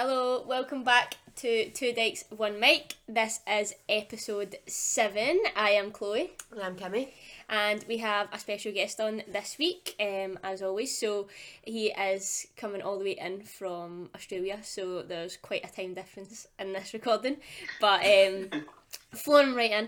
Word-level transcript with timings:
Hello, 0.00 0.44
welcome 0.46 0.84
back 0.84 1.16
to 1.34 1.70
Two 1.70 1.92
Dykes 1.92 2.22
One 2.30 2.60
Mic. 2.60 2.94
This 3.08 3.40
is 3.50 3.74
episode 3.88 4.56
seven. 4.68 5.42
I 5.56 5.70
am 5.70 5.90
Chloe, 5.90 6.30
And 6.52 6.62
I'm 6.62 6.76
Kimmy. 6.76 7.08
and 7.48 7.84
we 7.88 7.96
have 7.98 8.28
a 8.32 8.38
special 8.38 8.70
guest 8.70 9.00
on 9.00 9.24
this 9.26 9.56
week, 9.58 9.96
um, 9.98 10.38
as 10.44 10.62
always. 10.62 10.96
So 10.96 11.26
he 11.64 11.88
is 11.88 12.46
coming 12.56 12.80
all 12.80 12.96
the 12.96 13.06
way 13.06 13.18
in 13.20 13.42
from 13.42 14.10
Australia, 14.14 14.60
so 14.62 15.02
there's 15.02 15.36
quite 15.36 15.64
a 15.64 15.74
time 15.74 15.94
difference 15.94 16.46
in 16.60 16.74
this 16.74 16.94
recording, 16.94 17.38
but 17.80 18.00
um, 18.06 18.66
flown 19.16 19.56
right 19.56 19.72
in. 19.72 19.84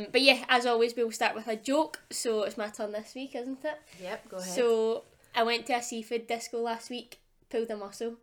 Um, 0.00 0.08
but 0.10 0.22
yeah, 0.22 0.44
as 0.48 0.66
always, 0.66 0.96
we'll 0.96 1.12
start 1.12 1.36
with 1.36 1.46
a 1.46 1.54
joke. 1.54 2.00
So 2.10 2.42
it's 2.42 2.58
my 2.58 2.70
turn 2.70 2.90
this 2.90 3.14
week, 3.14 3.36
isn't 3.36 3.64
it? 3.64 3.80
Yep, 4.02 4.28
go 4.30 4.38
ahead. 4.38 4.52
So 4.52 5.04
I 5.32 5.44
went 5.44 5.66
to 5.66 5.74
a 5.74 5.82
seafood 5.82 6.26
disco 6.26 6.58
last 6.60 6.90
week, 6.90 7.20
pulled 7.48 7.70
a 7.70 7.76
muscle. 7.76 8.16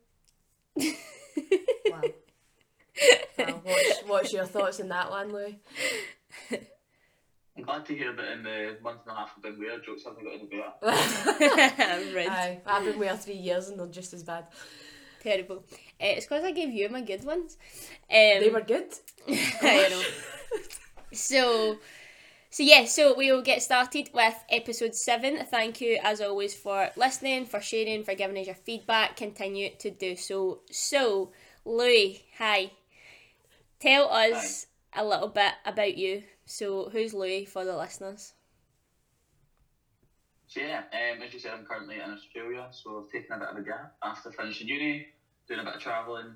wow. 1.92 2.02
Well, 3.38 3.62
what's, 3.64 4.00
what's 4.06 4.34
your 4.34 4.46
thoughts 4.46 4.80
on 4.80 4.90
that 4.90 5.10
one, 5.10 5.32
Lou? 5.32 5.56
I'm 7.56 7.64
glad 7.64 7.86
to 7.88 7.96
hear 7.96 8.14
that 8.14 8.32
in 8.32 8.44
the 8.44 8.78
month 8.82 9.02
and 9.06 9.16
a 9.16 9.20
half 9.20 9.34
I've 9.36 9.44
been 9.44 9.60
weird, 9.60 9.84
jokes 9.86 10.04
haven't 10.06 10.24
got 10.24 10.34
any 10.34 10.46
better. 10.46 12.14
Rude. 12.16 12.28
Aye, 12.32 12.62
I've 12.66 12.86
been 12.86 12.98
with 12.98 13.10
her 13.10 13.18
three 13.18 13.36
years 13.36 13.68
and 13.68 13.80
they're 13.80 13.88
just 13.88 14.14
as 14.14 14.24
bad. 14.24 14.46
Terrible. 15.22 15.58
Uh, 16.02 16.16
it's 16.16 16.26
because 16.26 16.44
I 16.46 16.52
gave 16.52 16.70
you 16.70 16.88
my 16.90 17.02
good 17.02 17.26
ones. 17.26 17.58
Um, 18.10 18.40
They 18.40 18.50
were 18.50 18.62
good. 18.62 18.94
I 19.28 19.88
know. 19.90 20.02
So, 21.12 21.78
so 22.50 22.64
yeah, 22.64 22.86
so 22.86 23.16
we 23.16 23.32
will 23.32 23.42
get 23.42 23.62
started 23.62 24.10
with 24.14 24.36
episode 24.50 24.96
seven. 24.96 25.46
Thank 25.46 25.82
you, 25.82 26.00
as 26.04 26.22
always, 26.22 26.54
for 26.54 26.90
listening, 26.96 27.46
for 27.46 27.62
sharing, 27.62 28.04
for 28.04 28.16
giving 28.16 28.38
us 28.38 28.48
your 28.48 28.56
feedback. 28.56 29.16
Continue 29.18 29.70
to 29.80 29.92
do 29.92 30.16
so. 30.16 30.62
So, 30.72 31.32
Louis, 31.66 32.26
hi. 32.38 32.72
Tell 33.80 34.10
us 34.10 34.68
a 34.94 35.06
little 35.06 35.30
bit 35.30 35.54
about 35.66 35.98
you. 35.98 36.24
So, 36.46 36.90
who's 36.90 37.14
Louis 37.14 37.46
for 37.46 37.64
the 37.64 37.78
listeners? 37.78 38.34
So 40.50 40.62
yeah, 40.62 40.82
um, 40.92 41.22
as 41.22 41.32
you 41.32 41.40
said, 41.40 41.52
I'm 41.54 41.64
currently 41.64 41.98
in 41.98 42.10
Australia, 42.10 42.66
so 42.72 43.06
I've 43.06 43.12
taken 43.12 43.36
a 43.36 43.38
bit 43.40 43.50
of 43.50 43.58
a 43.58 43.62
gap 43.62 43.94
after 44.04 44.32
finishing 44.32 44.68
uni, 44.68 45.06
doing 45.48 45.60
a 45.60 45.64
bit 45.64 45.76
of 45.76 45.80
travelling, 45.80 46.34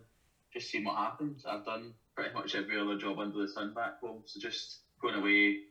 just 0.53 0.69
seeing 0.69 0.83
what 0.83 0.97
happens. 0.97 1.43
I've 1.49 1.65
done 1.65 1.95
pretty 2.15 2.31
much 2.31 2.53
every 2.53 2.79
other 2.79 2.95
job 2.95 3.17
under 3.17 3.41
the 3.41 3.47
sun 3.47 3.73
back 3.73 3.99
home, 4.01 4.21
so 4.25 4.39
just 4.39 4.81
going 5.01 5.15
away, 5.15 5.61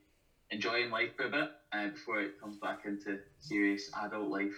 enjoying 0.52 0.90
life 0.90 1.16
for 1.16 1.24
a 1.24 1.30
bit 1.30 1.50
uh, 1.72 1.88
before 1.88 2.20
it 2.20 2.40
comes 2.40 2.58
back 2.58 2.82
into 2.84 3.18
serious 3.40 3.90
adult 4.04 4.28
life. 4.28 4.54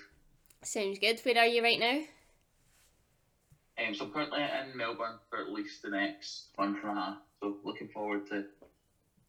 Sounds 0.62 0.98
good. 0.98 1.20
Where 1.24 1.38
are 1.38 1.46
you 1.46 1.62
right 1.62 1.78
now? 1.78 2.00
Um, 3.78 3.94
so 3.94 4.04
I'm 4.04 4.12
currently 4.12 4.40
in 4.42 4.76
Melbourne 4.76 5.18
for 5.30 5.40
at 5.40 5.50
least 5.50 5.82
the 5.82 5.90
next 5.90 6.48
month 6.58 6.78
and 6.82 6.92
a 6.92 7.00
half. 7.00 7.16
So 7.40 7.56
looking 7.64 7.88
forward 7.88 8.28
to 8.30 8.44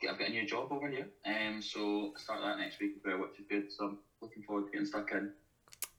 get 0.02 0.12
I've 0.12 0.20
got 0.20 0.30
a 0.30 0.32
new 0.32 0.46
job 0.46 0.72
over 0.72 0.90
here. 0.90 1.08
Um, 1.26 1.62
so 1.62 2.14
start 2.18 2.42
that 2.42 2.60
next 2.60 2.80
week 2.80 2.94
as 2.98 3.04
well, 3.06 3.20
which 3.20 3.40
is 3.40 3.46
good. 3.50 3.72
So 3.72 3.86
I'm 3.86 3.98
looking 4.22 4.44
forward 4.44 4.66
to 4.66 4.72
getting 4.72 4.88
stuck 4.88 5.12
in. 5.12 5.32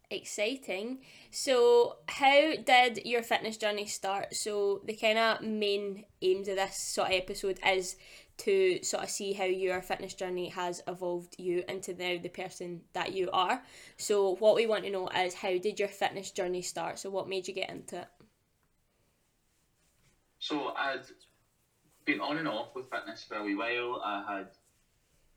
Exciting. 0.09 1.01
So, 1.33 1.97
how 2.07 2.53
did 2.65 3.01
your 3.05 3.25
fitness 3.25 3.57
journey 3.57 3.87
start? 3.87 4.33
So, 4.37 4.81
the 4.85 4.95
kind 4.95 5.19
of 5.19 5.43
main 5.43 6.05
aims 6.23 6.47
of 6.47 6.55
this 6.55 6.77
sort 6.95 7.09
of 7.09 7.15
episode 7.15 7.59
is 7.67 7.97
to 8.39 8.83
sort 8.83 9.03
of 9.03 9.11
see 9.11 9.33
how 9.33 9.45
your 9.45 9.81
fitness 9.81 10.15
journey 10.15 10.49
has 10.51 10.83
evolved 10.87 11.35
you 11.39 11.65
into 11.69 11.95
now 11.95 12.19
the 12.21 12.29
person 12.29 12.83
that 12.93 13.13
you 13.13 13.31
are. 13.33 13.63
So, 13.97 14.37
what 14.37 14.55
we 14.55 14.67
want 14.67 14.85
to 14.85 14.91
know 14.91 15.09
is 15.09 15.35
how 15.35 15.57
did 15.59 15.79
your 15.79 15.89
fitness 15.89 16.31
journey 16.31 16.63
start? 16.63 16.99
So, 16.99 17.11
what 17.11 17.29
made 17.29 17.49
you 17.49 17.55
get 17.55 17.71
into 17.71 18.01
it? 18.01 18.09
So 20.39 20.75
I'd 20.77 21.03
been 22.05 22.21
on 22.21 22.39
and 22.39 22.47
off 22.47 22.75
with 22.75 22.91
fitness 22.91 23.25
for 23.25 23.37
a 23.37 23.43
wee 23.43 23.57
while. 23.57 24.01
I 24.05 24.23
had 24.29 24.49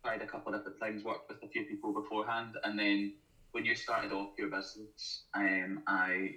tried 0.04 0.22
a 0.22 0.28
couple 0.28 0.54
of 0.54 0.60
different 0.60 0.80
things, 0.80 1.04
worked 1.04 1.30
with 1.30 1.42
a 1.44 1.48
few 1.48 1.66
people 1.66 1.94
beforehand, 1.94 2.56
and 2.64 2.78
then 2.78 3.14
when 3.52 3.66
you 3.66 3.76
started 3.76 4.12
off 4.12 4.38
your 4.38 4.50
business, 4.50 5.24
um, 5.34 5.82
I 5.88 6.36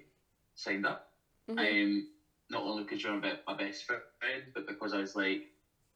signed 0.55 0.87
up. 0.87 1.13
Mhm. 1.49 1.59
Um, 1.59 2.09
not 2.51 2.63
only 2.63 2.85
because 2.85 3.03
you're 3.03 3.17
a 3.19 3.41
my 3.47 3.55
best 3.55 3.85
friend, 3.85 4.53
but 4.55 4.67
because 4.67 4.95
I 4.95 4.99
was 4.99 5.15
like, 5.17 5.52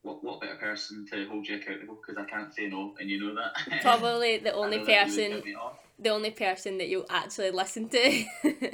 what 0.06 0.22
what 0.22 0.40
better 0.40 0.54
person 0.54 1.04
to 1.10 1.26
hold 1.28 1.46
you 1.48 1.56
accountable? 1.56 1.98
Because 2.00 2.22
I 2.22 2.30
can't 2.30 2.54
say 2.54 2.68
no, 2.68 2.94
and 3.00 3.10
you 3.10 3.20
know 3.20 3.34
that. 3.34 3.80
Probably 3.82 4.38
the 4.38 4.52
only 4.52 4.78
know 4.78 4.84
that 4.84 4.92
you 5.08 5.16
would 5.32 5.42
person, 5.42 5.54
the 5.98 6.08
only 6.10 6.30
person 6.30 6.78
that 6.78 6.88
you'll 6.88 7.06
actually 7.10 7.50
listen 7.50 7.88
to. 7.88 8.24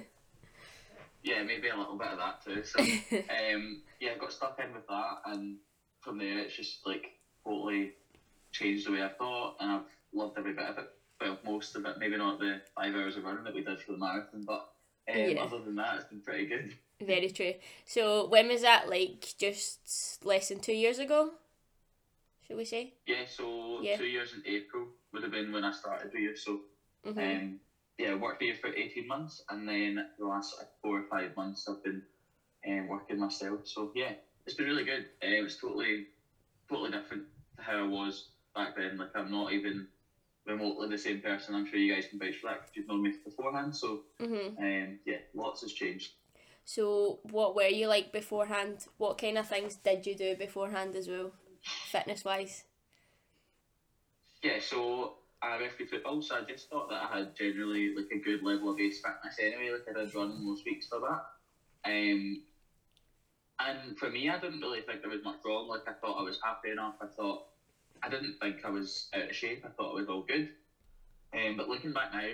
Yeah, 1.24 1.44
maybe 1.44 1.68
a 1.68 1.76
little 1.76 1.96
bit 1.96 2.08
of 2.08 2.18
that 2.18 2.44
too. 2.44 2.64
So, 2.64 2.80
um, 3.54 3.82
yeah, 4.00 4.10
I 4.16 4.18
got 4.18 4.32
stuck 4.32 4.58
in 4.58 4.74
with 4.74 4.86
that, 4.88 5.18
and 5.26 5.56
from 6.00 6.18
there 6.18 6.38
it's 6.38 6.56
just 6.56 6.84
like 6.84 7.12
totally 7.44 7.92
changed 8.50 8.86
the 8.86 8.92
way 8.92 9.02
I 9.02 9.08
thought, 9.08 9.54
and 9.60 9.70
I've 9.70 9.82
loved 10.12 10.36
every 10.36 10.52
bit 10.52 10.64
of 10.64 10.78
it. 10.78 10.88
Well, 11.20 11.38
most 11.44 11.76
of 11.76 11.86
it, 11.86 11.98
maybe 11.98 12.16
not 12.16 12.40
the 12.40 12.60
five 12.74 12.94
hours 12.96 13.16
of 13.16 13.22
running 13.22 13.44
that 13.44 13.54
we 13.54 13.62
did 13.62 13.80
for 13.80 13.92
the 13.92 13.98
marathon, 13.98 14.42
but 14.44 14.68
um, 15.08 15.16
Yeah. 15.16 15.42
other 15.42 15.60
than 15.60 15.76
that, 15.76 15.94
it's 16.00 16.08
been 16.08 16.22
pretty 16.22 16.46
good. 16.46 16.74
Very 17.06 17.30
true. 17.30 17.54
So, 17.84 18.26
when 18.28 18.48
was 18.48 18.62
that? 18.62 18.88
Like 18.88 19.34
just 19.38 20.24
less 20.24 20.48
than 20.48 20.60
two 20.60 20.72
years 20.74 20.98
ago? 20.98 21.30
Should 22.46 22.56
we 22.56 22.64
say? 22.64 22.92
Yeah, 23.06 23.24
so 23.26 23.80
Yeah. 23.82 23.96
two 23.96 24.06
years 24.06 24.32
in 24.32 24.42
April 24.46 24.88
would 25.12 25.22
have 25.22 25.32
been 25.32 25.52
when 25.52 25.64
I 25.64 25.72
started 25.72 26.12
with 26.12 26.22
you. 26.22 26.36
So, 26.36 26.60
hmm 27.04 27.18
um, 27.18 27.60
yeah, 27.98 28.14
worked 28.14 28.38
for 28.38 28.44
you 28.44 28.54
for 28.54 28.74
eighteen 28.74 29.06
months, 29.06 29.42
and 29.48 29.68
then 29.68 30.06
the 30.18 30.26
last 30.26 30.54
like, 30.58 30.68
four 30.82 30.98
or 31.00 31.04
five 31.10 31.34
months 31.36 31.68
I've 31.68 31.82
been 31.82 32.02
um, 32.66 32.88
working 32.88 33.18
myself. 33.18 33.60
So 33.64 33.92
yeah, 33.94 34.12
it's 34.46 34.54
been 34.56 34.66
really 34.66 34.84
good. 34.84 35.06
Uh, 35.22 35.44
it's 35.44 35.60
totally, 35.60 36.06
totally 36.68 36.90
different 36.90 37.24
to 37.56 37.62
how 37.62 37.84
I 37.84 37.86
was 37.88 38.30
back 38.54 38.76
then. 38.76 38.98
Like 38.98 39.10
I'm 39.14 39.30
not 39.30 39.52
even 39.52 39.88
remotely 40.46 40.88
the 40.88 40.98
same 40.98 41.20
person. 41.20 41.54
I'm 41.54 41.66
sure 41.66 41.78
you 41.78 41.94
guys 41.94 42.06
can 42.08 42.18
vouch 42.18 42.36
for 42.36 42.48
that 42.48 42.60
because 42.62 42.76
you've 42.76 42.88
known 42.88 43.02
me 43.02 43.12
beforehand. 43.24 43.76
So 43.76 44.02
hmm 44.20 44.56
um, 44.58 44.98
yeah, 45.04 45.18
lots 45.34 45.62
has 45.62 45.72
changed. 45.72 46.12
So, 46.64 47.18
what 47.30 47.54
were 47.54 47.66
you 47.66 47.88
like 47.88 48.12
beforehand? 48.12 48.86
What 48.98 49.18
kind 49.18 49.38
of 49.38 49.48
things 49.48 49.76
did 49.76 50.06
you 50.06 50.14
do 50.14 50.36
beforehand 50.36 50.94
as 50.96 51.08
well, 51.08 51.32
fitness 51.62 52.24
wise? 52.24 52.64
Yeah, 54.42 54.58
so 54.60 55.14
I 55.40 55.58
referee 55.58 55.86
football, 55.86 56.22
so 56.22 56.36
I 56.36 56.42
just 56.42 56.70
thought 56.70 56.88
that 56.90 57.02
I 57.02 57.18
had 57.18 57.36
generally 57.36 57.94
like 57.94 58.10
a 58.12 58.18
good 58.18 58.42
level 58.42 58.70
of 58.70 58.76
base 58.76 59.00
fitness 59.00 59.38
anyway. 59.40 59.70
Like 59.72 59.96
I 59.96 60.04
did 60.04 60.14
run 60.14 60.44
most 60.44 60.64
weeks 60.64 60.86
for 60.86 61.00
that. 61.00 61.22
Um, 61.84 62.42
and 63.58 63.98
for 63.98 64.10
me, 64.10 64.30
I 64.30 64.38
didn't 64.38 64.60
really 64.60 64.80
think 64.80 65.00
there 65.00 65.10
was 65.10 65.24
much 65.24 65.38
wrong. 65.44 65.68
Like 65.68 65.88
I 65.88 65.92
thought 65.92 66.20
I 66.20 66.22
was 66.22 66.38
happy 66.42 66.70
enough. 66.70 66.94
I 67.00 67.06
thought 67.06 67.46
I 68.02 68.08
didn't 68.08 68.38
think 68.40 68.64
I 68.64 68.70
was 68.70 69.08
out 69.14 69.30
of 69.30 69.36
shape. 69.36 69.64
I 69.64 69.68
thought 69.68 69.92
I 69.92 70.00
was 70.00 70.08
all 70.08 70.22
good. 70.22 70.48
Um, 71.34 71.56
but 71.56 71.68
looking 71.68 71.92
back 71.92 72.12
now, 72.12 72.30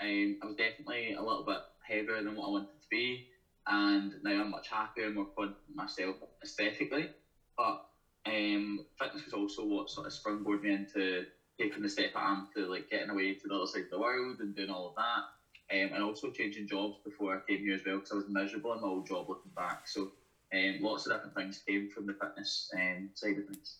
um, 0.00 0.36
I 0.42 0.46
was 0.46 0.56
definitely 0.56 1.14
a 1.14 1.22
little 1.22 1.44
bit 1.44 1.58
heavier 1.86 2.22
than 2.22 2.36
what 2.36 2.48
I 2.48 2.50
wanted 2.50 2.82
to 2.82 2.88
be, 2.90 3.28
and 3.66 4.12
now 4.22 4.42
I'm 4.42 4.50
much 4.50 4.68
happier, 4.68 5.10
more 5.10 5.26
confident 5.26 5.58
myself 5.74 6.16
aesthetically. 6.42 7.10
But 7.56 7.86
um, 8.26 8.84
fitness 8.98 9.24
was 9.24 9.34
also 9.34 9.64
what 9.64 9.90
sort 9.90 10.06
of 10.06 10.12
springboarded 10.12 10.62
me 10.62 10.74
into 10.74 11.26
taking 11.58 11.82
the 11.82 11.88
step 11.88 12.10
I 12.14 12.32
am 12.32 12.48
to 12.54 12.66
like 12.66 12.90
getting 12.90 13.10
away 13.10 13.34
to 13.34 13.48
the 13.48 13.54
other 13.54 13.66
side 13.66 13.84
of 13.84 13.90
the 13.90 13.98
world 13.98 14.40
and 14.40 14.54
doing 14.54 14.70
all 14.70 14.88
of 14.88 14.94
that. 14.96 15.24
Um, 15.68 15.94
and 15.94 16.02
also 16.02 16.30
changing 16.30 16.68
jobs 16.68 16.98
before 17.04 17.34
I 17.34 17.50
came 17.50 17.64
here 17.64 17.74
as 17.74 17.80
well 17.84 17.96
because 17.96 18.12
I 18.12 18.16
was 18.16 18.28
miserable 18.28 18.74
in 18.74 18.82
my 18.82 18.86
old 18.86 19.06
job 19.06 19.28
looking 19.28 19.50
back. 19.56 19.88
So 19.88 20.12
um, 20.54 20.78
lots 20.80 21.06
of 21.06 21.12
different 21.12 21.34
things 21.34 21.62
came 21.66 21.90
from 21.90 22.06
the 22.06 22.14
fitness 22.14 22.70
um, 22.76 23.10
side 23.14 23.38
of 23.38 23.46
things. 23.46 23.78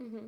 hmm 0.00 0.26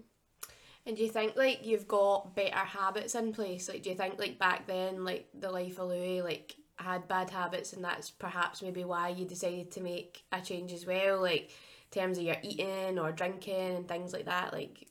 And 0.84 0.96
do 0.96 1.02
you 1.02 1.08
think 1.08 1.34
like 1.36 1.64
you've 1.64 1.88
got 1.88 2.34
better 2.34 2.56
habits 2.56 3.14
in 3.14 3.32
place? 3.32 3.70
Like, 3.70 3.82
do 3.82 3.90
you 3.90 3.96
think 3.96 4.18
like 4.18 4.38
back 4.38 4.66
then, 4.66 5.04
like 5.04 5.28
the 5.32 5.50
life 5.50 5.78
of 5.78 5.88
Louis, 5.88 6.20
like 6.20 6.56
had 6.76 7.08
bad 7.08 7.30
habits, 7.30 7.72
and 7.72 7.84
that's 7.84 8.10
perhaps 8.10 8.62
maybe 8.62 8.84
why 8.84 9.08
you 9.08 9.24
decided 9.24 9.70
to 9.72 9.80
make 9.80 10.24
a 10.32 10.40
change 10.40 10.72
as 10.72 10.86
well, 10.86 11.20
like 11.20 11.50
in 11.92 12.00
terms 12.00 12.18
of 12.18 12.24
your 12.24 12.36
eating 12.42 12.98
or 12.98 13.12
drinking 13.12 13.76
and 13.76 13.88
things 13.88 14.12
like 14.12 14.26
that. 14.26 14.52
Like, 14.52 14.86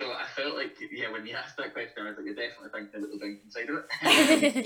So 0.00 0.10
I 0.10 0.26
felt 0.34 0.56
like, 0.56 0.76
yeah, 0.90 1.12
when 1.12 1.26
you 1.26 1.34
asked 1.36 1.56
that 1.58 1.72
question, 1.72 2.04
I 2.04 2.08
was 2.08 2.16
like, 2.16 2.26
you're 2.26 2.34
definitely 2.34 2.70
thinking 2.72 3.00
a 3.00 3.02
little 3.02 3.18
drinking 3.18 3.42
inside 3.44 3.70
of 3.70 3.76
it. 3.76 3.86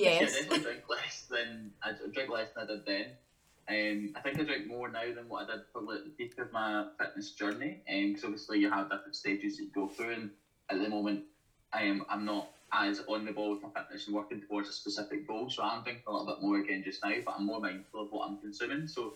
yeah, 0.00 0.10
I 0.10 0.20
yes, 0.20 0.32
definitely 0.34 0.60
drink 0.60 0.82
less 0.88 1.26
than 1.28 1.72
I 1.82 1.92
drink 2.12 2.30
less 2.30 2.48
than 2.54 2.64
I 2.64 2.66
did 2.66 2.86
then. 2.86 3.06
Um, 3.68 4.12
I 4.14 4.20
think 4.20 4.38
I 4.40 4.44
drink 4.44 4.68
more 4.68 4.88
now 4.88 5.12
than 5.12 5.28
what 5.28 5.50
I 5.50 5.56
did 5.56 5.72
probably 5.72 5.98
at 5.98 6.04
the 6.04 6.10
peak 6.10 6.38
of 6.38 6.52
my 6.52 6.86
fitness 6.98 7.32
journey. 7.32 7.82
Because 7.86 8.24
obviously 8.24 8.60
you 8.60 8.70
have 8.70 8.90
different 8.90 9.16
stages 9.16 9.56
that 9.56 9.64
you 9.64 9.70
go 9.74 9.88
through, 9.88 10.12
and 10.12 10.30
at 10.70 10.80
the 10.80 10.88
moment, 10.88 11.24
I 11.72 11.82
am 11.82 12.04
I'm 12.08 12.24
not 12.24 12.48
as 12.72 13.00
on 13.08 13.24
the 13.24 13.32
ball 13.32 13.50
with 13.52 13.62
my 13.62 13.68
fitness 13.80 14.06
and 14.06 14.14
working 14.14 14.40
towards 14.48 14.68
a 14.68 14.72
specific 14.72 15.26
goal. 15.26 15.48
So 15.50 15.62
I'm 15.62 15.82
thinking 15.82 16.02
a 16.06 16.12
little 16.12 16.26
bit 16.26 16.40
more 16.40 16.58
again 16.58 16.82
just 16.84 17.02
now, 17.04 17.14
but 17.24 17.34
I'm 17.38 17.46
more 17.46 17.60
mindful 17.60 18.02
of 18.02 18.08
what 18.10 18.26
I'm 18.26 18.36
consuming. 18.38 18.86
So 18.86 19.14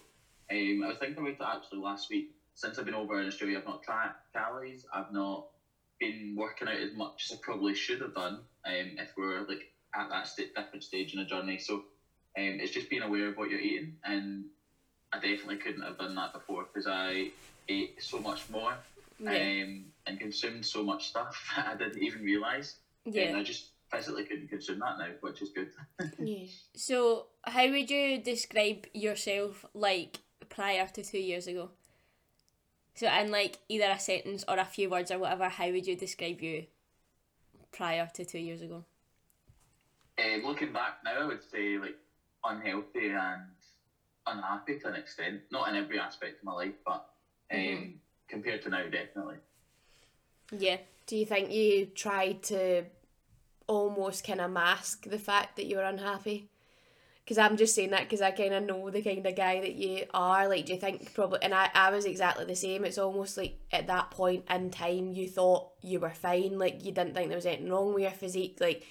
um, 0.50 0.82
I 0.84 0.88
was 0.88 0.96
thinking 0.98 1.18
about 1.18 1.30
it 1.30 1.56
actually 1.56 1.78
last 1.80 2.08
week. 2.10 2.28
Since 2.54 2.78
I've 2.78 2.84
been 2.84 2.94
over 2.94 3.20
in 3.20 3.26
Australia, 3.26 3.58
I've 3.58 3.66
not 3.66 3.82
tracked 3.82 4.16
calories. 4.34 4.84
I've 4.92 5.10
not 5.10 5.44
been 5.98 6.34
working 6.36 6.68
out 6.68 6.78
as 6.78 6.92
much 6.94 7.26
as 7.30 7.36
I 7.36 7.40
probably 7.42 7.74
should 7.74 8.00
have 8.00 8.14
done. 8.14 8.42
Um, 8.64 8.96
if 8.98 9.10
we're 9.16 9.44
like 9.46 9.62
at 9.94 10.08
that 10.10 10.26
st- 10.26 10.54
different 10.54 10.82
stage 10.84 11.12
in 11.12 11.20
a 11.20 11.24
journey, 11.26 11.58
so 11.58 11.82
Um, 12.38 12.58
it's 12.60 12.70
just 12.70 12.88
being 12.88 13.02
aware 13.02 13.26
of 13.26 13.36
what 13.36 13.50
you're 13.50 13.58
eating, 13.58 13.96
and 14.04 14.44
I 15.12 15.16
definitely 15.18 15.56
couldn't 15.56 15.82
have 15.82 15.98
done 15.98 16.14
that 16.14 16.32
before 16.32 16.64
because 16.72 16.86
I 16.86 17.30
ate 17.68 18.00
so 18.00 18.20
much 18.20 18.48
more 18.48 18.78
Yeah. 19.18 19.62
um, 19.64 19.90
and 20.06 20.18
consumed 20.18 20.64
so 20.64 20.84
much 20.84 21.08
stuff 21.08 21.34
that 21.56 21.66
I 21.66 21.74
didn't 21.74 22.02
even 22.02 22.22
realise. 22.22 22.76
And 23.06 23.14
yeah. 23.14 23.36
I 23.36 23.42
just 23.42 23.70
physically 23.90 24.24
couldn't 24.24 24.48
consume 24.48 24.78
that 24.80 24.98
now, 24.98 25.08
which 25.20 25.42
is 25.42 25.50
good. 25.50 25.70
Yeah. 26.18 26.46
So, 26.76 27.26
how 27.44 27.66
would 27.70 27.90
you 27.90 28.18
describe 28.18 28.86
yourself 28.92 29.64
like 29.72 30.18
prior 30.50 30.86
to 30.86 31.02
two 31.02 31.18
years 31.18 31.46
ago? 31.46 31.70
So, 32.94 33.06
in 33.08 33.30
like 33.30 33.58
either 33.70 33.90
a 33.90 33.98
sentence 33.98 34.44
or 34.46 34.58
a 34.58 34.64
few 34.66 34.90
words 34.90 35.10
or 35.10 35.18
whatever, 35.18 35.48
how 35.48 35.70
would 35.70 35.86
you 35.86 35.96
describe 35.96 36.42
you 36.42 36.66
prior 37.72 38.06
to 38.14 38.24
two 38.24 38.38
years 38.38 38.60
ago? 38.60 38.84
Um, 40.18 40.42
looking 40.44 40.72
back 40.74 40.98
now, 41.04 41.22
I 41.22 41.24
would 41.24 41.42
say 41.50 41.78
like 41.78 41.96
unhealthy 42.44 43.08
and 43.08 43.42
unhappy 44.26 44.78
to 44.80 44.88
an 44.88 44.96
extent. 44.96 45.40
Not 45.50 45.68
in 45.70 45.76
every 45.76 45.98
aspect 45.98 46.38
of 46.40 46.44
my 46.44 46.52
life, 46.52 46.74
but 46.84 47.06
um, 47.50 47.58
Mhm. 47.58 47.98
compared 48.28 48.62
to 48.62 48.68
now, 48.68 48.82
definitely. 48.90 49.36
Yeah. 50.56 50.78
Do 51.06 51.16
you 51.16 51.26
think 51.26 51.50
you 51.50 51.86
tried 51.86 52.42
to 52.44 52.84
almost 53.66 54.26
kind 54.26 54.40
of 54.40 54.50
mask 54.50 55.08
the 55.08 55.18
fact 55.18 55.56
that 55.56 55.66
you 55.66 55.76
were 55.76 55.82
unhappy? 55.82 56.48
Because 57.24 57.38
I'm 57.38 57.56
just 57.56 57.74
saying 57.76 57.90
that 57.90 58.04
because 58.04 58.22
I 58.22 58.32
kind 58.32 58.54
of 58.54 58.64
know 58.64 58.90
the 58.90 59.02
kind 59.02 59.24
of 59.24 59.36
guy 59.36 59.60
that 59.60 59.74
you 59.74 60.04
are. 60.12 60.48
Like, 60.48 60.66
do 60.66 60.72
you 60.72 60.80
think 60.80 61.14
probably, 61.14 61.38
and 61.42 61.54
I, 61.54 61.70
I 61.74 61.90
was 61.90 62.04
exactly 62.04 62.44
the 62.44 62.56
same. 62.56 62.84
It's 62.84 62.98
almost 62.98 63.36
like 63.36 63.58
at 63.70 63.86
that 63.86 64.10
point 64.10 64.44
in 64.50 64.70
time, 64.70 65.12
you 65.12 65.28
thought 65.28 65.68
you 65.80 66.00
were 66.00 66.10
fine. 66.10 66.58
Like, 66.58 66.84
you 66.84 66.90
didn't 66.90 67.14
think 67.14 67.28
there 67.28 67.36
was 67.36 67.46
anything 67.46 67.70
wrong 67.70 67.94
with 67.94 68.02
your 68.02 68.10
physique. 68.10 68.56
Like, 68.60 68.84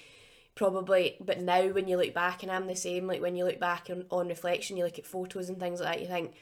probably, 0.54 1.16
but 1.20 1.40
now 1.40 1.68
when 1.68 1.86
you 1.86 1.98
look 1.98 2.14
back, 2.14 2.42
and 2.42 2.50
I'm 2.50 2.66
the 2.66 2.76
same, 2.76 3.06
like, 3.06 3.20
when 3.20 3.36
you 3.36 3.44
look 3.44 3.60
back 3.60 3.88
on, 3.90 4.06
on 4.10 4.28
reflection, 4.28 4.76
you 4.76 4.84
look 4.84 4.98
at 4.98 5.06
photos 5.06 5.50
and 5.50 5.60
things 5.60 5.80
like 5.80 5.94
that, 5.94 6.00
you 6.00 6.08
think, 6.08 6.32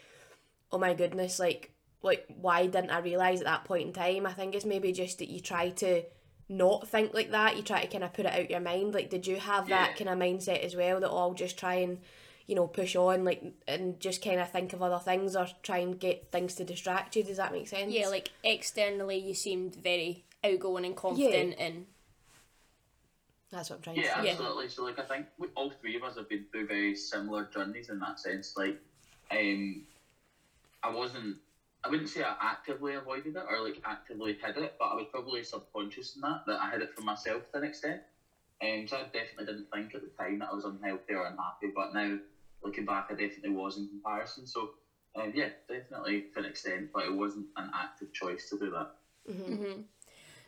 oh 0.70 0.79
my 0.79 0.94
goodness, 0.94 1.41
like, 1.41 1.73
like 2.02 2.24
why 2.28 2.66
didn't 2.66 2.90
I 2.90 3.00
realise 3.00 3.40
at 3.40 3.46
that 3.46 3.64
point 3.64 3.88
in 3.88 3.92
time? 3.92 4.26
I 4.26 4.32
think 4.32 4.54
it's 4.54 4.64
maybe 4.64 4.92
just 4.92 5.18
that 5.18 5.28
you 5.28 5.40
try 5.40 5.70
to 5.70 6.02
not 6.48 6.88
think 6.88 7.12
like 7.14 7.30
that. 7.32 7.56
You 7.56 7.62
try 7.62 7.82
to 7.82 7.88
kind 7.88 8.04
of 8.04 8.12
put 8.12 8.26
it 8.26 8.32
out 8.32 8.50
your 8.50 8.60
mind. 8.60 8.94
Like, 8.94 9.10
did 9.10 9.26
you 9.26 9.36
have 9.36 9.68
that 9.68 9.96
kind 9.96 10.08
of 10.08 10.18
mindset 10.18 10.64
as 10.64 10.74
well 10.74 11.00
that 11.00 11.10
oh, 11.10 11.18
I'll 11.18 11.34
just 11.34 11.58
try 11.58 11.74
and 11.74 11.98
you 12.46 12.54
know 12.54 12.66
push 12.66 12.96
on 12.96 13.24
like 13.24 13.42
and 13.66 14.00
just 14.00 14.24
kind 14.24 14.40
of 14.40 14.50
think 14.50 14.72
of 14.72 14.82
other 14.82 14.98
things 14.98 15.36
or 15.36 15.46
try 15.62 15.78
and 15.78 15.98
get 15.98 16.30
things 16.30 16.54
to 16.54 16.64
distract 16.64 17.16
you? 17.16 17.24
Does 17.24 17.36
that 17.36 17.52
make 17.52 17.68
sense? 17.68 17.92
Yeah, 17.92 18.08
like 18.08 18.30
externally, 18.42 19.18
you 19.18 19.34
seemed 19.34 19.74
very 19.74 20.24
outgoing 20.44 20.86
and 20.86 20.96
confident, 20.96 21.56
and 21.58 21.86
that's 23.50 23.70
what 23.70 23.76
I'm 23.76 23.82
trying 23.82 23.96
Yeah, 23.96 24.14
to 24.14 24.20
say. 24.20 24.26
Yeah. 24.26 24.32
absolutely. 24.32 24.68
So, 24.68 24.84
like, 24.84 24.98
I 24.98 25.02
think 25.04 25.26
we, 25.38 25.48
all 25.54 25.70
three 25.70 25.96
of 25.96 26.02
us 26.04 26.16
have 26.16 26.28
been 26.28 26.44
through 26.50 26.66
very 26.66 26.94
similar 26.94 27.48
journeys 27.52 27.88
in 27.88 27.98
that 28.00 28.20
sense. 28.20 28.54
Like, 28.56 28.78
um, 29.30 29.82
I 30.82 30.90
wasn't, 30.90 31.36
I 31.84 31.88
wouldn't 31.88 32.08
say 32.08 32.22
I 32.22 32.34
actively 32.40 32.94
avoided 32.94 33.36
it 33.36 33.42
or 33.48 33.60
like 33.60 33.80
actively 33.84 34.36
hid 34.42 34.56
it, 34.56 34.75
but 34.78 34.86
I 34.86 34.94
was 34.94 35.06
probably 35.10 35.44
subconscious 35.44 36.16
in 36.16 36.22
that, 36.22 36.42
that 36.46 36.60
I 36.60 36.70
hid 36.70 36.82
it 36.82 36.94
from 36.94 37.04
myself 37.04 37.50
to 37.52 37.58
an 37.58 37.64
extent. 37.64 38.02
Um, 38.60 38.86
so 38.88 38.96
I 38.96 39.04
definitely 39.04 39.46
didn't 39.46 39.70
think 39.72 39.94
at 39.94 40.02
the 40.02 40.10
time 40.19 40.40
that 40.40 40.48
I 40.50 40.54
was 40.54 40.64
unhealthy 40.64 41.14
or 41.14 41.26
unhappy, 41.26 41.72
but 41.75 41.94
now 41.94 42.19
looking 42.62 42.84
back, 42.84 43.06
I 43.10 43.14
definitely 43.14 43.50
was 43.50 43.78
in 43.78 43.88
comparison. 43.88 44.46
So, 44.46 44.70
um, 45.14 45.32
yeah, 45.34 45.50
definitely 45.69 46.26
to 46.34 46.40
an 46.40 46.46
extent, 46.46 46.90
but 46.92 47.04
it 47.04 47.14
wasn't 47.14 47.46
an 47.56 47.70
active 47.75 48.12
choice 48.12 48.50
to 48.50 48.58
do 48.58 48.70
that. 48.70 48.90
Mm-hmm. 49.31 49.54
hmm 49.54 49.81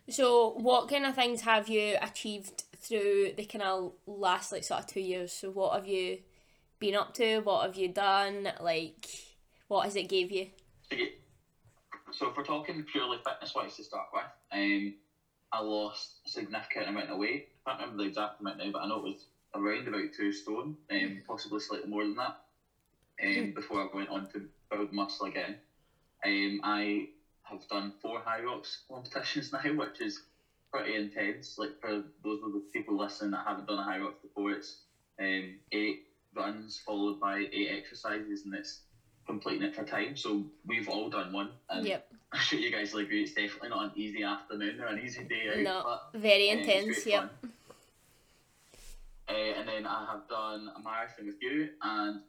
So, 0.09 0.55
what 0.57 0.89
kind 0.89 1.07
of 1.07 1.15
things 1.15 1.43
have 1.43 1.69
you 1.69 1.97
achieved 2.03 2.65
through 2.77 3.35
the 3.37 3.45
kind 3.45 3.63
of 3.63 3.93
last 4.07 4.51
like 4.51 4.65
sort 4.65 4.81
of 4.81 4.87
two 4.89 5.01
years? 5.01 5.33
So, 5.33 5.51
what 5.51 5.75
have 5.75 5.87
you 5.87 6.19
been 6.81 6.97
up 6.97 7.15
to? 7.15 7.41
What 7.41 7.67
have 7.67 7.77
you 7.77 7.89
done? 7.89 8.51
Like, 8.61 9.07
what 9.69 9.85
has 9.85 9.95
it 9.95 10.09
gave 10.09 10.33
you? 10.33 10.49
So, 12.13 12.27
if 12.29 12.37
we're 12.37 12.43
talking 12.43 12.85
purely 12.91 13.19
fitness 13.25 13.55
wise 13.55 13.77
to 13.77 13.83
start 13.83 14.07
with, 14.13 14.25
um, 14.53 14.93
I 15.53 15.61
lost 15.61 16.21
a 16.27 16.29
significant 16.29 16.89
amount 16.89 17.11
of 17.11 17.19
weight. 17.19 17.45
I 17.67 17.71
can't 17.71 17.81
remember 17.81 18.03
the 18.03 18.09
exact 18.09 18.41
amount 18.41 18.59
now, 18.59 18.71
but 18.73 18.83
I 18.83 18.87
know 18.87 18.99
it 18.99 19.03
was 19.05 19.27
around 19.55 19.89
about 19.89 20.07
two 20.17 20.33
stone, 20.33 20.77
um, 20.91 21.23
possibly 21.27 21.61
slightly 21.61 21.89
more 21.89 22.05
than 22.05 22.17
that. 22.17 22.35
Um, 23.23 23.53
before 23.55 23.81
I 23.81 23.97
went 23.97 24.09
on 24.09 24.29
to 24.33 24.47
build 24.71 24.93
muscle 24.93 25.27
again, 25.27 25.57
um, 26.25 26.61
I 26.63 27.07
have 27.45 27.67
done 27.69 27.93
four 28.01 28.21
Hyrox 28.21 28.79
competitions 28.91 29.53
now, 29.53 29.73
which 29.75 30.01
is 30.01 30.21
pretty 30.73 30.95
intense. 30.95 31.57
Like 31.59 31.73
for 31.81 32.03
those 32.23 32.43
of 32.43 32.53
the 32.53 32.63
people 32.73 32.97
listening 32.97 33.33
that 33.33 33.45
haven't 33.47 33.67
done 33.67 33.79
a 33.79 33.83
Hyrox 33.83 34.15
before, 34.23 34.53
it's 34.53 34.79
um, 35.21 35.59
eight 35.73 35.99
runs 36.35 36.81
followed 36.87 37.19
by 37.19 37.47
eight 37.53 37.69
exercises, 37.71 38.43
and 38.45 38.55
it's 38.55 38.81
completing 39.31 39.63
it 39.63 39.75
for 39.75 39.85
time. 39.85 40.17
So 40.17 40.45
we've 40.67 40.89
all 40.89 41.09
done 41.09 41.33
one, 41.33 41.53
and 41.69 41.87
Yep, 41.87 42.07
I'm 42.33 42.41
sure 42.41 42.59
you 42.59 42.71
guys 42.71 42.93
will 42.93 43.01
agree 43.01 43.23
it's 43.23 43.33
definitely 43.33 43.69
not 43.69 43.85
an 43.85 43.93
easy 43.95 44.23
afternoon 44.25 44.81
or 44.81 44.87
an 44.87 44.99
easy 44.99 45.25
day 45.25 45.49
out. 45.49 45.59
No. 45.59 45.83
but 46.13 46.21
very 46.21 46.51
um, 46.51 46.59
intense. 46.59 47.07
Yep. 47.07 47.33
Uh, 49.29 49.33
and 49.59 49.69
then 49.69 49.87
I 49.87 50.07
have 50.11 50.29
done 50.29 50.71
a 50.77 50.83
marathon 50.83 51.27
with 51.27 51.41
you, 51.41 51.69
and 51.83 52.21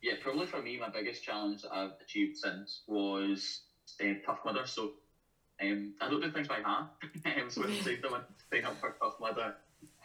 yeah, 0.00 0.14
probably 0.22 0.46
for 0.46 0.62
me, 0.62 0.78
my 0.78 0.88
biggest 0.88 1.24
challenge 1.24 1.62
that 1.62 1.72
I've 1.74 1.92
achieved 2.00 2.36
since 2.36 2.82
was 2.86 3.62
um, 4.00 4.20
Tough 4.24 4.38
Mudder. 4.44 4.66
So 4.66 4.92
um, 5.60 5.94
I 6.00 6.08
don't 6.08 6.22
do 6.22 6.30
things 6.30 6.46
by 6.46 6.56
hand. 6.56 6.86
um, 7.24 7.32
so 7.50 7.62
when 7.62 7.72
I 7.72 7.80
signed 7.80 8.04
up, 8.04 8.30
signed 8.52 8.66
up 8.66 8.80
for 8.80 8.94
Tough 9.00 9.14
Mudder, 9.20 9.56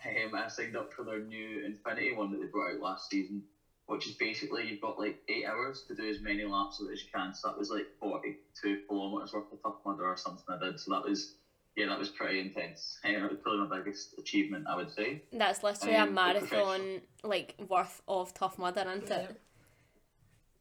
um, 0.05 0.35
I 0.35 0.47
signed 0.47 0.75
up 0.75 0.91
for 0.93 1.03
their 1.03 1.19
new 1.19 1.63
Infinity 1.63 2.15
one 2.15 2.31
that 2.31 2.41
they 2.41 2.47
brought 2.47 2.73
out 2.73 2.81
last 2.81 3.09
season, 3.09 3.43
which 3.87 4.07
is 4.07 4.13
basically 4.15 4.67
you've 4.67 4.81
got 4.81 4.97
like 4.97 5.17
eight 5.27 5.45
hours 5.45 5.83
to 5.87 5.95
do 5.95 6.07
as 6.07 6.21
many 6.21 6.45
laps 6.45 6.79
of 6.79 6.89
it 6.89 6.93
as 6.93 7.03
you 7.03 7.09
can. 7.13 7.33
So 7.33 7.49
that 7.49 7.57
was 7.57 7.69
like 7.69 7.87
42 7.99 8.81
kilometres 8.87 9.33
worth 9.33 9.51
of 9.51 9.61
Tough 9.61 9.75
Mudder 9.85 10.05
or 10.05 10.17
something 10.17 10.43
I 10.49 10.57
did. 10.63 10.79
So 10.79 10.91
that 10.91 11.03
was, 11.03 11.35
yeah, 11.75 11.87
that 11.87 11.99
was 11.99 12.09
pretty 12.09 12.39
intense. 12.39 12.97
Um, 13.03 13.11
it 13.15 13.21
was 13.29 13.39
probably 13.43 13.67
my 13.67 13.79
biggest 13.81 14.17
achievement, 14.17 14.65
I 14.69 14.75
would 14.77 14.91
say. 14.91 15.23
That's 15.33 15.63
literally 15.63 15.95
a 15.95 16.03
Um, 16.03 16.13
marathon 16.13 17.01
like 17.23 17.55
worth 17.67 18.01
of 18.07 18.33
tough 18.33 18.57
mudder, 18.57 18.85
isn't 18.89 19.11
it? 19.11 19.41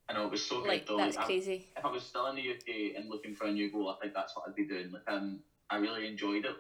I 0.09 0.15
know 0.15 0.27
it 0.27 0.31
was 0.33 0.45
so 0.45 0.61
good 0.61 0.69
Like 0.69 0.87
though. 0.87 0.97
that's 0.97 1.17
I- 1.17 1.25
crazy. 1.25 1.67
if 1.77 1.85
I 1.85 1.91
was 1.91 2.03
still 2.03 2.27
in 2.27 2.37
the 2.37 2.43
UK 2.43 2.97
and 2.97 3.09
looking 3.09 3.35
for 3.37 3.47
a 3.47 3.53
new 3.53 3.71
goal, 3.71 3.89
I 3.89 4.01
think 4.01 4.15
that's 4.15 4.35
what 4.37 4.49
I'd 4.49 4.55
be 4.57 4.67
doing. 4.67 4.91
Like, 4.91 5.05
um, 5.07 5.41
I 5.71 5.77
really 5.77 6.07
enjoyed 6.09 6.45
it. 6.45 6.57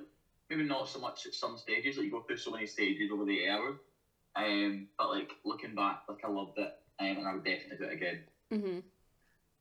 Maybe 0.49 0.63
not 0.63 0.89
so 0.89 1.01
much 1.01 1.27
at 1.27 1.35
some 1.35 1.59
stages, 1.59 1.97
like 1.97 2.05
you 2.07 2.11
go 2.13 2.21
through 2.23 2.37
so 2.37 2.51
many 2.53 2.67
stages 2.67 3.11
over 3.13 3.25
the 3.25 3.49
hour. 3.49 3.81
Um, 4.37 4.87
but 4.99 5.11
like 5.11 5.31
looking 5.45 5.75
back, 5.75 6.01
like 6.09 6.19
I 6.25 6.29
loved 6.29 6.57
it, 6.57 6.71
um, 7.01 7.19
and 7.19 7.27
I 7.29 7.33
would 7.33 7.45
definitely 7.45 7.77
do 7.79 7.85
it 7.91 7.93
again. 7.93 8.25
Mhm. 8.53 8.85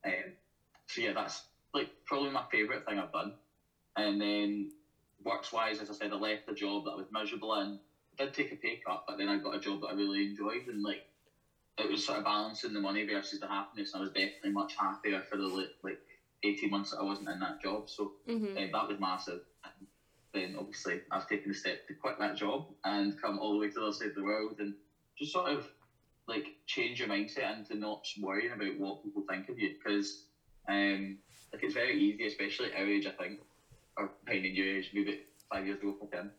Um, 0.05 0.33
so 0.87 1.01
yeah, 1.01 1.13
that's 1.13 1.43
like 1.73 1.89
probably 2.05 2.31
my 2.31 2.43
favourite 2.51 2.83
thing 2.85 2.97
I've 2.99 3.11
done. 3.11 3.33
And 3.97 4.19
then 4.21 4.69
works 5.23 5.51
wise, 5.51 5.79
as 5.79 5.89
I 5.89 5.93
said, 5.93 6.11
I 6.11 6.15
left 6.15 6.45
the 6.47 6.53
job 6.53 6.85
that 6.85 6.91
I 6.91 6.95
was 6.95 7.07
miserable 7.11 7.53
in. 7.55 7.79
I 8.19 8.23
did 8.25 8.33
take 8.33 8.51
a 8.51 8.55
pay 8.55 8.79
cut, 8.85 9.01
but 9.07 9.17
then 9.17 9.29
I 9.29 9.37
got 9.37 9.55
a 9.55 9.59
job 9.59 9.81
that 9.81 9.87
I 9.87 9.93
really 9.93 10.23
enjoyed, 10.23 10.67
and 10.67 10.81
like 10.83 11.03
it 11.77 11.89
was 11.89 12.05
sort 12.05 12.17
of 12.19 12.23
balancing 12.23 12.73
the 12.73 12.79
money 12.79 13.05
versus 13.05 13.39
the 13.39 13.47
happiness. 13.47 13.91
And 13.93 14.01
I 14.01 14.03
was 14.03 14.11
definitely 14.11 14.51
much 14.51 14.73
happier 14.77 15.21
for 15.29 15.37
the 15.37 15.47
like, 15.47 15.69
like 15.83 15.99
eighteen 16.43 16.69
months 16.69 16.91
that 16.91 16.99
I 16.99 17.03
wasn't 17.03 17.29
in 17.29 17.39
that 17.39 17.61
job. 17.61 17.83
So 17.87 18.13
Mhm. 18.27 18.57
uh, 18.57 18.69
that 18.71 18.87
was 18.87 18.99
massive. 18.99 19.39
Then 20.33 20.55
obviously 20.57 21.01
I've 21.11 21.27
taken 21.27 21.51
a 21.51 21.53
step 21.53 21.87
to 21.87 21.93
quit 21.93 22.17
that 22.19 22.35
job 22.35 22.67
and 22.83 23.21
come 23.21 23.39
all 23.39 23.53
the 23.53 23.59
way 23.59 23.67
to 23.67 23.73
the 23.73 23.81
other 23.81 23.93
side 23.93 24.09
of 24.09 24.15
the 24.15 24.23
world 24.23 24.55
and 24.59 24.73
just 25.17 25.33
sort 25.33 25.49
of 25.51 25.67
like 26.27 26.47
change 26.67 26.99
your 26.99 27.09
mindset 27.09 27.53
and 27.53 27.65
to 27.67 27.75
not 27.75 28.05
worrying 28.21 28.53
about 28.53 28.79
what 28.79 29.03
people 29.03 29.23
think 29.29 29.49
of 29.49 29.59
you 29.59 29.75
because 29.77 30.23
um 30.69 31.17
like 31.51 31.63
it's 31.63 31.73
very 31.73 31.99
easy, 31.99 32.25
especially 32.27 32.71
at 32.71 32.79
our 32.79 32.85
age, 32.85 33.05
I 33.05 33.11
think, 33.11 33.39
or 33.97 34.11
behind 34.25 34.45
in 34.45 34.55
your 34.55 34.67
age, 34.77 34.89
maybe 34.93 35.19
five 35.51 35.65
years 35.65 35.79
ago 35.79 35.95
for. 35.99 36.17
Um, 36.17 36.31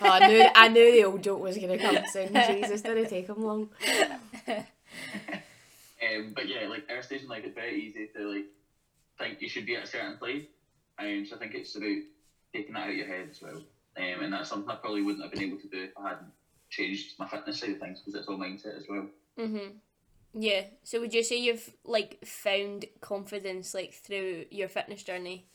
Oh, 0.00 0.08
I 0.10 0.28
knew 0.28 0.46
I 0.54 0.68
knew 0.68 0.92
the 0.92 1.04
old 1.04 1.22
joke 1.22 1.40
was 1.40 1.58
gonna 1.58 1.76
come 1.76 1.98
soon. 2.10 2.28
Jesus, 2.46 2.80
didn't 2.80 3.08
take 3.08 3.28
him 3.28 3.44
long. 3.44 3.68
Um, 6.00 6.32
but 6.34 6.46
yeah, 6.48 6.68
like 6.68 6.84
our 6.90 7.02
station, 7.02 7.28
like 7.28 7.44
it's 7.44 7.54
very 7.54 7.82
easy 7.82 8.08
to 8.16 8.32
like 8.32 8.46
think 9.18 9.42
you 9.42 9.48
should 9.48 9.66
be 9.66 9.74
at 9.76 9.84
a 9.84 9.86
certain 9.86 10.16
place. 10.16 10.46
Um, 10.98 11.26
so 11.28 11.36
I 11.36 11.38
think 11.40 11.54
it's 11.54 11.74
about 11.76 11.96
taking 12.54 12.74
that 12.74 12.84
out 12.84 12.90
of 12.90 12.96
your 12.96 13.06
head 13.06 13.28
as 13.30 13.42
well. 13.42 13.56
Um, 13.96 14.22
and 14.22 14.32
that's 14.32 14.48
something 14.48 14.70
I 14.70 14.76
probably 14.76 15.02
wouldn't 15.02 15.24
have 15.24 15.32
been 15.32 15.42
able 15.42 15.58
to 15.60 15.68
do 15.68 15.84
if 15.84 15.90
I 15.98 16.10
hadn't 16.10 16.30
changed 16.70 17.18
my 17.18 17.28
fitness 17.28 17.60
side 17.60 17.70
of 17.70 17.78
things 17.78 18.00
because 18.00 18.14
it's 18.14 18.28
all 18.28 18.38
mindset 18.38 18.76
as 18.76 18.86
well. 18.88 19.08
Mhm. 19.38 19.80
Yeah. 20.34 20.64
So 20.84 21.00
would 21.00 21.14
you 21.14 21.22
say 21.22 21.36
you've 21.36 21.72
like 21.84 22.24
found 22.24 22.84
confidence 23.00 23.74
like 23.74 23.94
through 23.94 24.46
your 24.50 24.68
fitness 24.68 25.02
journey 25.02 25.46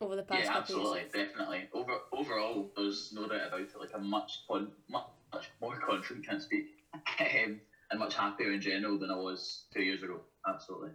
over 0.00 0.16
the 0.16 0.22
past 0.22 0.44
yeah, 0.44 0.52
couple 0.52 0.58
of 0.58 0.62
absolutely, 0.62 1.00
years? 1.00 1.12
definitely. 1.12 1.68
Over 1.72 1.98
overall, 2.12 2.70
there's 2.76 3.12
no 3.12 3.28
doubt 3.28 3.48
about 3.48 3.60
it. 3.60 3.70
Like 3.78 3.94
I'm 3.94 4.08
much 4.08 4.40
con- 4.48 4.72
much, 4.88 5.06
much 5.32 5.50
more 5.60 5.76
confident, 5.86 6.26
can't 6.26 6.42
speak, 6.42 6.66
um, 6.94 7.60
and 7.90 8.00
much 8.00 8.14
happier 8.14 8.52
in 8.52 8.60
general 8.60 8.98
than 8.98 9.10
I 9.10 9.16
was 9.16 9.64
two 9.72 9.82
years 9.82 10.02
ago. 10.02 10.20
Absolutely. 10.46 10.90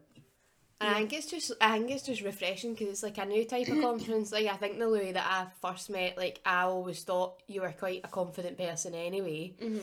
And 0.83 0.95
I 0.95 0.99
think 0.99 1.13
it's 1.13 1.27
just 1.27 1.51
I 1.61 1.77
think 1.77 1.91
it's 1.91 2.03
just 2.03 2.21
refreshing 2.21 2.73
because 2.73 2.89
it's 2.89 3.03
like 3.03 3.17
a 3.17 3.25
new 3.25 3.45
type 3.45 3.67
of 3.69 3.81
confidence. 3.81 4.31
Like 4.31 4.47
I 4.47 4.55
think 4.57 4.79
the 4.79 4.87
Louis 4.87 5.11
that 5.13 5.25
I 5.25 5.47
first 5.65 5.89
met, 5.89 6.17
like 6.17 6.39
I 6.45 6.63
always 6.63 7.01
thought 7.03 7.41
you 7.47 7.61
were 7.61 7.71
quite 7.71 8.01
a 8.03 8.07
confident 8.07 8.57
person 8.57 8.93
anyway. 8.93 9.53
Mhm. 9.61 9.81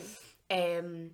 Um, 0.79 1.11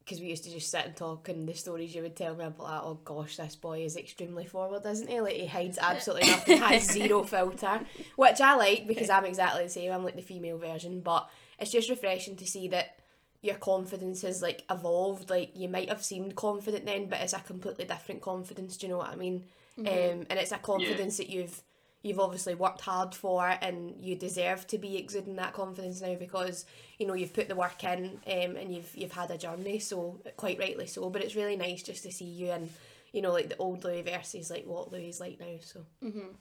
because 0.00 0.20
we 0.20 0.26
used 0.26 0.44
to 0.44 0.50
just 0.50 0.70
sit 0.70 0.84
and 0.84 0.94
talk, 0.94 1.30
and 1.30 1.48
the 1.48 1.54
stories 1.54 1.94
you 1.94 2.02
would 2.02 2.14
tell 2.14 2.34
me, 2.34 2.44
I'd 2.44 2.58
like, 2.58 2.82
oh 2.82 2.98
gosh, 3.06 3.38
this 3.38 3.56
boy 3.56 3.84
is 3.86 3.96
extremely 3.96 4.44
forward, 4.44 4.84
isn't 4.84 5.08
he? 5.08 5.18
Like 5.20 5.32
he 5.32 5.46
hides 5.46 5.78
absolutely 5.80 6.28
nothing, 6.28 6.58
has 6.58 6.90
zero 6.90 7.22
filter, 7.34 7.80
which 8.16 8.38
I 8.42 8.54
like 8.56 8.86
because 8.86 9.08
I'm 9.08 9.24
exactly 9.24 9.62
the 9.62 9.70
same. 9.70 9.90
I'm 9.92 10.04
like 10.04 10.16
the 10.16 10.20
female 10.20 10.58
version, 10.58 11.00
but 11.00 11.30
it's 11.58 11.70
just 11.70 11.88
refreshing 11.88 12.36
to 12.36 12.46
see 12.46 12.68
that 12.68 12.98
your 13.44 13.56
confidence 13.56 14.22
has 14.22 14.40
like 14.42 14.64
evolved. 14.70 15.28
Like 15.28 15.50
you 15.54 15.68
might 15.68 15.90
have 15.90 16.02
seemed 16.02 16.34
confident 16.34 16.86
then, 16.86 17.06
but 17.06 17.20
it's 17.20 17.34
a 17.34 17.40
completely 17.40 17.84
different 17.84 18.22
confidence. 18.22 18.76
Do 18.76 18.86
you 18.86 18.92
know 18.92 18.98
what 18.98 19.10
I 19.10 19.16
mean? 19.16 19.44
Um, 19.78 20.26
and 20.30 20.38
it's 20.38 20.52
a 20.52 20.58
confidence 20.58 21.18
that 21.18 21.28
you've 21.28 21.60
you've 22.02 22.20
obviously 22.20 22.54
worked 22.54 22.80
hard 22.82 23.14
for 23.14 23.46
and 23.60 23.94
you 24.00 24.14
deserve 24.16 24.66
to 24.68 24.78
be 24.78 24.96
exuding 24.96 25.36
that 25.36 25.52
confidence 25.52 26.00
now 26.00 26.14
because 26.14 26.64
you 26.98 27.06
know 27.06 27.14
you've 27.14 27.32
put 27.34 27.48
the 27.48 27.54
work 27.54 27.82
in 27.84 28.18
um, 28.26 28.56
and 28.56 28.74
you've 28.74 28.94
you've 28.94 29.12
had 29.12 29.30
a 29.30 29.38
journey 29.38 29.78
so 29.78 30.20
quite 30.36 30.58
rightly 30.58 30.86
so 30.86 31.08
but 31.08 31.22
it's 31.22 31.34
really 31.34 31.56
nice 31.56 31.82
just 31.82 32.02
to 32.02 32.12
see 32.12 32.26
you 32.26 32.50
and 32.50 32.70
you 33.12 33.22
know 33.22 33.32
like 33.32 33.48
the 33.48 33.56
old 33.56 33.84
Louis 33.84 34.02
versus 34.02 34.50
like 34.50 34.66
what 34.66 34.92
Louis 34.92 35.08
is 35.08 35.20
like 35.20 35.40
now 35.40 35.56
so 35.60 35.80
Mhm. 36.02 36.34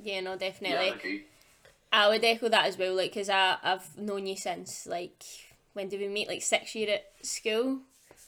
Yeah, 0.00 0.20
no, 0.20 0.32
Yeah, 0.32 0.38
definitely. 0.38 0.90
I 0.90 0.94
agree. 0.94 1.24
I 1.92 2.08
would 2.08 2.24
echo 2.24 2.48
that 2.48 2.66
as 2.66 2.76
well, 2.78 2.94
like, 2.94 3.10
because 3.12 3.28
I 3.30 3.56
I've 3.62 3.96
known 3.96 4.26
you 4.26 4.36
since, 4.36 4.86
like, 4.86 5.24
when 5.78 5.88
did 5.88 6.00
we 6.00 6.08
meet? 6.08 6.26
Like, 6.26 6.42
six 6.42 6.74
year 6.74 6.90
at 6.94 7.04
school? 7.24 7.78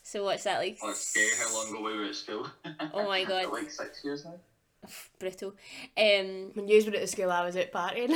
So 0.05 0.23
what's 0.23 0.45
that, 0.45 0.61
like? 0.61 0.79
Oh, 0.81 0.91
it's 0.91 1.09
scary 1.09 1.31
how 1.37 1.53
long 1.53 1.69
ago 1.71 1.83
we 1.83 1.99
were 1.99 2.05
at 2.05 2.15
school. 2.15 2.47
Oh 2.95 3.07
my 3.07 3.25
God. 3.25 3.47
like 3.53 3.71
six 3.71 4.05
years 4.05 4.25
now. 4.25 4.37
Brutal. 5.19 5.51
Um, 5.99 6.53
when 6.55 6.69
you 6.69 6.81
were 6.85 6.95
at 6.95 7.01
the 7.01 7.07
school 7.09 7.31
I 7.31 7.45
was 7.45 7.57
out 7.57 7.73
partying 7.73 8.13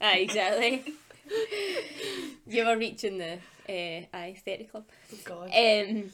ah, 0.00 0.14
exactly. 0.14 0.84
you 2.46 2.66
were 2.66 2.76
reaching 2.76 3.18
the, 3.18 3.34
uh, 3.68 4.16
aye, 4.16 4.36
30 4.44 4.64
club. 4.64 4.84
God 5.24 5.50
Um, 5.54 6.10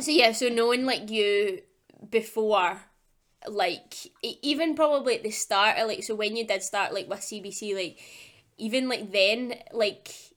so 0.00 0.10
yeah, 0.10 0.30
so 0.32 0.48
knowing 0.48 0.86
like 0.86 1.10
you 1.10 1.60
before, 2.08 2.80
like 3.48 4.06
e- 4.22 4.38
even 4.42 4.74
probably 4.74 5.16
at 5.16 5.24
the 5.24 5.30
start, 5.30 5.76
or, 5.78 5.86
like 5.86 6.04
so 6.04 6.14
when 6.14 6.36
you 6.36 6.46
did 6.46 6.62
start 6.62 6.94
like 6.94 7.08
with 7.08 7.20
CBC, 7.20 7.74
like 7.74 7.98
even 8.58 8.88
like 8.88 9.12
then, 9.12 9.54
like 9.72 10.33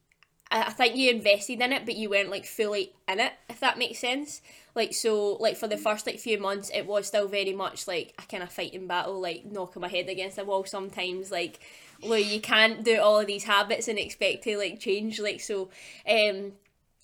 I, 0.50 0.72
think 0.72 0.96
you 0.96 1.10
invested 1.10 1.62
in 1.62 1.74
it, 1.74 1.86
but 1.86 1.96
you 1.96 2.10
weren't 2.10 2.30
like 2.30 2.46
fully 2.46 2.94
in 3.08 3.20
it, 3.20 3.34
if 3.50 3.60
that 3.60 3.78
makes 3.78 4.00
sense. 4.00 4.42
Like 4.76 4.94
so, 4.94 5.34
like 5.34 5.58
for 5.58 5.68
the 5.68 5.78
first 5.78 6.06
like 6.06 6.20
few 6.20 6.40
months, 6.40 6.72
it 6.74 6.86
was 6.86 7.08
still 7.08 7.28
very 7.28 7.54
much 7.54 7.88
like 7.88 8.14
a 8.20 8.26
kind 8.28 8.44
of 8.44 8.52
fighting 8.52 8.88
battle, 8.88 9.20
like 9.20 9.46
knocking 9.46 9.82
my 9.82 9.88
head 9.88 10.10
against 10.10 10.38
the 10.38 10.46
wall 10.46 10.66
sometimes, 10.66 11.32
like. 11.32 11.60
Well, 12.04 12.20
you 12.20 12.40
can't 12.40 12.84
do 12.84 13.00
all 13.00 13.22
of 13.22 13.26
these 13.26 13.46
habits 13.46 13.88
and 13.88 13.98
expect 13.98 14.44
to 14.44 14.56
like 14.56 14.80
change. 14.80 15.20
Like 15.20 15.42
so, 15.42 15.72
um, 16.08 16.52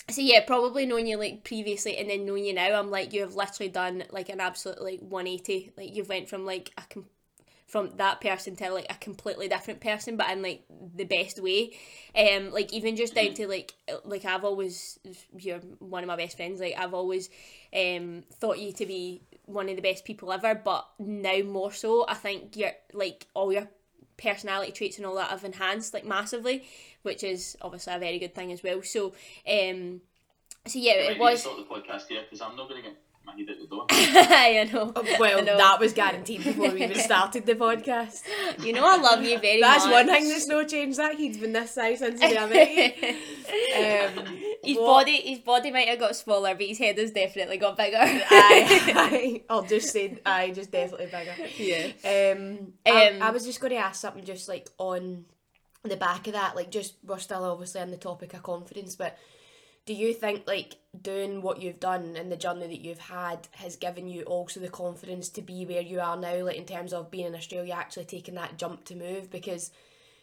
so 0.09 0.21
yeah, 0.21 0.45
probably 0.45 0.85
knowing 0.85 1.07
you 1.07 1.17
like 1.17 1.43
previously 1.43 1.97
and 1.97 2.09
then 2.09 2.25
knowing 2.25 2.45
you 2.45 2.53
now, 2.53 2.79
I'm 2.79 2.91
like 2.91 3.13
you 3.13 3.21
have 3.21 3.35
literally 3.35 3.69
done 3.69 4.03
like 4.12 4.29
an 4.29 4.39
absolute 4.39 4.81
like 4.81 5.00
180. 5.00 5.71
Like 5.77 5.95
you've 5.95 6.09
went 6.09 6.29
from 6.29 6.45
like 6.45 6.71
a 6.77 6.83
com- 6.93 7.07
from 7.67 7.91
that 7.98 8.22
person 8.22 8.55
to 8.58 8.70
like 8.72 8.86
a 8.89 8.96
completely 8.96 9.48
different 9.48 9.82
person, 9.82 10.17
but 10.17 10.29
in 10.29 10.41
like 10.41 10.63
the 10.96 11.05
best 11.05 11.41
way. 11.41 11.72
Um, 12.15 12.51
like 12.51 12.72
even 12.74 12.96
just 12.96 13.15
down 13.15 13.34
to 13.36 13.48
like 13.48 13.74
like 14.05 14.25
I've 14.25 14.43
always 14.43 15.00
you're 15.38 15.60
one 15.79 16.03
of 16.03 16.08
my 16.08 16.15
best 16.15 16.38
friends. 16.38 16.60
Like 16.60 16.75
I've 16.77 16.93
always 16.93 17.29
um 17.75 18.24
thought 18.39 18.60
you 18.60 18.74
to 18.74 18.86
be 18.86 19.22
one 19.46 19.70
of 19.70 19.75
the 19.75 19.82
best 19.82 20.05
people 20.05 20.32
ever, 20.32 20.55
but 20.55 20.88
now 21.00 21.39
more 21.41 21.72
so, 21.72 22.05
I 22.08 22.13
think 22.13 22.55
you're 22.55 22.72
like 22.93 23.27
all 23.34 23.51
your 23.51 23.67
personality 24.17 24.72
traits 24.72 24.98
and 24.98 25.05
all 25.05 25.15
that 25.15 25.29
have 25.29 25.43
enhanced 25.43 25.93
like 25.93 26.05
massively, 26.05 26.63
which 27.01 27.24
is 27.24 27.58
obviously 27.62 27.93
a 27.93 28.00
very 28.00 28.20
good 28.20 28.36
thing 28.36 28.51
as 28.51 28.63
well. 28.63 28.82
So, 28.84 29.13
um, 29.48 30.01
so 30.65 30.79
yeah, 30.79 30.93
it 30.93 31.20
was. 31.20 31.41
stop 31.41 31.58
the 31.58 31.63
podcast 31.63 32.08
here 32.08 32.22
because 32.24 32.41
I'm 32.41 32.55
not 32.55 32.70
going 32.70 32.82
to 32.82 32.89
get 32.89 32.98
my 33.25 33.34
head 33.34 33.50
out 33.50 33.60
the 33.60 33.68
door. 33.68 33.86
I 33.89 34.70
know. 34.72 34.92
well 35.20 35.38
I 35.39 35.42
know. 35.42 35.58
that 35.58 35.80
was 35.80 35.94
guaranteed 35.94 36.44
before 36.44 36.72
we 36.72 36.84
even 36.84 36.98
started 37.00 37.46
the 37.46 37.56
podcast 37.56 38.22
You 38.63 38.74
know 38.74 38.86
I 38.86 38.98
love 38.98 39.24
you 39.24 39.39
very 39.39 39.62
that's 39.62 39.86
much. 39.86 39.94
one 39.94 40.08
thing 40.08 40.27
that's 40.30 40.48
no 40.48 40.63
changed 40.65 40.98
that 41.00 41.15
he's 41.15 41.38
been 41.38 41.53
this 41.53 41.72
size 41.72 42.00
since 42.00 42.20
the 42.20 42.27
day 42.27 42.38
I 42.38 42.46
met 42.48 44.18
um, 44.20 44.38
his 44.63 44.77
what- 44.77 44.86
body, 45.06 45.18
his 45.18 45.39
body 45.39 45.72
might 45.72 45.88
have 45.88 46.00
got 46.00 46.15
smaller, 46.15 46.56
but 46.56 46.65
his 46.65 46.77
head 46.77 46.98
has 46.98 47.12
definitely 47.12 47.58
got 47.58 47.77
bigger. 47.77 47.98
aye, 48.01 48.24
aye. 48.96 49.42
I'll 49.50 49.63
just 49.63 49.92
say 49.92 50.18
I 50.25 50.51
just 50.51 50.72
definitely 50.72 51.08
bigger. 51.08 51.36
yeah. 51.58 52.32
Um, 52.34 52.74
I, 52.86 53.10
Um, 53.10 53.22
I 53.22 53.32
was 53.32 53.46
just 53.46 53.60
going 53.60 53.72
to 53.72 53.77
ask 53.77 54.00
something 54.01 54.24
just 54.24 54.48
like 54.48 54.70
on 54.77 55.25
the 55.84 55.98
back 55.98 56.27
of 56.27 56.34
that, 56.34 56.56
like 56.56 56.72
just 56.72 56.96
we're 57.03 57.18
still 57.20 57.44
obviously 57.44 57.82
on 57.82 57.92
the 57.92 57.98
topic 57.98 58.34
of 58.34 58.44
confidence, 58.44 58.96
but 58.96 59.18
do 59.85 59.93
you 59.93 60.13
think 60.13 60.47
like 60.47 60.77
doing 61.01 61.41
what 61.41 61.61
you've 61.61 61.79
done 61.79 62.15
and 62.15 62.31
the 62.31 62.37
journey 62.37 62.67
that 62.67 62.81
you've 62.81 62.99
had 62.99 63.47
has 63.51 63.75
given 63.75 64.07
you 64.07 64.23
also 64.23 64.59
the 64.59 64.69
confidence 64.69 65.27
to 65.29 65.41
be 65.41 65.65
where 65.65 65.81
you 65.81 65.99
are 65.99 66.15
now, 66.15 66.43
like 66.45 66.55
in 66.55 66.65
terms 66.65 66.93
of 66.93 67.11
being 67.11 67.27
in 67.27 67.35
Australia, 67.35 67.73
actually 67.73 68.05
taking 68.05 68.35
that 68.35 68.57
jump 68.57 68.85
to 68.85 68.95
move 68.95 69.29
because 69.29 69.71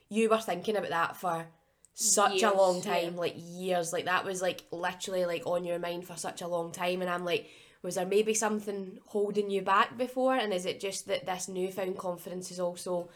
you 0.09 0.29
were 0.31 0.39
thinking 0.39 0.77
about 0.77 0.91
that 0.91 1.17
for 1.17 1.47
such 1.93 2.41
Years, 2.41 2.53
a 2.53 2.57
long 2.57 2.77
yeah. 2.79 3.01
time, 3.01 3.17
like 3.17 3.35
years, 3.37 3.93
like 3.93 4.07
that 4.07 4.25
was 4.25 4.41
like 4.41 4.65
literally 4.71 5.27
like 5.27 5.43
on 5.45 5.65
your 5.65 5.79
mind 5.79 6.07
for 6.07 6.17
such 6.17 6.41
a 6.41 6.49
long 6.49 6.73
time, 6.73 7.01
and 7.01 7.11
I'm 7.11 7.25
like. 7.25 7.49
Was 7.83 7.95
there 7.95 8.05
maybe 8.05 8.35
something 8.35 8.99
holding 9.07 9.51
you 9.51 9.63
back 9.63 9.97
before, 9.97 10.35
and 10.35 10.53
is 10.53 10.67
it 10.67 10.81
just 10.81 11.07
that 11.07 11.25
this 11.25 11.49
newfound 11.49 11.97
confidence 11.97 12.51
has 12.51 12.61
also 12.61 13.09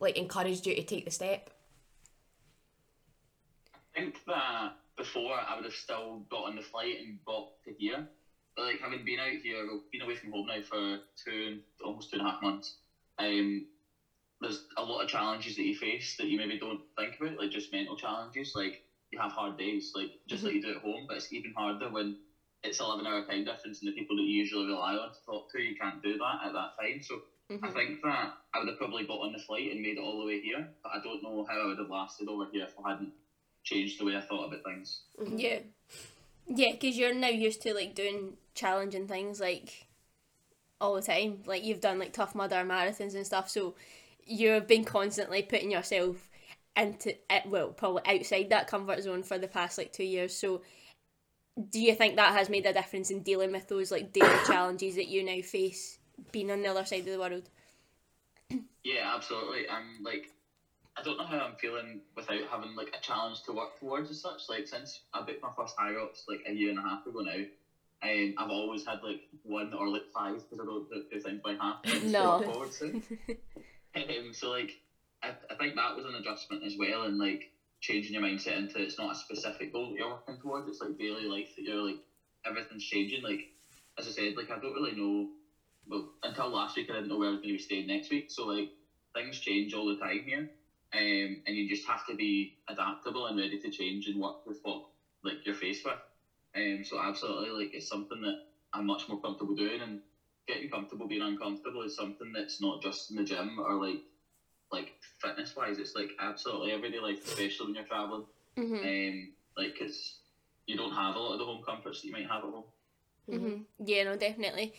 like 0.00 0.16
encouraged 0.16 0.66
you 0.66 0.74
to 0.74 0.82
take 0.82 1.04
the 1.04 1.10
step? 1.10 1.50
I 3.94 4.00
think 4.00 4.24
that 4.24 4.72
before 4.98 5.34
I 5.34 5.54
would 5.54 5.64
have 5.64 5.72
still 5.72 6.22
got 6.30 6.44
on 6.44 6.56
the 6.56 6.60
flight 6.60 6.96
and 6.98 7.18
got 7.26 7.44
to 7.64 7.72
here. 7.78 8.04
But 8.56 8.66
like 8.66 8.80
having 8.80 9.04
been 9.04 9.20
out 9.20 9.38
here, 9.42 9.64
been 9.92 10.02
away 10.02 10.14
from 10.14 10.30
home 10.30 10.46
now 10.46 10.60
for 10.68 10.98
two, 11.24 11.56
almost 11.84 12.10
two 12.10 12.18
and 12.18 12.26
a 12.26 12.30
half 12.30 12.42
months. 12.42 12.74
Um, 13.18 13.62
there's 14.40 14.60
a 14.76 14.82
lot 14.82 15.02
of 15.02 15.08
challenges 15.08 15.54
that 15.56 15.64
you 15.64 15.74
face 15.74 16.14
that 16.18 16.26
you 16.28 16.36
maybe 16.36 16.58
don't 16.58 16.80
think 16.98 17.14
about, 17.20 17.38
like 17.38 17.50
just 17.50 17.72
mental 17.72 17.96
challenges. 17.96 18.52
Like 18.54 18.74
you 19.10 19.18
have 19.20 19.32
hard 19.32 19.56
days, 19.56 19.90
like 19.94 20.10
just 20.28 20.42
like 20.42 20.54
you 20.54 20.60
do 20.60 20.70
at 20.70 20.82
home, 20.82 21.06
but 21.08 21.16
it's 21.16 21.32
even 21.32 21.52
harder 21.56 21.88
when 21.90 22.14
it's 22.64 22.80
eleven 22.80 23.06
hour 23.06 23.22
time 23.22 23.44
difference 23.44 23.80
and 23.80 23.88
the 23.88 23.92
people 23.92 24.16
that 24.16 24.22
you 24.22 24.38
usually 24.38 24.66
rely 24.66 24.94
on 24.94 25.08
to 25.08 25.18
talk 25.26 25.44
to, 25.54 25.62
you 25.62 25.74
can't 25.80 26.02
do 26.02 26.16
that 26.18 26.36
at 26.44 26.52
that 26.52 26.70
time. 26.80 26.98
So 27.02 27.18
I 27.62 27.70
think 27.70 27.96
that 28.02 28.30
I 28.54 28.58
would 28.58 28.66
have 28.68 28.76
probably 28.76 29.04
got 29.04 29.22
on 29.22 29.32
the 29.32 29.38
flight 29.46 29.70
and 29.70 29.80
made 29.80 29.96
it 29.96 30.00
all 30.02 30.18
the 30.18 30.26
way 30.26 30.40
here, 30.42 30.68
but 30.82 30.90
I 30.92 30.98
don't 31.02 31.22
know 31.22 31.44
how 31.48 31.60
I 31.62 31.66
would 31.66 31.78
have 31.78 31.88
lasted 31.88 32.28
over 32.28 32.46
here 32.50 32.64
if 32.64 32.72
I 32.84 32.90
hadn't 32.90 33.12
changed 33.68 34.00
the 34.00 34.04
way 34.04 34.16
I 34.16 34.20
thought 34.20 34.46
about 34.46 34.64
things. 34.64 35.02
Mm-hmm. 35.20 35.38
Yeah. 35.38 35.58
Yeah, 36.46 36.72
because 36.72 36.96
you're 36.96 37.14
now 37.14 37.28
used 37.28 37.62
to 37.62 37.74
like 37.74 37.94
doing 37.94 38.36
challenging 38.54 39.06
things 39.06 39.40
like 39.40 39.86
all 40.80 40.94
the 40.94 41.02
time. 41.02 41.42
Like 41.46 41.64
you've 41.64 41.80
done 41.80 41.98
like 41.98 42.12
tough 42.12 42.34
mudder 42.34 42.56
marathons 42.56 43.14
and 43.14 43.26
stuff, 43.26 43.50
so 43.50 43.74
you've 44.24 44.66
been 44.66 44.84
constantly 44.84 45.42
putting 45.42 45.70
yourself 45.70 46.30
into 46.76 47.10
it. 47.30 47.46
Well, 47.46 47.68
probably 47.68 48.02
outside 48.06 48.50
that 48.50 48.68
comfort 48.68 49.02
zone 49.02 49.22
for 49.22 49.38
the 49.38 49.48
past 49.48 49.76
like 49.76 49.92
two 49.92 50.04
years. 50.04 50.34
So, 50.34 50.62
do 51.70 51.80
you 51.80 51.94
think 51.94 52.16
that 52.16 52.34
has 52.34 52.48
made 52.48 52.64
a 52.64 52.72
difference 52.72 53.10
in 53.10 53.22
dealing 53.22 53.52
with 53.52 53.68
those 53.68 53.90
like 53.90 54.12
daily 54.12 54.38
challenges 54.46 54.94
that 54.94 55.08
you 55.08 55.22
now 55.22 55.42
face, 55.42 55.98
being 56.32 56.50
on 56.50 56.62
the 56.62 56.68
other 56.68 56.86
side 56.86 57.00
of 57.00 57.06
the 57.06 57.18
world? 57.18 57.48
Yeah, 58.84 59.12
absolutely. 59.14 59.68
I'm 59.68 60.02
like, 60.02 60.30
I 60.98 61.02
don't 61.02 61.16
know 61.16 61.24
how 61.24 61.38
I'm 61.38 61.54
feeling 61.60 62.00
without 62.16 62.42
having 62.50 62.74
like 62.74 62.90
a 62.92 63.00
challenge 63.00 63.42
to 63.42 63.52
work 63.52 63.78
towards 63.78 64.10
as 64.10 64.20
such. 64.20 64.42
Like 64.48 64.66
since 64.66 65.00
I 65.14 65.20
booked 65.20 65.42
my 65.42 65.50
first 65.56 65.74
rocks 65.78 66.24
like 66.26 66.40
a 66.46 66.52
year 66.52 66.70
and 66.70 66.78
a 66.78 66.82
half 66.82 67.06
ago 67.06 67.20
now, 67.20 67.42
um, 68.02 68.34
I've 68.36 68.50
always 68.50 68.84
had 68.84 68.98
like 69.02 69.20
one 69.42 69.72
or 69.74 69.88
like 69.88 70.02
five 70.12 70.34
because 70.34 70.60
I 70.60 70.64
don't 70.64 70.88
do 70.88 71.20
things 71.20 71.40
by 71.42 71.54
half. 71.60 71.76
No. 72.02 72.40
forward 72.40 72.72
to. 72.72 73.00
um, 74.18 74.32
so 74.32 74.50
like, 74.50 74.72
I, 75.22 75.34
I 75.50 75.54
think 75.54 75.76
that 75.76 75.94
was 75.94 76.04
an 76.04 76.14
adjustment 76.14 76.64
as 76.64 76.74
well, 76.76 77.04
and 77.04 77.16
like 77.16 77.42
changing 77.80 78.12
your 78.12 78.22
mindset 78.22 78.56
into 78.56 78.82
it's 78.82 78.98
not 78.98 79.12
a 79.12 79.18
specific 79.18 79.72
goal 79.72 79.90
that 79.90 79.98
you're 79.98 80.08
working 80.08 80.38
towards. 80.40 80.68
It's 80.68 80.80
like 80.80 80.98
daily 80.98 81.26
life 81.26 81.48
that 81.56 81.62
you're 81.62 81.82
like 81.82 81.98
everything's 82.44 82.84
changing. 82.84 83.22
Like 83.22 83.42
as 83.98 84.06
I 84.06 84.10
said, 84.10 84.34
like 84.36 84.50
I 84.50 84.58
don't 84.58 84.74
really 84.74 84.94
know. 84.94 85.28
Well, 85.86 86.08
until 86.22 86.48
last 86.48 86.76
week, 86.76 86.86
I 86.90 86.94
didn't 86.94 87.08
know 87.08 87.16
where 87.16 87.28
I 87.28 87.30
was 87.30 87.40
going 87.40 87.54
to 87.54 87.56
be 87.56 87.62
staying 87.62 87.86
next 87.86 88.10
week. 88.10 88.26
So 88.28 88.46
like 88.46 88.68
things 89.14 89.38
change 89.38 89.74
all 89.74 89.86
the 89.86 89.96
time 89.96 90.22
here, 90.26 90.50
um, 90.94 91.42
and 91.46 91.56
you 91.56 91.68
just 91.68 91.86
have 91.86 92.06
to 92.06 92.14
be 92.14 92.54
adaptable 92.68 93.26
and 93.26 93.36
ready 93.36 93.58
to 93.58 93.70
change 93.70 94.06
and 94.06 94.20
work 94.20 94.46
with 94.46 94.58
what 94.62 94.84
like 95.24 95.44
you're 95.44 95.54
faced 95.54 95.84
with. 95.84 95.94
Um, 96.56 96.84
so 96.84 96.98
absolutely, 97.00 97.50
like 97.50 97.74
it's 97.74 97.88
something 97.88 98.20
that 98.22 98.38
I'm 98.72 98.86
much 98.86 99.08
more 99.08 99.20
comfortable 99.20 99.54
doing, 99.54 99.80
and 99.80 100.00
getting 100.46 100.70
comfortable 100.70 101.06
being 101.06 101.22
uncomfortable 101.22 101.82
is 101.82 101.94
something 101.94 102.32
that's 102.32 102.60
not 102.60 102.82
just 102.82 103.10
in 103.10 103.16
the 103.16 103.24
gym 103.24 103.58
or 103.60 103.74
like 103.74 104.00
like 104.72 104.92
fitness 105.20 105.54
wise. 105.56 105.78
It's 105.78 105.94
like 105.94 106.10
absolutely 106.20 106.72
everyday 106.72 107.00
life, 107.00 107.18
especially 107.26 107.66
when 107.66 107.74
you're 107.74 107.84
traveling. 107.84 108.24
Mm-hmm. 108.56 108.74
Um, 108.74 109.32
like 109.56 109.74
because 109.78 110.18
you 110.66 110.76
don't 110.76 110.92
have 110.92 111.16
a 111.16 111.18
lot 111.18 111.32
of 111.34 111.38
the 111.38 111.44
home 111.44 111.62
comforts 111.66 112.00
that 112.00 112.06
you 112.06 112.12
might 112.12 112.28
have 112.28 112.44
at 112.44 112.50
home. 112.50 112.64
Mm-hmm. 113.30 113.62
Yeah, 113.84 114.04
no, 114.04 114.16
definitely. 114.16 114.72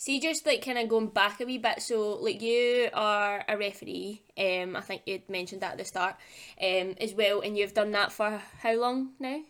See, 0.00 0.20
just 0.20 0.46
like 0.46 0.64
kind 0.64 0.78
of 0.78 0.88
going 0.88 1.08
back 1.08 1.40
a 1.40 1.44
wee 1.44 1.58
bit. 1.58 1.82
So, 1.82 2.14
like, 2.22 2.40
you 2.40 2.88
are 2.94 3.44
a 3.48 3.58
referee. 3.58 4.22
Um, 4.38 4.76
I 4.76 4.80
think 4.80 5.02
you'd 5.06 5.28
mentioned 5.28 5.60
that 5.62 5.72
at 5.72 5.78
the 5.78 5.84
start. 5.84 6.14
Um, 6.62 6.94
as 7.00 7.14
well, 7.14 7.40
and 7.40 7.58
you've 7.58 7.74
done 7.74 7.90
that 7.90 8.12
for 8.12 8.40
how 8.60 8.74
long 8.74 9.14
now? 9.18 9.40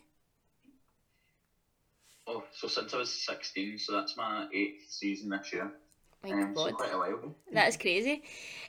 Oh, 2.27 2.45
so 2.53 2.69
since 2.69 2.95
I 2.95 2.99
was 2.99 3.11
sixteen, 3.11 3.79
so 3.79 3.93
that's 3.93 4.17
my 4.17 4.49
eighth 4.55 4.91
season 4.91 5.31
this 5.31 5.53
year. 5.53 5.71
My 6.23 6.31
Um, 6.31 6.55
God. 6.55 6.75
quite 6.75 6.93
a 6.93 6.99
while. 6.99 7.35
That 7.53 7.69
is 7.69 7.77
crazy. 7.77 8.23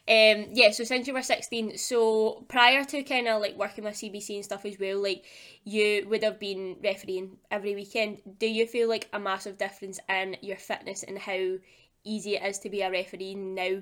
Um, 0.08 0.50
yeah, 0.54 0.72
so 0.72 0.84
since 0.84 1.08
you 1.08 1.14
were 1.14 1.24
16, 1.24 1.78
so 1.78 2.46
prior 2.48 2.84
to 2.86 3.04
kind 3.04 3.28
of 3.28 3.42
like 3.42 3.56
working 3.58 3.84
with 3.84 3.96
CBC 3.96 4.36
and 4.36 4.46
stuff 4.46 4.66
as 4.66 4.80
well, 4.80 5.02
like 5.02 5.26
you 5.64 6.08
would 6.10 6.24
have 6.24 6.40
been 6.40 6.78
refereeing 6.84 7.38
every 7.50 7.76
weekend. 7.76 8.22
Do 8.40 8.48
you 8.48 8.68
feel 8.68 8.88
like 8.88 9.10
a 9.14 9.20
massive 9.20 9.58
difference 9.58 10.00
in 10.08 10.38
your 10.42 10.58
fitness 10.58 11.04
and 11.04 11.18
how 11.18 11.58
easy 12.04 12.36
it 12.36 12.44
is 12.44 12.60
to 12.60 12.70
be 12.70 12.82
a 12.82 12.92
referee 12.92 13.36
now? 13.36 13.82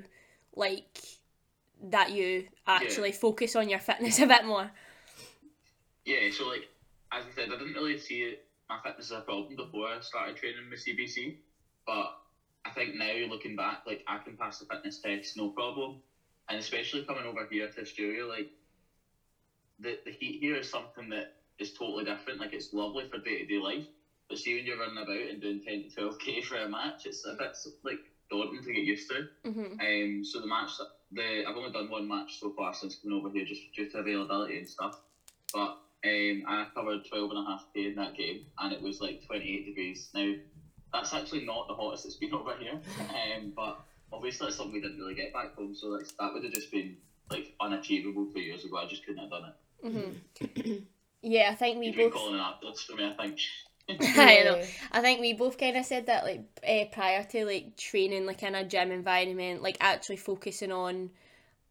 Like 0.56 0.98
that 1.90 2.12
you 2.12 2.48
actually 2.66 3.12
focus 3.12 3.56
on 3.56 3.70
your 3.70 3.80
fitness 3.80 4.20
a 4.22 4.28
bit 4.28 4.46
more? 4.46 4.72
Yeah, 6.06 6.32
so 6.32 6.48
like 6.48 6.68
as 7.12 7.24
I 7.26 7.36
said, 7.36 7.50
I 7.54 7.58
didn't 7.58 7.74
really 7.74 7.98
see 7.98 8.22
it, 8.24 8.46
my 8.70 8.80
fitness 8.84 9.12
as 9.12 9.20
a 9.20 9.22
problem 9.22 9.56
before 9.56 9.88
I 9.88 10.00
started 10.00 10.36
training 10.38 10.70
with 10.70 10.84
CBC, 10.84 11.36
but 11.86 12.18
I 12.68 12.72
think 12.72 12.96
now 12.96 13.14
looking 13.30 13.56
back, 13.56 13.84
like 13.86 14.04
I 14.08 14.18
can 14.18 14.36
pass 14.36 14.60
the 14.60 14.66
fitness 14.66 15.00
test 15.00 15.38
no 15.38 15.50
problem, 15.50 16.02
and 16.50 16.60
especially 16.60 17.04
coming 17.04 17.26
over 17.26 17.48
here 17.50 17.70
to 17.70 17.82
Australia, 17.82 18.26
like 18.26 18.50
the 19.80 19.98
the 20.06 20.12
heat 20.12 20.40
here 20.42 20.56
is 20.56 20.70
something 20.70 21.10
that 21.10 21.36
is 21.60 21.74
totally 21.74 22.04
different. 22.04 22.40
Like 22.40 22.54
it's 22.54 22.74
lovely 22.74 23.08
for 23.10 23.20
day 23.20 23.40
to 23.40 23.46
day 23.46 23.60
life, 23.60 23.86
but 24.28 24.38
see 24.38 24.56
when 24.56 24.66
you're 24.66 24.80
running 24.80 24.98
about 24.98 25.30
and 25.30 25.42
doing 25.42 25.62
ten 25.66 25.84
to 25.84 25.90
twelve 25.90 26.20
k 26.20 26.42
for 26.42 26.58
a 26.58 26.70
match, 26.70 27.06
it's 27.06 27.26
a 27.26 27.34
bit 27.34 27.56
like 27.84 28.00
daunting 28.30 28.64
to 28.64 28.74
get 28.74 28.84
used 28.84 29.10
to. 29.10 29.28
hmm 29.50 29.80
Um, 29.80 30.26
so 30.26 30.42
the 30.42 30.48
match, 30.48 30.72
the 31.12 31.46
I've 31.48 31.56
only 31.56 31.72
done 31.72 31.90
one 31.90 32.08
match 32.08 32.40
so 32.40 32.52
far 32.52 32.74
since 32.74 32.98
coming 32.98 33.18
over 33.18 33.30
here, 33.30 33.46
just 33.46 33.62
due 33.76 33.90
to 33.90 34.00
availability 34.00 34.58
and 34.58 34.68
stuff. 34.68 35.00
But 35.54 35.78
um, 36.06 36.44
I 36.48 36.68
covered 36.76 37.06
12 37.08 37.32
and 37.32 37.40
a 37.40 37.50
half 37.50 37.66
k 37.74 37.86
in 37.86 37.96
that 37.96 38.16
game, 38.16 38.46
and 38.60 38.74
it 38.74 38.82
was 38.82 39.00
like 39.00 39.26
28 39.26 39.66
degrees. 39.66 40.10
Now, 40.14 40.34
that's 40.98 41.14
actually 41.14 41.46
not 41.46 41.68
the 41.68 41.74
hottest 41.74 42.06
it's 42.06 42.16
been 42.16 42.34
over 42.40 42.56
here, 42.60 42.80
um, 43.00 43.54
but 43.56 43.80
obviously 44.12 44.48
it's 44.48 44.58
something 44.58 44.74
we 44.74 44.82
didn't 44.82 44.98
really 44.98 45.16
get 45.16 45.34
back 45.34 45.56
home, 45.56 45.76
so 45.76 45.88
like, 45.88 46.08
that 46.20 46.34
would 46.34 46.44
have 46.44 46.54
just 46.54 46.72
been 46.72 46.98
like 47.30 47.54
unachievable 47.60 48.28
two 48.34 48.40
years 48.40 48.64
ago. 48.66 48.78
I 48.78 48.88
just 48.88 49.06
couldn't 49.06 49.22
have 49.22 49.30
done 49.30 49.54
it. 49.84 50.18
hmm 50.64 50.74
yeah, 51.22 51.50
I 51.52 51.56
think 51.56 51.80
we 51.80 51.88
You've 51.88 51.96
been 51.96 52.10
both. 52.10 52.20
calling 52.20 52.42
for 52.88 52.96
me, 52.96 53.06
I 53.06 53.22
think. 53.22 53.40
I 54.18 54.44
know. 54.44 54.62
I 54.92 55.02
think 55.02 55.22
we 55.22 55.34
both 55.34 55.58
kind 55.58 55.78
of 55.78 55.86
said 55.86 56.08
that 56.08 56.26
like 56.26 56.42
uh, 56.68 56.86
prior 56.92 57.24
to 57.24 57.46
like 57.46 57.78
training 57.78 58.26
like 58.26 58.44
in 58.44 58.54
a 58.56 58.66
gym 58.66 58.92
environment, 58.92 59.62
like 59.62 59.78
actually 59.80 60.18
focusing 60.18 60.72
on 60.72 61.10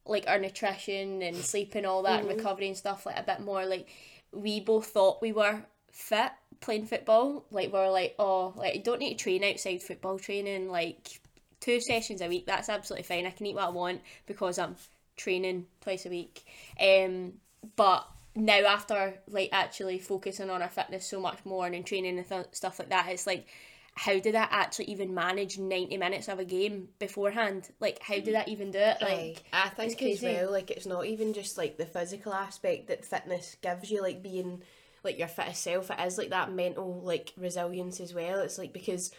like 0.06 0.25
our 0.28 0.38
nutrition 0.38 1.21
and 1.23 1.37
sleep 1.37 1.75
and 1.75 1.85
all 1.85 2.02
that 2.04 2.21
and 2.21 2.28
recovery 2.28 2.68
and 2.68 2.76
stuff 2.76 3.04
like 3.04 3.18
a 3.18 3.23
bit 3.23 3.40
more. 3.40 3.66
Like 3.66 3.88
we 4.33 4.61
both 4.61 4.87
thought 4.87 5.21
we 5.21 5.33
were 5.33 5.62
fit 5.96 6.30
playing 6.60 6.86
football. 6.86 7.46
Like 7.50 7.72
we 7.72 7.78
are 7.78 7.90
like, 7.90 8.14
oh, 8.18 8.52
like 8.56 8.76
you 8.76 8.82
don't 8.82 9.00
need 9.00 9.16
to 9.16 9.22
train 9.22 9.42
outside 9.42 9.82
football 9.82 10.18
training. 10.18 10.68
Like 10.70 11.20
two 11.60 11.80
sessions 11.80 12.20
a 12.20 12.28
week, 12.28 12.46
that's 12.46 12.68
absolutely 12.68 13.04
fine. 13.04 13.26
I 13.26 13.30
can 13.30 13.46
eat 13.46 13.54
what 13.54 13.64
I 13.64 13.70
want 13.70 14.02
because 14.26 14.58
I'm 14.58 14.76
training 15.16 15.66
twice 15.80 16.04
a 16.04 16.10
week. 16.10 16.44
Um, 16.78 17.34
but 17.76 18.06
now 18.34 18.58
after 18.66 19.14
like 19.28 19.48
actually 19.52 19.98
focusing 19.98 20.50
on 20.50 20.60
our 20.60 20.68
fitness 20.68 21.06
so 21.06 21.18
much 21.18 21.38
more 21.46 21.66
and 21.66 21.84
training 21.84 22.18
and 22.18 22.28
th- 22.28 22.46
stuff 22.52 22.78
like 22.78 22.90
that, 22.90 23.08
it's 23.08 23.26
like 23.26 23.46
how 23.94 24.18
did 24.18 24.34
I 24.34 24.46
actually 24.50 24.90
even 24.90 25.14
manage 25.14 25.58
ninety 25.58 25.96
minutes 25.96 26.28
of 26.28 26.38
a 26.38 26.44
game 26.44 26.90
beforehand? 26.98 27.70
Like 27.80 28.02
how 28.02 28.16
did 28.16 28.34
I 28.34 28.44
even 28.46 28.70
do 28.70 28.78
it? 28.78 28.98
Like 29.00 29.10
Like 29.10 29.44
I 29.54 29.68
think 29.70 30.02
as 30.02 30.20
well, 30.20 30.52
like 30.52 30.70
it's 30.70 30.84
not 30.84 31.06
even 31.06 31.32
just 31.32 31.56
like 31.56 31.78
the 31.78 31.86
physical 31.86 32.34
aspect 32.34 32.88
that 32.88 33.06
fitness 33.06 33.56
gives 33.62 33.90
you, 33.90 34.02
like 34.02 34.22
being 34.22 34.62
like 35.06 35.18
your 35.18 35.28
fittest 35.28 35.62
self. 35.62 35.90
It 35.90 36.00
is 36.06 36.18
like 36.18 36.30
that 36.30 36.52
mental 36.52 37.00
like 37.02 37.32
resilience 37.38 38.00
as 38.00 38.12
well. 38.12 38.40
It's 38.40 38.58
like 38.58 38.72
because 38.75 39.10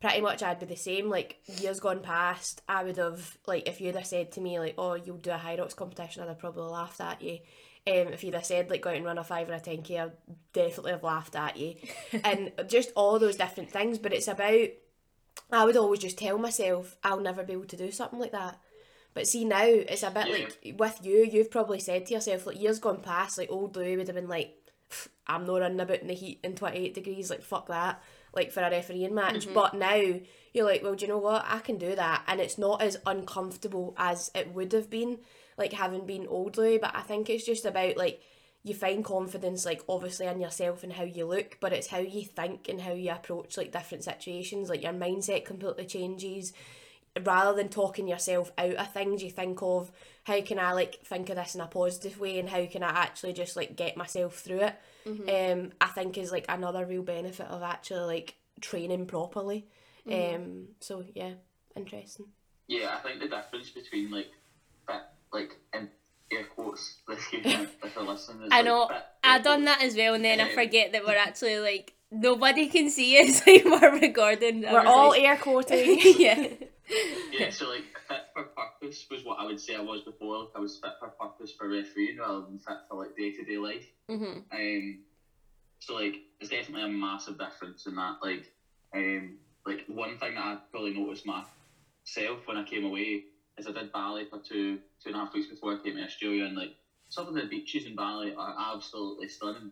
pretty 0.00 0.20
much 0.20 0.42
I'd 0.42 0.60
be 0.60 0.66
the 0.66 0.76
same. 0.76 1.08
Like 1.10 1.38
years 1.60 1.80
gone 1.80 2.00
past, 2.00 2.62
I 2.68 2.84
would 2.84 2.96
have 2.98 3.36
like 3.46 3.68
if 3.68 3.80
you'd 3.80 3.96
have 3.96 4.06
said 4.06 4.30
to 4.32 4.40
me 4.40 4.60
like, 4.60 4.74
"Oh, 4.78 4.94
you'll 4.94 5.16
do 5.16 5.30
a 5.30 5.38
Hyrox 5.38 5.74
competition," 5.74 6.22
I'd 6.22 6.28
have 6.28 6.38
probably 6.38 6.62
laughed 6.70 7.00
at 7.00 7.20
you. 7.22 7.38
Um, 7.88 8.08
if 8.12 8.24
you'd 8.24 8.34
have 8.34 8.44
said 8.44 8.68
like 8.68 8.82
go 8.82 8.90
out 8.90 8.96
and 8.96 9.04
run 9.04 9.18
a 9.18 9.24
five 9.24 9.48
or 9.48 9.54
a 9.54 9.60
ten 9.60 9.82
k, 9.82 9.98
I'd 9.98 10.12
definitely 10.52 10.92
have 10.92 11.02
laughed 11.04 11.36
at 11.36 11.56
you, 11.56 11.76
and 12.24 12.52
just 12.68 12.92
all 12.96 13.18
those 13.18 13.36
different 13.36 13.70
things. 13.70 13.98
But 13.98 14.12
it's 14.12 14.28
about 14.28 14.68
I 15.52 15.64
would 15.64 15.76
always 15.76 16.00
just 16.00 16.18
tell 16.18 16.38
myself 16.38 16.96
I'll 17.04 17.20
never 17.20 17.42
be 17.44 17.52
able 17.52 17.66
to 17.66 17.76
do 17.76 17.90
something 17.90 18.18
like 18.18 18.32
that. 18.32 18.58
But 19.14 19.26
see 19.28 19.44
now 19.46 19.64
it's 19.64 20.02
a 20.02 20.10
bit 20.10 20.26
Yeah. 20.26 20.32
like 20.72 20.78
with 20.78 20.98
you, 21.04 21.24
you've 21.24 21.50
probably 21.50 21.78
said 21.80 22.04
to 22.06 22.14
yourself 22.14 22.46
like 22.46 22.60
years 22.60 22.78
gone 22.80 23.00
past, 23.00 23.38
like 23.38 23.50
old 23.50 23.76
Louis 23.76 23.96
would 23.96 24.08
have 24.08 24.16
been 24.16 24.28
like, 24.28 24.48
"Pff, 24.65 24.65
I'm 25.26 25.46
not 25.46 25.60
running 25.60 25.80
about 25.80 26.00
in 26.00 26.08
the 26.08 26.14
heat 26.14 26.40
in 26.42 26.54
twenty 26.54 26.78
eight 26.78 26.94
degrees, 26.94 27.30
like 27.30 27.42
fuck 27.42 27.68
that, 27.68 28.02
like 28.34 28.52
for 28.52 28.62
a 28.62 28.70
refereeing 28.70 29.14
match. 29.14 29.44
Mm-hmm. 29.44 29.54
But 29.54 29.74
now 29.74 29.94
you're 30.52 30.66
like, 30.66 30.82
well, 30.82 30.94
do 30.94 31.04
you 31.04 31.10
know 31.10 31.18
what? 31.18 31.44
I 31.46 31.58
can 31.58 31.78
do 31.78 31.94
that, 31.94 32.22
and 32.26 32.40
it's 32.40 32.58
not 32.58 32.82
as 32.82 32.96
uncomfortable 33.06 33.94
as 33.96 34.30
it 34.34 34.54
would 34.54 34.72
have 34.72 34.88
been, 34.88 35.18
like 35.58 35.72
having 35.72 36.06
been 36.06 36.26
old 36.26 36.56
Louis. 36.56 36.78
But 36.78 36.94
I 36.94 37.02
think 37.02 37.28
it's 37.28 37.46
just 37.46 37.64
about 37.64 37.96
like 37.96 38.20
you 38.66 38.74
find 38.74 39.04
confidence 39.04 39.64
like 39.64 39.80
obviously 39.88 40.26
in 40.26 40.40
yourself 40.40 40.82
and 40.82 40.92
how 40.92 41.04
you 41.04 41.24
look 41.24 41.56
but 41.60 41.72
it's 41.72 41.86
how 41.86 41.98
you 41.98 42.24
think 42.24 42.68
and 42.68 42.80
how 42.80 42.92
you 42.92 43.12
approach 43.12 43.56
like 43.56 43.70
different 43.70 44.02
situations 44.02 44.68
like 44.68 44.82
your 44.82 44.92
mindset 44.92 45.44
completely 45.44 45.86
changes 45.86 46.52
rather 47.24 47.56
than 47.56 47.68
talking 47.68 48.08
yourself 48.08 48.50
out 48.58 48.74
of 48.74 48.92
things 48.92 49.22
you 49.22 49.30
think 49.30 49.62
of 49.62 49.92
how 50.26 50.40
can 50.40 50.58
i 50.58 50.72
like 50.72 50.98
think 51.04 51.30
of 51.30 51.36
this 51.36 51.54
in 51.54 51.60
a 51.60 51.66
positive 51.68 52.18
way 52.18 52.40
and 52.40 52.48
how 52.48 52.66
can 52.66 52.82
i 52.82 52.90
actually 52.90 53.32
just 53.32 53.54
like 53.56 53.76
get 53.76 53.96
myself 53.96 54.38
through 54.38 54.60
it? 54.60 54.74
Um 55.52 55.70
i 55.80 55.86
think 55.86 56.18
is 56.18 56.32
like 56.32 56.46
another 56.48 56.84
real 56.84 57.02
benefit 57.02 57.46
of 57.46 57.62
actually 57.62 58.06
like 58.06 58.34
training 58.60 59.06
properly. 59.06 59.68
Um 60.10 60.68
so 60.80 61.04
yeah 61.14 61.34
interesting. 61.76 62.26
Yeah, 62.66 62.96
I 62.98 63.02
think 63.06 63.20
the 63.20 63.28
difference 63.28 63.70
between 63.70 64.10
like 64.10 64.32
fit, 64.88 65.02
like 65.32 65.52
in 65.72 65.88
air 66.32 66.44
quotes, 66.44 66.96
if 67.08 67.32
you 67.32 67.40
if 67.44 67.94
you're 67.94 68.04
listening, 68.04 68.48
I 68.50 68.62
know 68.62 68.88
fit, 68.88 69.02
I 69.24 69.36
air 69.36 69.42
done 69.42 69.64
that 69.64 69.82
as 69.82 69.96
well, 69.96 70.14
and 70.14 70.24
then 70.24 70.40
I 70.40 70.48
Um, 70.48 70.54
forget 70.54 70.92
that 70.92 71.04
we're 71.04 71.16
actually 71.16 71.58
like 71.58 71.92
nobody 72.10 72.68
can 72.68 72.90
see 72.90 73.18
us 73.20 73.46
like 73.46 73.64
we're 73.64 74.00
recording. 74.00 74.62
We're 74.62 74.84
all 74.86 75.10
like- 75.10 75.22
air 75.22 75.36
quoting 75.36 75.98
yeah. 76.18 76.48
Yeah, 77.32 77.50
so 77.50 77.68
like 77.68 77.82
fit 78.08 78.20
for 78.32 78.44
purpose 78.44 79.06
was 79.10 79.24
what 79.24 79.38
I 79.40 79.44
would 79.44 79.58
say 79.60 79.74
I 79.74 79.80
was 79.80 80.02
before. 80.02 80.38
Like 80.40 80.48
I 80.56 80.60
was 80.60 80.78
fit 80.78 80.92
for 81.00 81.08
purpose 81.08 81.52
for 81.58 81.68
refereeing 81.68 82.18
rather 82.18 82.42
than 82.46 82.58
fit 82.58 82.76
for 82.88 82.96
like 83.02 83.16
day 83.16 83.32
to 83.32 83.44
day 83.44 83.58
life. 83.58 83.86
hmm 84.08 84.38
Um, 84.52 84.98
so 85.80 85.94
like 85.94 86.16
there's 86.40 86.50
definitely 86.50 86.84
a 86.84 86.88
massive 86.88 87.38
difference 87.38 87.86
in 87.86 87.96
that. 87.96 88.16
Like, 88.22 88.52
um, 88.94 89.38
like 89.66 89.84
one 89.88 90.16
thing 90.18 90.34
that 90.36 90.40
I 90.44 90.58
probably 90.70 90.94
noticed 90.94 91.26
myself 91.26 92.46
when 92.46 92.56
I 92.56 92.64
came 92.64 92.84
away 92.84 93.24
is 93.58 93.66
I 93.66 93.72
did 93.72 93.92
Bali 93.92 94.26
for 94.28 94.38
two 94.38 94.78
two 95.02 95.08
and 95.10 95.16
a 95.16 95.18
half 95.18 95.34
weeks 95.34 95.48
before 95.48 95.74
I 95.74 95.82
came 95.82 95.96
to 95.96 96.04
Australia, 96.04 96.44
and 96.44 96.56
like 96.56 96.74
some 97.08 97.26
of 97.28 97.34
the 97.34 97.46
beaches 97.46 97.86
in 97.86 97.94
Bali 97.94 98.34
are 98.36 98.74
absolutely 98.74 99.28
stunning. 99.28 99.70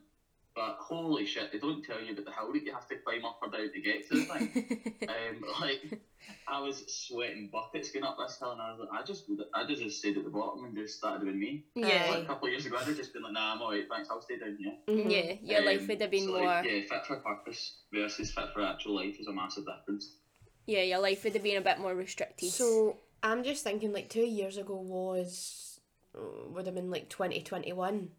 But 0.54 0.76
holy 0.78 1.26
shit, 1.26 1.50
they 1.50 1.58
don't 1.58 1.84
tell 1.84 2.00
you 2.00 2.12
about 2.12 2.26
the 2.26 2.30
hill 2.30 2.52
that 2.52 2.62
you 2.62 2.72
have 2.72 2.88
to 2.88 2.96
climb 2.96 3.24
up 3.24 3.40
or 3.42 3.50
down 3.50 3.72
to 3.72 3.80
get 3.80 4.08
to 4.08 4.14
the 4.14 4.24
thing. 4.24 4.92
um, 5.08 5.42
like 5.60 6.00
I 6.46 6.60
was 6.60 6.84
sweating 6.86 7.50
buckets 7.52 7.90
going 7.90 8.04
up 8.04 8.16
this 8.18 8.38
hill, 8.38 8.52
and 8.52 8.62
I 8.62 8.70
was 8.70 8.80
like, 8.80 9.02
I 9.02 9.04
just, 9.04 9.24
I 9.52 9.66
just 9.66 9.82
just 9.82 9.98
stayed 9.98 10.16
at 10.16 10.22
the 10.22 10.30
bottom 10.30 10.64
and 10.64 10.74
just 10.76 10.98
started 10.98 11.24
doing 11.24 11.40
me. 11.40 11.64
yeah. 11.74 12.06
Like 12.08 12.22
a 12.22 12.26
couple 12.26 12.46
of 12.46 12.52
years 12.52 12.66
ago, 12.66 12.76
I'd 12.76 12.86
have 12.86 12.96
just 12.96 13.12
been 13.12 13.24
like, 13.24 13.32
Nah, 13.32 13.54
I'm 13.54 13.62
alright, 13.62 13.84
thanks, 13.90 14.08
I'll 14.10 14.22
stay 14.22 14.38
down 14.38 14.56
here. 14.60 14.74
Mhm. 14.88 15.10
Yeah, 15.10 15.34
your 15.42 15.66
life 15.66 15.80
Um, 15.80 15.88
would 15.88 16.00
have 16.00 16.10
been 16.12 16.24
so, 16.24 16.30
more. 16.30 16.44
Like, 16.44 16.64
yeah, 16.66 16.80
fit 16.88 17.06
for 17.06 17.16
purpose 17.16 17.78
versus 17.92 18.32
fit 18.32 18.52
for 18.54 18.62
actual 18.62 18.94
life 18.94 19.18
is 19.18 19.26
a 19.26 19.32
massive 19.32 19.66
difference. 19.66 20.18
Yeah, 20.66 20.82
your 20.82 21.00
life 21.00 21.24
would 21.24 21.34
have 21.34 21.42
been 21.42 21.56
a 21.56 21.60
bit 21.60 21.78
more 21.78 21.94
restricted. 21.96 22.50
So 22.50 22.96
I'm 23.24 23.42
just 23.42 23.64
thinking, 23.64 23.92
like 23.92 24.10
two 24.10 24.20
years 24.20 24.58
ago 24.58 24.76
was 24.76 25.80
uh, 26.16 26.48
would 26.50 26.66
have 26.66 26.74
been 26.74 26.90
like 26.90 27.08
twenty 27.08 27.42
twenty 27.42 27.72
one. 27.72 28.10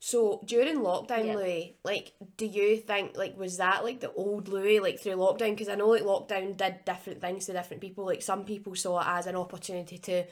So 0.00 0.40
during 0.44 0.80
lockdown, 0.80 1.26
Yeah. 1.26 1.36
Louis, 1.36 1.76
like, 1.84 2.14
do 2.36 2.44
you 2.44 2.76
think 2.76 3.16
like 3.16 3.38
was 3.38 3.58
that 3.58 3.84
like 3.84 4.00
the 4.00 4.12
old 4.12 4.48
Louis 4.48 4.80
like 4.80 4.98
through 4.98 5.12
lockdown? 5.14 5.50
Because 5.50 5.68
I 5.68 5.76
know 5.76 5.86
like 5.90 6.02
lockdown 6.02 6.56
did 6.56 6.84
different 6.84 7.20
things 7.20 7.46
to 7.46 7.52
different 7.52 7.80
people. 7.80 8.04
Like 8.04 8.20
some 8.20 8.44
people 8.44 8.74
saw 8.74 9.00
it 9.00 9.06
as 9.06 9.28
an 9.28 9.36
opportunity 9.36 9.98
to 9.98 10.24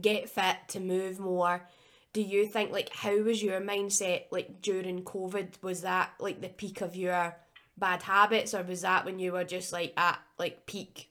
get 0.00 0.30
fit, 0.30 0.56
to 0.68 0.78
move 0.78 1.18
more. 1.18 1.66
Do 2.12 2.22
you 2.22 2.46
think 2.46 2.70
like 2.70 2.90
how 2.94 3.16
was 3.18 3.42
your 3.42 3.60
mindset 3.60 4.26
like 4.30 4.62
during 4.62 5.02
COVID? 5.02 5.60
Was 5.62 5.82
that 5.82 6.12
like 6.20 6.40
the 6.40 6.48
peak 6.48 6.80
of 6.80 6.94
your 6.94 7.36
bad 7.76 8.02
habits, 8.04 8.54
or 8.54 8.62
was 8.62 8.82
that 8.82 9.04
when 9.04 9.18
you 9.18 9.32
were 9.32 9.44
just 9.44 9.72
like 9.72 9.94
at 9.96 10.20
like 10.38 10.64
peak 10.66 11.07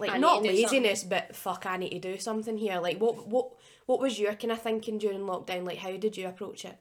like 0.00 0.10
I 0.10 0.18
not 0.18 0.42
to 0.42 0.48
do 0.48 0.54
laziness, 0.54 1.04
but 1.04 1.34
fuck, 1.34 1.66
I 1.66 1.76
need 1.76 1.90
to 1.90 1.98
do 1.98 2.18
something 2.18 2.58
here. 2.58 2.80
Like, 2.80 2.98
what, 3.00 3.28
what, 3.28 3.52
what 3.86 4.00
was 4.00 4.18
your 4.18 4.34
kind 4.34 4.52
of 4.52 4.62
thinking 4.62 4.98
during 4.98 5.20
lockdown? 5.20 5.66
Like, 5.66 5.78
how 5.78 5.96
did 5.96 6.16
you 6.16 6.28
approach 6.28 6.64
it? 6.64 6.78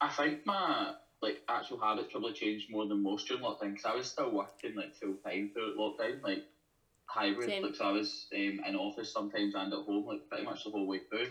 I 0.00 0.08
think 0.08 0.46
my 0.46 0.94
like 1.22 1.42
actual 1.48 1.78
habits 1.78 2.08
probably 2.10 2.32
changed 2.32 2.70
more 2.70 2.86
than 2.86 3.02
most 3.02 3.28
during 3.28 3.42
lockdown 3.42 3.72
because 3.72 3.84
I 3.84 3.94
was 3.94 4.10
still 4.10 4.30
working 4.30 4.74
like 4.74 4.94
full 4.94 5.14
time 5.24 5.50
through 5.52 5.76
lockdown, 5.76 6.22
like 6.22 6.44
hybrid. 7.06 7.48
Same. 7.48 7.62
Like 7.62 7.74
so 7.74 7.84
I 7.84 7.92
was 7.92 8.26
um, 8.34 8.60
in 8.66 8.76
office 8.76 9.12
sometimes 9.12 9.54
and 9.54 9.72
at 9.72 9.80
home, 9.80 10.06
like 10.06 10.28
pretty 10.28 10.44
much 10.44 10.64
the 10.64 10.70
whole 10.70 10.86
way 10.86 11.00
through. 11.08 11.28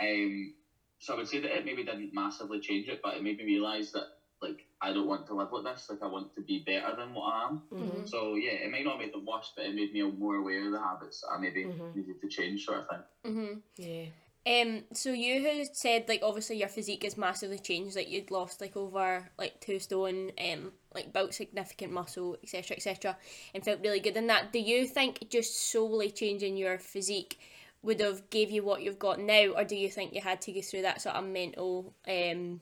Um, 0.00 0.54
so 0.98 1.14
I 1.14 1.16
would 1.18 1.28
say 1.28 1.40
that 1.40 1.56
it 1.56 1.64
maybe 1.64 1.84
didn't 1.84 2.12
massively 2.12 2.60
change 2.60 2.88
it, 2.88 3.00
but 3.02 3.16
it 3.16 3.22
made 3.22 3.38
me 3.38 3.44
realise 3.44 3.92
that 3.92 4.06
like 4.42 4.66
I 4.80 4.92
don't 4.92 5.06
want 5.06 5.26
to 5.26 5.34
live 5.34 5.52
like 5.52 5.64
this. 5.74 5.88
Like 5.90 6.02
I 6.02 6.06
want 6.06 6.34
to 6.34 6.40
be 6.40 6.60
better 6.60 6.96
than 6.96 7.12
what 7.14 7.34
I 7.34 7.48
am. 7.48 7.62
Mhm. 7.72 8.08
So 8.08 8.34
yeah, 8.36 8.52
it 8.52 8.70
might 8.70 8.84
not 8.84 8.98
make 8.98 9.12
them 9.12 9.26
worse, 9.26 9.52
but 9.54 9.66
it 9.66 9.74
made 9.74 9.92
me 9.92 10.02
more 10.02 10.36
aware 10.36 10.64
of 10.66 10.72
the 10.72 10.80
habits 10.80 11.20
that 11.20 11.28
I 11.32 11.38
maybe 11.38 11.64
Mhm. 11.64 11.94
needed 11.94 12.20
to 12.20 12.28
change, 12.28 12.64
sort 12.64 12.78
of 12.80 12.88
thing. 12.88 13.04
Mm-hmm. 13.24 13.58
Yeah. 13.76 14.06
Um, 14.46 14.84
so 14.94 15.12
you 15.12 15.42
had 15.42 15.76
said 15.76 16.08
like 16.08 16.22
obviously 16.22 16.56
your 16.56 16.68
physique 16.68 17.02
has 17.04 17.18
massively 17.18 17.58
changed. 17.58 17.94
Like 17.94 18.08
you'd 18.08 18.30
lost 18.30 18.62
like 18.62 18.74
over 18.74 19.28
like 19.38 19.60
two 19.60 19.78
stone, 19.78 20.32
um, 20.40 20.72
like 20.94 21.12
built 21.12 21.34
significant 21.34 21.92
muscle, 21.92 22.38
etc., 22.42 22.76
etc., 22.78 23.18
and 23.54 23.62
felt 23.62 23.80
really 23.82 24.00
good 24.00 24.16
in 24.16 24.28
that. 24.28 24.50
Do 24.50 24.58
you 24.58 24.86
think 24.86 25.28
just 25.28 25.70
solely 25.70 26.10
changing 26.10 26.56
your 26.56 26.78
physique 26.78 27.38
would 27.82 28.00
have 28.00 28.28
gave 28.30 28.50
you 28.50 28.62
what 28.62 28.80
you've 28.80 28.98
got 28.98 29.20
now, 29.20 29.48
or 29.56 29.64
do 29.64 29.76
you 29.76 29.90
think 29.90 30.14
you 30.14 30.22
had 30.22 30.40
to 30.42 30.52
go 30.52 30.62
through 30.62 30.82
that 30.82 31.02
sort 31.02 31.16
of 31.16 31.24
mental, 31.26 31.94
um, 32.08 32.60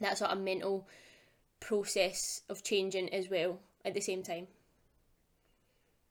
that 0.00 0.18
sort 0.18 0.30
of 0.30 0.38
mental 0.38 0.86
process 1.60 2.42
of 2.48 2.62
changing 2.62 3.12
as 3.12 3.30
well 3.30 3.58
at 3.84 3.94
the 3.94 4.00
same 4.00 4.22
time? 4.22 4.46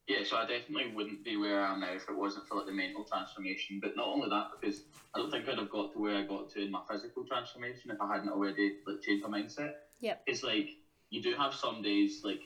Yeah, 0.08 0.24
so 0.24 0.38
I 0.38 0.46
definitely 0.46 0.94
wouldn't 0.94 1.24
be 1.24 1.36
where 1.36 1.62
I 1.66 1.74
am 1.74 1.80
now 1.80 1.92
if 1.94 2.08
it 2.08 2.16
wasn't 2.16 2.48
for 2.48 2.56
like 2.56 2.68
the 2.68 2.72
mental 2.72 3.04
transformation. 3.04 3.80
But 3.82 3.96
not 3.96 4.08
only 4.08 4.30
that, 4.30 4.50
because 4.60 4.84
I 5.16 5.20
don't 5.20 5.32
think 5.32 5.50
I'd 5.50 5.58
have 5.58 5.72
got 5.72 5.94
to 5.94 6.00
where 6.00 6.18
I 6.18 6.22
got 6.22 6.52
to 6.52 6.62
in 6.62 6.70
my 6.70 6.82
physical 6.90 7.24
transformation 7.24 7.90
if 7.90 8.00
I 8.00 8.14
hadn't 8.14 8.30
already 8.30 8.78
like 8.86 9.02
changed 9.02 9.28
my 9.28 9.40
mindset. 9.42 9.74
Yeah, 10.00 10.16
It's 10.28 10.44
like 10.44 10.70
you 11.10 11.24
do 11.24 11.34
have 11.36 11.56
some 11.56 11.82
days 11.82 12.22
like 12.24 12.42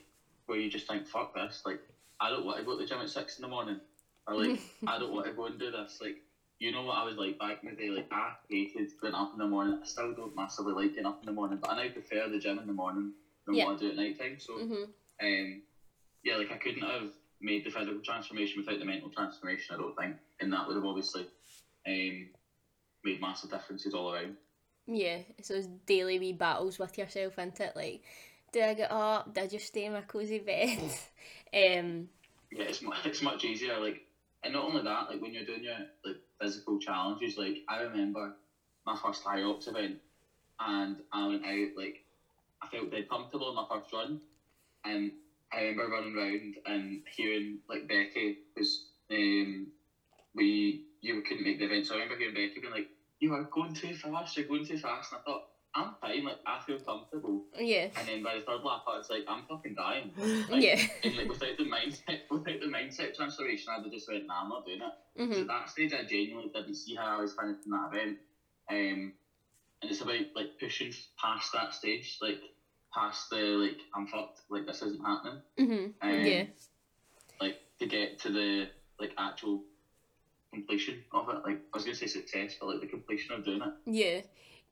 where 0.45 0.57
you 0.57 0.69
just 0.69 0.87
think, 0.87 1.05
fuck 1.05 1.35
this, 1.35 1.63
like 1.65 1.81
I 2.21 2.29
don't 2.29 2.45
want 2.45 2.59
to 2.59 2.63
go 2.63 2.77
to 2.77 2.83
the 2.83 2.87
gym 2.87 2.99
at 2.99 3.09
six 3.09 3.37
in 3.37 3.41
the 3.41 3.49
morning. 3.49 3.81
Or 4.25 4.35
like 4.35 4.59
I 4.87 4.97
don't 4.97 5.11
want 5.11 5.25
to 5.25 5.33
go 5.33 5.47
and 5.47 5.59
do 5.59 5.69
this. 5.69 5.99
Like 6.01 6.21
you 6.59 6.71
know 6.71 6.83
what 6.83 6.97
I 6.97 7.03
was 7.05 7.15
like 7.15 7.39
back 7.39 7.63
in 7.63 7.69
the 7.69 7.75
day, 7.75 7.89
like 7.89 8.07
I 8.11 8.33
hated 8.49 8.89
getting 9.01 9.15
up 9.15 9.31
in 9.33 9.39
the 9.39 9.47
morning. 9.47 9.79
I 9.81 9.85
still 9.85 10.13
don't 10.13 10.35
massively 10.35 10.73
like 10.73 10.91
getting 10.91 11.05
up 11.05 11.19
in 11.21 11.25
the 11.25 11.31
morning, 11.31 11.59
but 11.61 11.71
I 11.71 11.83
now 11.87 11.91
prefer 11.93 12.29
the 12.29 12.39
gym 12.39 12.59
in 12.59 12.67
the 12.67 12.73
morning 12.73 13.13
than 13.45 13.55
Yeah. 13.55 13.65
what 13.65 13.77
I 13.77 13.79
do 13.79 13.89
at 13.89 13.95
night 13.95 14.19
time. 14.19 14.37
So 14.39 14.53
Mm-hmm. 14.59 14.83
um, 15.21 15.61
yeah, 16.23 16.35
like 16.37 16.51
I 16.51 16.57
couldn't 16.57 16.81
have 16.81 17.09
made 17.41 17.63
the 17.65 17.69
physical 17.71 18.01
transformation 18.01 18.61
without 18.61 18.79
the 18.79 18.85
mental 18.85 19.09
transformation. 19.09 19.75
I 19.75 19.77
don't 19.79 19.95
think, 19.97 20.17
and 20.41 20.51
that 20.51 20.67
would 20.67 20.75
have 20.75 20.85
obviously 20.85 21.27
um, 21.87 22.27
made 23.05 23.21
massive 23.21 23.51
differences 23.51 23.93
all 23.93 24.13
around. 24.13 24.35
Yeah, 24.85 25.19
it's 25.37 25.47
those 25.49 25.67
daily 25.85 26.19
wee 26.19 26.33
battles 26.33 26.77
with 26.79 26.97
yourself, 26.97 27.33
isn't 27.39 27.59
it? 27.59 27.75
Like, 27.75 28.01
do 28.51 28.61
I 28.61 28.73
get 28.73 28.91
up? 28.91 29.33
Do 29.33 29.41
I 29.41 29.47
just 29.47 29.67
stay 29.67 29.85
in 29.85 29.93
my 29.93 30.01
cozy 30.01 30.39
bed? 30.39 30.79
um, 31.53 32.09
Yeah, 32.51 32.63
it's 32.63 32.81
it's 33.05 33.21
much 33.21 33.45
easier. 33.45 33.79
Like, 33.79 34.01
and 34.43 34.53
not 34.53 34.65
only 34.65 34.81
that, 34.83 35.09
like 35.09 35.21
when 35.21 35.33
you're 35.33 35.45
doing 35.45 35.63
your 35.63 35.77
like 36.03 36.17
physical 36.41 36.77
challenges, 36.77 37.37
like 37.37 37.61
I 37.67 37.77
remember 37.77 38.33
my 38.85 38.95
first 38.95 39.23
Hyrox 39.23 39.67
event, 39.67 39.97
and 40.59 40.97
I 41.13 41.25
went 41.27 41.45
out 41.45 41.67
like 41.75 41.95
I 42.63 42.67
felt 42.67 42.91
dead 42.91 43.07
comfortable 43.09 43.49
in 43.49 43.55
my 43.55 43.65
first 43.69 43.91
run, 43.93 44.19
and 44.85 45.11
I 45.53 45.59
remember 45.61 45.87
running 45.89 46.15
around 46.15 46.55
and 46.65 46.99
hearing 47.15 47.57
like 47.69 47.87
Becky 47.87 48.37
was 48.55 48.85
um 49.11 49.69
we 50.35 50.81
you 51.01 51.21
couldn't 51.21 51.43
make 51.43 51.57
the 51.59 51.65
event, 51.65 51.85
so 51.85 51.95
I 51.95 51.97
remember 51.97 52.17
hearing 52.17 52.33
Becky 52.33 52.59
being 52.59 52.73
like, 52.73 52.87
"You 53.19 53.33
are 53.33 53.47
going 53.53 53.73
too 53.73 53.93
fast. 53.93 54.35
You're 54.35 54.45
going 54.45 54.65
too 54.65 54.77
fast," 54.77 55.11
and 55.11 55.19
I 55.19 55.29
thought. 55.29 55.41
I'm 55.75 55.93
fine, 56.01 56.23
like 56.25 56.39
I 56.47 56.59
feel 56.65 56.79
comfortable, 56.79 57.43
yeah, 57.57 57.89
and 57.97 58.07
then 58.07 58.23
by 58.23 58.35
the 58.35 58.41
third 58.41 58.63
lap, 58.63 58.81
I 58.87 58.97
was 58.97 59.09
like, 59.09 59.25
I'm 59.27 59.43
fucking 59.47 59.75
dying. 59.75 60.11
Like, 60.49 60.63
yeah. 60.63 60.81
and 61.03 61.15
like 61.15 61.29
without 61.29 61.57
the 61.57 61.65
mindset, 61.65 62.21
without 62.31 62.59
the 62.59 62.65
mindset 62.67 63.15
transformation, 63.15 63.67
I'd 63.71 63.83
have 63.83 63.91
just 63.91 64.09
went, 64.09 64.25
"Nah, 64.25 64.41
I'm 64.43 64.49
not 64.49 64.65
doing 64.65 64.81
it." 64.81 64.93
So 65.17 65.25
hmm 65.25 65.41
at 65.41 65.47
that 65.47 65.69
stage, 65.69 65.93
I 65.93 66.03
genuinely 66.05 66.51
didn't 66.53 66.73
see 66.75 66.95
how 66.95 67.17
I 67.19 67.21
was 67.21 67.33
finishing 67.33 67.71
that 67.71 67.89
event. 67.93 68.17
Um, 68.71 69.13
and 69.81 69.91
it's 69.91 70.01
about 70.01 70.19
like 70.35 70.59
pushing 70.59 70.91
past 71.21 71.53
that 71.53 71.73
stage, 71.73 72.17
like 72.21 72.39
past 72.93 73.29
the 73.29 73.37
like 73.37 73.77
I'm 73.95 74.07
fucked, 74.07 74.41
like 74.49 74.65
this 74.65 74.81
isn't 74.81 75.05
happening. 75.05 75.41
Mm-hmm. 75.59 75.85
Um, 76.09 76.19
yeah, 76.25 76.43
Like 77.39 77.59
to 77.79 77.85
get 77.85 78.19
to 78.21 78.29
the 78.31 78.69
like 78.99 79.13
actual 79.19 79.61
completion 80.53 81.03
of 81.13 81.29
it. 81.29 81.35
Like 81.45 81.59
I 81.73 81.77
was 81.77 81.83
gonna 81.85 81.95
say 81.95 82.07
success, 82.07 82.55
but 82.59 82.69
like 82.69 82.81
the 82.81 82.87
completion 82.87 83.35
of 83.35 83.45
doing 83.45 83.61
it. 83.61 83.73
yeah. 83.85 84.21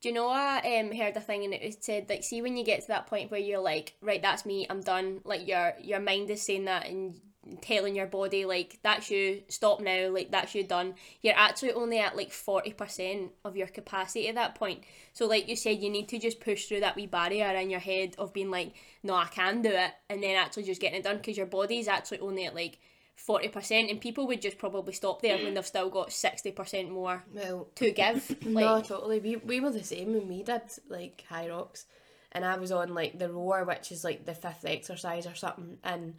Do 0.01 0.09
you 0.09 0.15
know 0.15 0.27
I 0.27 0.79
um 0.79 0.91
heard 0.91 1.17
a 1.17 1.21
thing 1.21 1.43
and 1.43 1.53
it 1.53 1.63
was 1.63 1.77
said 1.81 2.07
like 2.07 2.23
see 2.23 2.41
when 2.41 2.55
you 2.55 2.63
get 2.63 2.81
to 2.81 2.87
that 2.89 3.07
point 3.07 3.31
where 3.31 3.39
you're 3.39 3.59
like 3.59 3.95
right 4.01 4.21
that's 4.21 4.45
me 4.45 4.67
I'm 4.69 4.81
done 4.81 5.21
like 5.23 5.47
your 5.47 5.73
your 5.81 5.99
mind 5.99 6.29
is 6.29 6.45
saying 6.45 6.65
that 6.65 6.87
and 6.87 7.19
telling 7.61 7.95
your 7.95 8.07
body 8.07 8.45
like 8.45 8.79
that's 8.83 9.09
you 9.09 9.41
stop 9.47 9.79
now 9.79 10.09
like 10.09 10.31
that's 10.31 10.53
you 10.53 10.63
done. 10.63 10.95
You're 11.21 11.37
actually 11.37 11.71
only 11.71 11.99
at 11.99 12.15
like 12.15 12.31
40% 12.31 13.29
of 13.45 13.55
your 13.55 13.67
capacity 13.67 14.27
at 14.27 14.35
that 14.35 14.55
point. 14.55 14.83
So 15.13 15.27
like 15.27 15.47
you 15.47 15.55
said 15.55 15.81
you 15.81 15.89
need 15.89 16.09
to 16.09 16.19
just 16.19 16.39
push 16.39 16.65
through 16.65 16.81
that 16.81 16.95
wee 16.95 17.07
barrier 17.07 17.55
in 17.55 17.69
your 17.69 17.79
head 17.79 18.15
of 18.17 18.33
being 18.33 18.51
like 18.51 18.73
no 19.03 19.15
I 19.15 19.25
can 19.25 19.61
do 19.61 19.69
it 19.69 19.91
and 20.09 20.21
then 20.21 20.35
actually 20.35 20.63
just 20.63 20.81
getting 20.81 20.99
it 20.99 21.03
done 21.03 21.17
because 21.17 21.37
your 21.37 21.45
body's 21.45 21.87
actually 21.87 22.19
only 22.19 22.45
at 22.45 22.55
like 22.55 22.79
40% 23.17 23.89
and 23.89 23.99
people 23.99 24.27
would 24.27 24.41
just 24.41 24.57
probably 24.57 24.93
stop 24.93 25.21
there 25.21 25.37
when 25.37 25.53
they've 25.55 25.65
still 25.65 25.89
got 25.89 26.09
60% 26.09 26.89
more 26.89 27.23
Well, 27.33 27.67
to 27.75 27.91
give 27.91 28.29
like 28.45 28.65
no, 28.65 28.81
totally. 28.81 29.19
We 29.19 29.35
we 29.37 29.59
were 29.59 29.71
the 29.71 29.83
same 29.83 30.13
when 30.13 30.27
we 30.27 30.43
did 30.43 30.61
like 30.87 31.25
Hyrox, 31.29 31.85
and 32.31 32.45
I 32.45 32.57
was 32.57 32.71
on 32.71 32.93
like 32.93 33.17
the 33.17 33.31
rower, 33.31 33.63
which 33.63 33.91
is 33.91 34.03
like 34.03 34.25
the 34.25 34.35
fifth 34.35 34.65
exercise 34.65 35.25
or 35.25 35.35
something, 35.35 35.77
and 35.83 36.15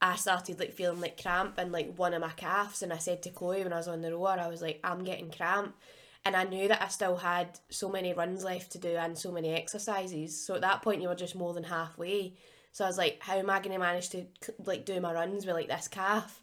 I 0.00 0.16
started 0.16 0.58
like 0.58 0.72
feeling 0.72 1.00
like 1.00 1.22
cramp 1.22 1.58
in 1.58 1.70
like 1.70 1.94
one 1.96 2.12
of 2.12 2.20
my 2.20 2.30
calves, 2.30 2.82
and 2.82 2.92
I 2.92 2.98
said 2.98 3.22
to 3.22 3.30
Chloe 3.30 3.62
when 3.62 3.72
I 3.72 3.76
was 3.76 3.88
on 3.88 4.02
the 4.02 4.12
rower, 4.12 4.36
I 4.40 4.48
was 4.48 4.60
like, 4.60 4.80
I'm 4.82 5.04
getting 5.04 5.30
cramp. 5.30 5.76
And 6.24 6.36
I 6.36 6.44
knew 6.44 6.68
that 6.68 6.80
I 6.80 6.86
still 6.86 7.16
had 7.16 7.58
so 7.68 7.88
many 7.88 8.12
runs 8.14 8.44
left 8.44 8.70
to 8.72 8.78
do 8.78 8.90
and 8.90 9.18
so 9.18 9.32
many 9.32 9.50
exercises. 9.50 10.40
So 10.40 10.54
at 10.54 10.60
that 10.60 10.80
point, 10.80 11.02
you 11.02 11.08
were 11.08 11.16
just 11.16 11.34
more 11.34 11.52
than 11.52 11.64
halfway. 11.64 12.34
So 12.72 12.84
I 12.84 12.88
was 12.88 12.98
like, 12.98 13.18
how 13.20 13.36
am 13.36 13.50
I 13.50 13.58
going 13.60 13.72
to 13.72 13.78
manage 13.78 14.08
to 14.10 14.26
like 14.64 14.84
do 14.84 15.00
my 15.00 15.12
runs 15.12 15.46
with 15.46 15.54
like 15.54 15.68
this 15.68 15.88
calf? 15.88 16.42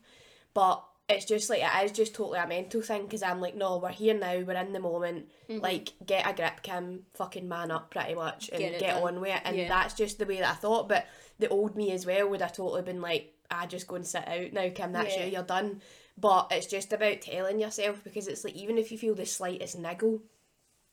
But 0.54 0.84
it's 1.10 1.26
just 1.26 1.50
like 1.50 1.63
it 1.63 1.86
is 1.86 1.92
just 1.92 2.13
totally 2.13 2.38
a 2.38 2.46
mental 2.48 2.82
thing 2.82 3.04
because 3.04 3.24
I'm 3.24 3.42
like, 3.42 3.56
no, 3.56 3.78
we're 3.78 3.89
here 3.89 4.13
now, 4.13 4.39
we're 4.39 4.54
in 4.54 4.74
the 4.74 4.80
moment. 4.80 5.28
Mm-hmm. 5.50 5.62
Like, 5.63 5.94
get 6.06 6.30
a 6.30 6.34
grip, 6.34 6.62
Kim, 6.62 7.02
fucking 7.15 7.48
man 7.50 7.72
up 7.72 7.89
pretty 7.89 8.13
much, 8.13 8.50
and 8.50 8.60
Get 8.60 8.80
get, 8.80 9.02
on 9.02 9.20
with 9.20 9.36
it. 9.36 9.42
And 9.44 9.58
Yeah. 9.58 9.68
that's 9.68 9.96
just 9.96 10.20
the 10.20 10.28
way 10.28 10.39
that 10.39 10.52
I 10.52 10.56
thought. 10.56 10.88
But 10.88 11.08
the 11.39 11.50
old 11.50 11.76
me 11.76 11.92
as 11.92 12.06
well 12.06 12.30
would 12.30 12.42
have 12.42 12.54
totally 12.54 12.84
been 12.84 13.02
like, 13.02 13.34
I 13.50 13.65
just 13.65 13.88
go 13.88 13.96
and 13.96 14.06
sit 14.06 14.28
out 14.28 14.54
now, 14.54 14.70
Kim. 14.70 14.92
That's 14.92 15.15
Yeah. 15.15 15.26
you, 15.26 15.32
you're 15.32 15.44
done. 15.44 15.82
But 16.15 16.50
it's 16.52 16.68
just 16.68 16.94
about 16.94 17.22
telling 17.22 17.60
yourself 17.60 18.04
because 18.04 18.28
it's 18.28 18.44
like 18.44 18.56
even 18.56 18.78
if 18.78 18.92
you 18.92 18.98
feel 19.00 19.15
the 19.15 19.26
slightest 19.26 19.80
niggle, 19.80 20.22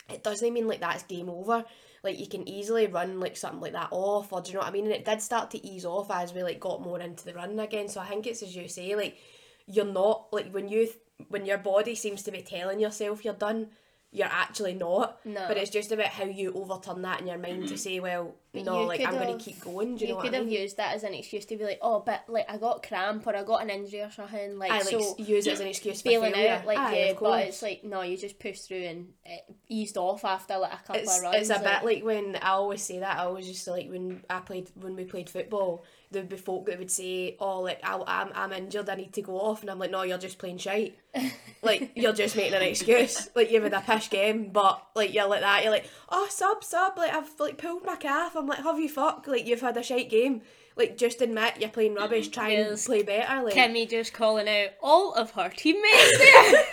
it 0.09 0.23
doesn't 0.23 0.53
mean 0.53 0.69
like 0.69 0.81
that's 0.81 1.03
game 1.05 1.29
over. 1.29 1.65
Like 2.03 2.21
you 2.21 2.29
can 2.29 2.49
easily 2.49 2.87
run 2.87 3.19
like 3.21 3.37
something 3.37 3.61
like 3.61 3.73
that 3.73 3.89
off, 3.91 4.33
or 4.33 4.41
do 4.41 4.49
you 4.49 4.55
know 4.55 4.61
what 4.61 4.69
I 4.69 4.73
mean? 4.73 4.85
And 4.85 4.95
it 4.95 5.05
did 5.05 5.21
start 5.21 5.51
to 5.53 5.67
ease 5.67 5.85
off 5.85 6.11
as 6.11 6.33
we 6.33 6.43
like 6.43 6.61
got 6.61 6.83
more 6.83 7.01
into 7.01 7.25
the 7.25 7.35
run 7.35 7.59
again. 7.59 7.89
So 7.89 8.01
I 8.01 8.07
think 8.07 8.27
it's 8.27 8.43
as 8.43 8.55
you 8.55 8.69
say, 8.69 8.95
like 8.95 9.19
you're 9.67 9.85
not 9.85 10.29
like 10.33 10.51
when 10.53 10.69
you 10.69 10.89
when 11.29 11.47
your 11.47 11.59
body 11.59 11.95
seems 11.95 12.23
to 12.25 12.31
be 12.31 12.43
telling 12.43 12.79
yourself 12.79 13.25
you're 13.25 13.35
done, 13.35 13.69
you're 14.13 14.29
actually 14.29 14.75
not. 14.75 15.25
No. 15.25 15.45
But 15.49 15.57
it's 15.57 15.71
just 15.71 15.91
about 15.93 16.07
how 16.07 16.25
you 16.25 16.53
overturn 16.53 17.03
that 17.03 17.21
in 17.21 17.27
your 17.27 17.39
mind 17.39 17.69
to 17.69 17.79
say, 17.79 18.01
well, 18.01 18.35
But 18.57 18.73
no, 18.73 18.85
like 18.85 19.01
I'm 19.01 19.15
going 19.15 19.29
have- 19.29 19.39
to 19.39 19.45
keep 19.45 19.61
going. 19.61 19.97
Do 19.97 20.05
you, 20.05 20.09
you 20.09 20.15
know 20.15 20.21
could 20.21 20.33
what 20.33 20.35
I 20.35 20.39
have 20.39 20.47
mean? 20.47 20.61
used 20.63 20.77
that 20.79 20.95
as 20.95 21.05
an 21.05 21.15
excuse 21.15 21.45
to 21.47 21.57
be 21.57 21.65
like, 21.65 21.79
oh, 21.83 22.01
but 22.05 22.25
like 22.29 22.51
I 22.51 22.57
got 22.57 22.87
cramp 22.87 23.27
or 23.27 23.37
I 23.37 23.43
got 23.43 23.63
an 23.63 23.71
injury 23.71 24.03
or 24.03 24.11
something. 24.11 24.59
Like 24.59 24.71
I 24.71 24.79
like 24.79 24.87
so 24.89 25.17
use 25.19 25.47
it 25.47 25.53
as 25.53 25.61
an 25.61 25.69
excuse 25.69 26.03
for 26.03 26.09
feeling 26.09 26.33
failure. 26.33 26.53
out, 26.53 26.67
like 26.67 26.79
Aye, 26.79 27.07
yeah, 27.07 27.13
but 27.19 27.47
it's 27.47 27.63
like 27.63 27.85
no, 27.85 28.03
you 28.03 28.17
just 28.17 28.39
push 28.39 28.61
through 28.61 28.85
and 28.85 29.09
it 29.25 29.45
eased 29.69 29.97
off 29.97 30.25
after 30.25 30.59
like 30.59 30.73
a 30.73 30.77
couple 30.79 30.97
it's, 30.97 31.17
of 31.17 31.23
runs. 31.23 31.37
it's 31.37 31.51
a 31.51 31.63
like, 31.63 31.65
bit 31.65 31.85
like 31.85 32.05
when 32.05 32.37
I 32.37 32.51
always 32.51 32.83
say 32.83 32.99
that 33.01 33.19
I 33.19 33.25
always 33.25 33.47
just 33.47 33.67
like 33.69 33.89
when 33.89 34.23
I 34.29 34.41
played 34.41 34.71
when 34.75 34.97
we 34.97 35.05
played 35.05 35.29
football 35.31 35.85
there 36.13 36.23
would 36.23 36.29
be 36.29 36.37
folk 36.37 36.67
that 36.67 36.79
would 36.79 36.91
say 36.91 37.37
oh 37.41 37.63
like 37.63 37.81
I, 37.83 38.01
I'm, 38.07 38.31
I'm 38.35 38.53
injured 38.53 38.89
I 38.89 38.95
need 38.95 39.13
to 39.15 39.23
go 39.23 39.41
off 39.41 39.63
and 39.63 39.71
I'm 39.71 39.79
like 39.79 39.91
no 39.91 40.03
you're 40.03 40.19
just 40.19 40.39
playing 40.39 40.59
shite 40.59 40.97
like 41.63 41.91
you're 41.97 42.13
just 42.13 42.37
making 42.37 42.55
an 42.55 42.63
excuse 42.63 43.29
like 43.35 43.51
you've 43.51 43.65
had 43.65 43.73
a 43.73 43.81
pish 43.81 44.09
game 44.09 44.51
but 44.53 44.87
like 44.95 45.13
you're 45.13 45.27
like 45.27 45.41
that 45.41 45.63
you're 45.65 45.73
like 45.73 45.91
oh 46.11 46.29
sub 46.31 46.63
sub 46.63 46.97
like 46.97 47.13
I've 47.13 47.29
like 47.41 47.59
pulled 47.59 47.85
my 47.85 47.97
calf 47.97 48.37
I'm 48.37 48.46
like 48.47 48.63
have 48.63 48.79
you 48.79 48.89
fuck 48.89 49.27
like 49.27 49.47
you've 49.47 49.61
had 49.61 49.77
a 49.77 49.83
shite 49.83 50.11
game 50.11 50.43
like 50.77 50.97
just 50.97 51.21
admit 51.23 51.55
you're 51.59 51.71
playing 51.71 51.95
rubbish 51.95 52.29
try 52.29 52.51
and 52.51 52.71
Yes. 52.71 52.87
play 52.87 53.03
better 53.03 53.43
like 53.43 53.55
Kimmy 53.55 53.89
just 53.89 54.13
calling 54.13 54.49
out 54.49 54.71
all 54.83 55.15
of 55.15 55.31
her 55.33 55.49
teammates 55.49 56.17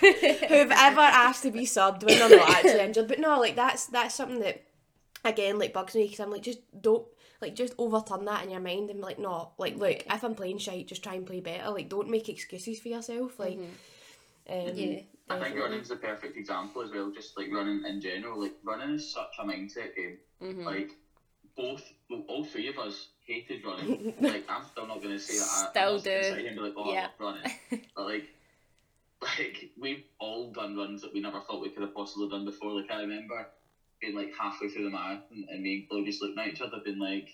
who've 0.00 0.70
ever 0.70 1.00
asked 1.00 1.42
to 1.42 1.50
be 1.50 1.64
subbed 1.64 2.04
when 2.04 2.18
they're 2.18 2.38
not 2.38 2.50
actually 2.50 2.80
injured. 2.80 3.08
But 3.08 3.18
no, 3.18 3.38
like 3.40 3.56
that's 3.56 3.86
that's 3.86 4.14
something 4.14 4.40
that 4.40 4.62
again 5.24 5.58
like 5.58 5.72
bugs 5.72 5.94
me 5.94 6.04
because 6.04 6.20
I'm 6.20 6.30
like 6.30 6.42
just 6.42 6.58
don't 6.80 7.06
like 7.40 7.54
just 7.54 7.74
overturn 7.78 8.24
that 8.26 8.44
in 8.44 8.50
your 8.50 8.60
mind 8.60 8.90
and 8.90 8.98
be 9.00 9.04
like 9.04 9.18
no 9.18 9.52
like 9.58 9.76
look 9.76 10.04
if 10.06 10.22
I'm 10.22 10.34
playing 10.34 10.58
shite 10.58 10.88
just 10.88 11.02
try 11.02 11.14
and 11.14 11.26
play 11.26 11.40
better 11.40 11.70
like 11.70 11.88
don't 11.88 12.08
make 12.10 12.28
excuses 12.28 12.78
for 12.80 12.88
yourself 12.88 13.38
like 13.38 13.58
um, 13.58 13.66
Mm-hmm. 14.46 14.78
yeah. 14.78 15.00
I 15.30 15.36
think 15.36 15.42
definitely. 15.54 15.60
running's 15.62 15.88
the 15.88 15.96
perfect 15.96 16.36
example 16.36 16.82
as 16.82 16.90
well. 16.90 17.10
Just 17.10 17.34
like 17.38 17.50
running 17.50 17.82
in 17.86 17.98
general, 17.98 18.38
like 18.42 18.52
running 18.62 18.90
is 18.94 19.10
such 19.10 19.32
a 19.40 19.44
mindset 19.44 19.96
game. 19.96 20.18
Mhm. 20.42 20.64
Like 20.66 20.90
both, 21.56 21.82
well, 22.10 22.24
all 22.28 22.44
three 22.44 22.68
of 22.68 22.78
us 22.78 23.08
hated 23.26 23.64
running. 23.64 24.14
like 24.20 24.44
I'm 24.48 24.64
still 24.64 24.86
not 24.86 25.02
gonna 25.02 25.18
say 25.18 25.38
that. 25.38 25.48
I, 25.50 25.70
Still 25.70 25.98
gonna 26.00 26.40
do. 26.40 26.46
and 26.46 26.56
be 26.56 26.62
like, 26.62 26.74
oh, 26.76 26.92
Yeah. 26.92 27.08
I 27.18 27.22
love 27.24 27.34
running. 27.44 27.86
but 27.96 28.04
like, 28.06 28.28
like 29.38 29.70
we've 29.80 30.04
all 30.18 30.52
done 30.52 30.76
runs 30.76 31.02
that 31.02 31.14
we 31.14 31.20
never 31.20 31.40
thought 31.40 31.62
we 31.62 31.70
could 31.70 31.82
have 31.82 31.94
possibly 31.94 32.28
done 32.28 32.44
before. 32.44 32.72
Like 32.72 32.90
I 32.90 33.00
remember 33.00 33.46
being, 34.00 34.14
like 34.14 34.32
halfway 34.38 34.68
through 34.68 34.84
the 34.84 34.90
marathon 34.90 35.46
and 35.48 35.62
me 35.62 35.74
and 35.74 35.88
Chloe 35.88 36.04
just 36.04 36.20
looking 36.22 36.38
at 36.38 36.48
each 36.48 36.60
other, 36.60 36.78
being 36.84 36.98
like, 36.98 37.28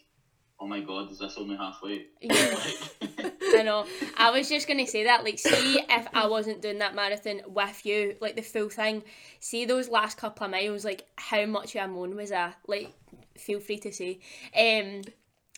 "Oh 0.61 0.67
my 0.67 0.81
god, 0.81 1.11
is 1.11 1.19
this 1.19 1.37
only 1.39 1.57
halfway?" 1.57 2.07
Yeah. 2.21 2.57
I 3.53 3.63
know. 3.65 3.85
I 4.17 4.31
was 4.31 4.49
just 4.49 4.69
gonna 4.69 4.87
say 4.87 5.05
that. 5.05 5.25
Like, 5.25 5.39
see 5.39 5.81
if 5.89 6.07
I 6.15 6.27
wasn't 6.29 6.63
doing 6.63 6.79
that 6.79 6.95
marathon 6.95 7.41
with 7.49 7.85
you, 7.85 8.17
like 8.21 8.37
the 8.37 8.43
full 8.43 8.69
thing. 8.69 9.03
See 9.41 9.65
those 9.65 9.89
last 9.89 10.17
couple 10.19 10.45
of 10.45 10.51
miles, 10.53 10.85
like 10.85 11.07
how 11.17 11.45
much 11.47 11.75
of 11.75 11.85
a 11.85 11.89
moan 11.89 12.15
was 12.15 12.31
I? 12.31 12.53
Like, 12.69 12.93
feel 13.41 13.61
free 13.61 13.79
to 13.79 13.93
say. 13.93 14.21
Um, 14.57 15.03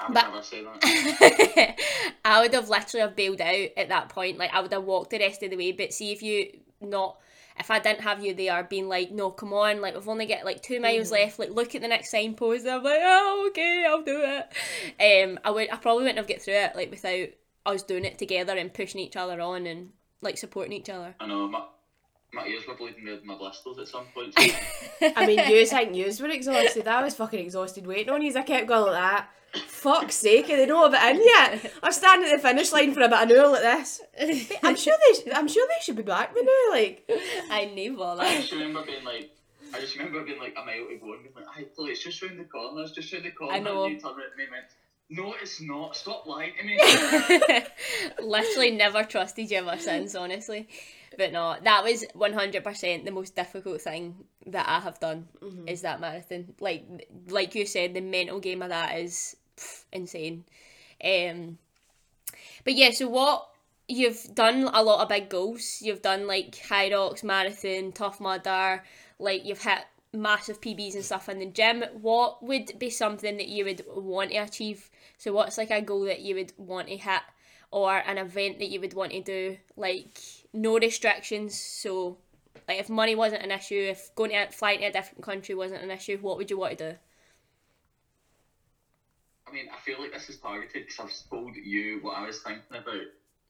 I 0.00 0.06
would 0.08 0.14
But- 0.14 0.28
never 0.30 0.42
say 0.42 0.64
that. 0.64 1.78
I 2.24 2.40
would 2.42 2.54
have 2.54 2.68
literally 2.68 3.02
have 3.02 3.16
bailed 3.16 3.40
out 3.40 3.68
at 3.76 3.88
that 3.88 4.08
point. 4.08 4.38
Like, 4.38 4.52
I 4.52 4.60
would 4.60 4.72
have 4.72 4.84
walked 4.84 5.10
the 5.10 5.18
rest 5.18 5.42
of 5.42 5.50
the 5.50 5.56
way. 5.56 5.72
But 5.72 5.92
see 5.92 6.12
if 6.12 6.22
you 6.22 6.60
not. 6.80 7.18
If 7.58 7.70
I 7.70 7.78
didn't 7.80 8.00
have 8.00 8.24
you 8.24 8.32
there, 8.34 8.64
being 8.64 8.88
like, 8.88 9.10
no, 9.10 9.30
come 9.30 9.52
on, 9.52 9.82
like 9.82 9.94
we've 9.94 10.08
only 10.08 10.24
got 10.24 10.46
like 10.46 10.62
two 10.62 10.80
miles 10.80 11.12
left. 11.12 11.38
Like, 11.38 11.50
look 11.50 11.74
at 11.74 11.82
the 11.82 11.88
next 11.88 12.10
signpost. 12.10 12.64
And 12.64 12.76
I'm 12.76 12.82
like, 12.82 13.00
oh, 13.02 13.48
okay, 13.50 13.84
I'll 13.86 14.02
do 14.02 14.22
it. 14.24 15.24
Um, 15.28 15.38
I 15.44 15.50
would, 15.50 15.70
I 15.70 15.76
probably 15.76 16.04
wouldn't 16.04 16.16
have 16.18 16.26
get 16.26 16.40
through 16.40 16.54
it 16.54 16.74
like 16.74 16.90
without 16.90 17.28
us 17.66 17.82
doing 17.82 18.06
it 18.06 18.18
together 18.18 18.56
and 18.56 18.72
pushing 18.72 19.02
each 19.02 19.16
other 19.16 19.38
on 19.40 19.66
and 19.66 19.90
like 20.22 20.38
supporting 20.38 20.72
each 20.72 20.88
other. 20.88 21.14
I 21.20 21.26
know 21.26 21.46
my 21.46 21.62
my 22.32 22.46
ears 22.46 22.66
were 22.66 22.74
bleeding 22.74 23.04
with 23.04 23.24
my 23.24 23.34
blisters 23.34 23.78
at 23.78 23.88
some 23.88 24.06
point. 24.14 24.34
I 25.16 25.26
mean, 25.26 25.38
you 25.48 25.66
think 25.66 25.94
you 25.94 26.06
were 26.20 26.30
exhausted. 26.30 26.88
I 26.88 27.02
was 27.02 27.14
fucking 27.14 27.40
exhausted 27.40 27.86
waiting 27.86 28.10
on 28.10 28.22
you. 28.22 28.34
I 28.36 28.42
kept 28.42 28.68
going 28.68 28.92
like 28.92 29.00
that. 29.00 29.28
Fuck's 29.66 30.14
sake, 30.14 30.46
they 30.46 30.64
don't 30.64 30.92
have 30.92 31.14
it 31.14 31.16
in 31.16 31.22
yet. 31.24 31.72
I'm 31.82 31.92
standing 31.92 32.30
at 32.30 32.36
the 32.36 32.42
finish 32.42 32.72
line 32.72 32.94
for 32.94 33.02
about 33.02 33.30
an 33.30 33.36
hour 33.36 33.48
like 33.48 33.60
this. 33.60 34.00
I'm 34.62 34.76
sure 34.76 34.94
they, 35.24 35.32
I'm 35.32 35.46
sure 35.46 35.66
they 35.68 35.82
should 35.82 35.96
be 35.96 36.02
back 36.02 36.34
by 36.34 36.40
now. 36.40 36.70
Like, 36.72 37.06
I 37.50 37.66
knew 37.66 38.02
all 38.02 38.18
I 38.18 38.40
just 38.40 38.52
remember 38.52 38.82
being 38.82 39.04
like, 39.04 39.30
I 39.74 39.80
just 39.80 39.96
remember 39.96 40.22
being 40.22 40.38
like 40.38 40.54
a 40.56 40.64
mile 40.64 40.86
to 40.88 40.96
go 40.96 41.12
and 41.12 41.22
being 41.22 41.34
like, 41.34 41.46
"Hey, 41.54 41.64
Chloe, 41.74 41.90
it's 41.90 42.02
just 42.02 42.22
round 42.22 42.38
the 42.38 42.44
corner. 42.44 42.82
It's 42.82 42.92
just 42.92 43.12
round 43.12 43.24
the 43.24 43.30
corner." 43.30 43.54
I 43.54 43.58
know. 43.58 43.84
And 43.84 43.94
you 43.94 44.00
turned 44.00 44.18
around 44.18 44.30
to 44.30 44.36
me 44.36 44.44
and 44.44 44.52
went, 44.52 44.64
"No, 45.10 45.34
it's 45.40 45.60
not. 45.60 45.96
Stop 45.96 46.26
lying 46.26 46.52
to 46.58 46.64
me." 46.64 47.64
Literally 48.20 48.70
never 48.70 49.04
trusted 49.04 49.50
you 49.50 49.58
ever 49.58 49.78
since, 49.78 50.14
honestly. 50.14 50.68
But 51.18 51.32
no, 51.32 51.56
that 51.62 51.84
was 51.84 52.04
one 52.14 52.32
hundred 52.32 52.64
percent 52.64 53.04
the 53.04 53.10
most 53.10 53.34
difficult 53.34 53.82
thing 53.82 54.24
that 54.46 54.68
I 54.68 54.80
have 54.80 54.98
done 55.00 55.28
is 55.66 55.82
that 55.82 56.00
marathon. 56.00 56.54
Like 56.60 56.84
like 57.28 57.54
you 57.54 57.66
said, 57.66 57.94
the 57.94 58.00
mental 58.00 58.40
game 58.40 58.62
of 58.62 58.70
that 58.70 58.98
is 58.98 59.36
pff, 59.56 59.84
insane. 59.92 60.44
Um, 61.04 61.58
but 62.64 62.74
yeah, 62.74 62.90
so 62.90 63.08
what 63.08 63.48
you've 63.88 64.34
done 64.34 64.70
a 64.72 64.82
lot 64.82 65.02
of 65.02 65.08
big 65.08 65.28
goals. 65.28 65.80
You've 65.82 66.02
done 66.02 66.26
like 66.26 66.52
Hyrox 66.52 67.22
Marathon, 67.22 67.92
Tough 67.92 68.20
Mudder, 68.20 68.82
like 69.18 69.44
you've 69.44 69.62
hit 69.62 69.84
massive 70.12 70.60
PBs 70.60 70.94
and 70.94 71.04
stuff 71.04 71.28
in 71.28 71.38
the 71.38 71.46
gym. 71.46 71.84
What 72.00 72.42
would 72.42 72.78
be 72.78 72.90
something 72.90 73.36
that 73.36 73.48
you 73.48 73.64
would 73.64 73.84
want 73.94 74.30
to 74.30 74.38
achieve? 74.38 74.90
So 75.22 75.32
what's 75.32 75.56
like 75.56 75.70
a 75.70 75.80
goal 75.80 76.06
that 76.06 76.18
you 76.18 76.34
would 76.34 76.52
want 76.56 76.88
to 76.88 76.96
hit 76.96 77.22
or 77.70 77.96
an 77.96 78.18
event 78.18 78.58
that 78.58 78.70
you 78.70 78.80
would 78.80 78.92
want 78.92 79.12
to 79.12 79.22
do? 79.22 79.56
Like 79.76 80.18
no 80.52 80.76
restrictions. 80.80 81.54
So 81.54 82.18
like 82.66 82.80
if 82.80 82.90
money 82.90 83.14
wasn't 83.14 83.44
an 83.44 83.52
issue, 83.52 83.86
if 83.88 84.12
going 84.16 84.32
to 84.32 84.48
flying 84.50 84.80
to 84.80 84.86
a 84.86 84.92
different 84.92 85.22
country 85.22 85.54
wasn't 85.54 85.84
an 85.84 85.92
issue, 85.92 86.18
what 86.20 86.38
would 86.38 86.50
you 86.50 86.58
want 86.58 86.76
to 86.76 86.90
do? 86.90 86.98
I 89.46 89.52
mean, 89.52 89.66
I 89.72 89.78
feel 89.78 90.00
like 90.00 90.12
this 90.12 90.28
is 90.28 90.38
targeted 90.38 90.86
because 90.88 90.98
I've 90.98 91.30
told 91.30 91.54
you 91.54 92.00
what 92.02 92.16
I 92.16 92.26
was 92.26 92.40
thinking 92.40 92.64
about. 92.70 92.84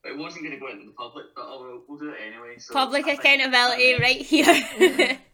But 0.03 0.11
it 0.11 0.17
wasn't 0.19 0.43
going 0.43 0.53
to 0.53 0.59
go 0.59 0.69
into 0.69 0.85
the 0.85 0.91
public, 0.91 1.25
but 1.33 1.45
oh, 1.47 1.81
we'll, 1.87 1.97
do 1.97 2.09
it 2.09 2.17
anyway. 2.23 2.59
So 2.59 2.75
Public 2.75 3.05
I 3.07 3.15
think- 3.15 3.19
accountability 3.21 3.99
right 3.99 4.21
here. 4.21 5.19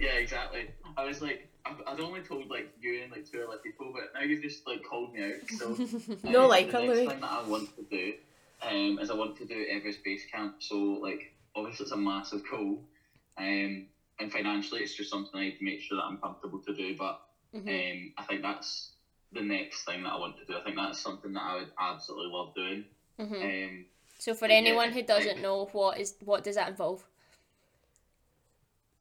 Yeah, 0.00 0.12
exactly. 0.12 0.70
I 0.96 1.04
was 1.04 1.20
like, 1.20 1.46
I've, 1.66 1.80
I'd 1.86 2.00
only 2.00 2.20
told 2.20 2.48
like 2.50 2.72
you 2.80 3.02
and 3.02 3.12
like 3.12 3.30
two 3.30 3.42
other 3.46 3.58
people, 3.58 3.92
but 3.94 4.12
now 4.18 4.24
you've 4.24 4.42
just 4.42 4.66
like 4.66 4.82
called 4.88 5.14
me 5.14 5.22
out. 5.22 5.48
So 5.58 5.76
No 6.24 6.42
um, 6.44 6.48
like 6.48 6.70
the 6.70 6.78
next 6.80 6.98
thing 7.10 7.20
that 7.20 7.30
I 7.30 7.42
want 7.48 7.68
to 7.76 7.82
do 7.84 8.14
um, 8.62 8.98
is 8.98 9.10
I 9.10 9.14
want 9.14 9.36
to 9.38 9.46
do 9.46 9.66
Everest 9.70 10.04
Base 10.04 10.24
Camp. 10.30 10.56
So 10.58 10.76
like, 10.76 11.32
obviously 11.54 11.84
it's 11.84 11.92
a 11.92 11.96
massive 11.96 12.42
goal, 12.50 12.84
um, 13.38 13.86
and 14.18 14.30
financially 14.32 14.80
it's 14.82 14.94
just 14.94 15.10
something 15.10 15.38
I 15.40 15.44
need 15.44 15.58
to 15.58 15.64
make 15.64 15.80
sure 15.80 15.96
that 15.96 16.04
I'm 16.04 16.18
comfortable 16.18 16.60
to 16.66 16.74
do. 16.74 16.96
But 16.96 17.20
Mhm. 17.54 17.68
um, 17.68 18.12
I 18.18 18.22
think 18.24 18.42
that's 18.42 18.90
the 19.32 19.42
next 19.42 19.84
thing 19.84 20.02
that 20.02 20.10
I 20.10 20.18
want 20.18 20.36
to 20.38 20.44
do. 20.44 20.56
I 20.56 20.62
think 20.62 20.76
that's 20.76 20.98
something 21.00 21.32
that 21.32 21.42
I 21.42 21.54
would 21.56 21.72
absolutely 21.78 22.32
love 22.32 22.54
doing. 22.54 22.84
Mhm. 23.18 23.42
Um, 23.42 23.86
So 24.18 24.34
for 24.34 24.46
Yeah, 24.48 24.54
anyone 24.56 24.92
who 24.92 25.02
doesn't 25.02 25.40
know, 25.42 25.66
what 25.72 25.98
is 25.98 26.14
what 26.24 26.44
does 26.44 26.54
that 26.56 26.68
involve? 26.68 27.04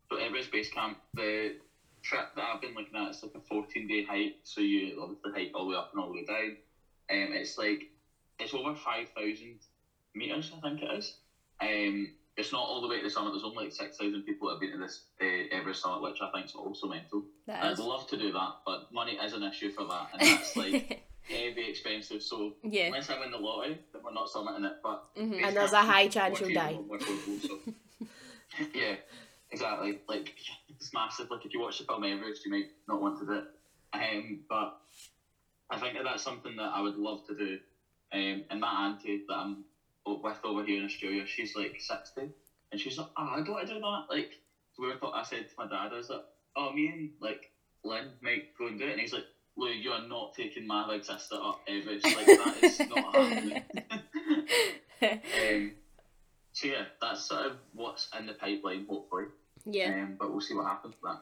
So 0.10 0.18
Everest 0.18 0.52
Base 0.52 0.70
Camp, 0.70 0.98
the 1.14 1.56
trip 2.04 2.36
that 2.36 2.44
I've 2.54 2.62
been 2.62 2.76
looking 2.76 2.96
at, 3.00 3.10
it's 3.10 3.24
like 3.24 3.34
a 3.36 3.40
14 3.40 3.88
day 3.88 4.04
hike. 4.04 4.36
So 4.44 4.62
you 4.62 5.00
obviously 5.02 5.32
hike 5.34 5.52
all 5.56 5.66
the 5.66 5.72
way 5.72 5.78
up 5.78 5.90
and 5.94 6.02
all 6.02 6.10
the 6.10 6.20
way 6.20 6.26
down. 6.26 6.58
Um, 7.10 7.34
it's 7.34 7.58
like, 7.58 7.90
it's 8.40 8.54
over 8.54 8.76
5,000 8.76 9.60
metres, 10.16 10.52
I 10.58 10.62
think 10.70 10.82
it 10.82 10.92
is. 10.98 11.16
Um, 11.62 12.10
it's 12.36 12.52
not 12.52 12.62
all 12.62 12.82
the 12.82 12.88
way 12.88 12.98
to 12.98 13.04
the 13.04 13.10
summit. 13.10 13.32
There's 13.32 13.44
only 13.44 13.66
like 13.66 13.74
6,000 13.74 14.24
people 14.24 14.48
that 14.48 14.56
have 14.56 14.62
been 14.62 14.72
to 14.72 14.78
this 14.78 15.04
uh, 15.22 15.56
Everest 15.56 15.82
summit, 15.84 16.02
which 16.02 16.20
I 16.22 16.30
think 16.32 16.48
is 16.48 16.56
also 16.56 16.88
mental. 16.88 17.24
That 17.48 17.64
I'd 17.64 17.74
is. 17.74 17.80
love 17.80 18.08
to 18.10 18.18
do 18.18 18.32
that, 18.32 18.52
but 18.66 18.92
money 18.92 19.14
is 19.14 19.34
an 19.34 19.44
issue 19.44 19.72
for 19.72 19.86
that. 19.86 20.10
And 20.14 20.22
that's 20.22 20.56
like 20.58 21.04
heavy 21.30 21.70
expensive. 21.70 22.24
So 22.24 22.54
yeah. 22.64 22.88
unless 22.88 23.10
I 23.10 23.20
win 23.20 23.32
the 23.32 23.38
lottery, 23.38 23.78
then 23.94 24.02
we're 24.04 24.14
not 24.14 24.30
summiting 24.30 24.66
it. 24.66 24.78
But 24.82 25.04
hmm 25.16 25.44
And 25.44 25.56
there's 25.56 25.74
a 25.74 25.82
high 25.84 26.08
chance 26.08 26.40
you'll 26.40 26.54
die. 26.54 26.78
achievable, 26.96 27.40
so- 27.42 27.60
yeah, 28.74 28.96
exactly. 29.54 30.00
Like 30.08 30.34
it's 30.70 30.94
massive. 30.94 31.30
Like 31.32 31.46
if 31.46 31.54
you 31.54 31.62
watch 31.62 31.80
the 31.80 31.86
film 31.86 32.04
Everest, 32.04 32.46
you 32.46 32.52
might 32.52 32.72
not 32.88 33.02
want 33.02 33.20
to 33.20 33.26
do 33.26 33.34
it. 33.34 33.46
Um, 33.94 34.40
but 34.50 34.78
I 35.70 35.78
think 35.80 35.96
that 35.96 36.04
that's 36.04 36.24
something 36.24 36.56
that 36.58 36.72
I 36.74 36.82
would 36.82 36.98
love 36.98 37.26
to 37.28 37.36
do. 37.36 37.60
Um, 38.12 38.44
and 38.50 38.62
that 38.62 38.74
auntie 38.74 39.24
that 39.28 39.34
I'm 39.34 39.64
with 40.06 40.38
over 40.44 40.64
here 40.64 40.80
in 40.80 40.86
Australia, 40.86 41.26
she's 41.26 41.56
like 41.56 41.80
sixty, 41.80 42.30
and 42.72 42.82
she's 42.82 42.98
like, 42.98 43.10
"Ah, 43.16 43.36
I 43.36 43.38
don't 43.38 43.52
want 43.52 43.68
to 43.68 43.74
do 43.74 43.80
that." 43.80 44.06
Like 44.10 44.32
we 44.78 44.88
were 44.88 44.98
thought, 44.98 45.16
I 45.16 45.24
said 45.24 45.48
to 45.48 45.54
my 45.58 45.68
dad, 45.68 45.94
I 45.94 45.98
was 45.98 46.10
like, 46.10 46.26
"Oh, 46.56 46.74
me 46.74 46.88
and 46.88 47.10
like 47.22 47.52
Lynn 47.84 48.10
might 48.22 48.56
go 48.58 48.68
and 48.68 48.78
do 48.78 48.86
it," 48.86 48.92
and 48.92 49.00
he's 49.00 49.14
like. 49.14 49.26
Lou, 49.56 49.70
you 49.70 49.92
are 49.92 50.08
not 50.08 50.34
taking 50.34 50.66
my 50.66 50.88
big 50.90 51.06
sister 51.06 51.36
up 51.36 51.62
Everest. 51.68 52.04
Like 52.04 52.26
that 52.26 52.58
is 52.64 52.80
not 52.90 53.16
happening. 53.16 53.64
um, 55.04 55.72
so 56.54 56.68
yeah, 56.68 56.86
that's 57.00 57.26
sort 57.26 57.46
of 57.46 57.58
what's 57.74 58.10
in 58.18 58.26
the 58.26 58.34
pipeline, 58.34 58.88
hopefully. 58.90 59.26
Yeah. 59.66 60.04
Um, 60.04 60.16
but 60.20 60.32
we'll 60.32 60.42
see 60.42 60.56
what 60.56 60.66
happens 60.66 60.96
with 61.02 61.12
that. 61.12 61.22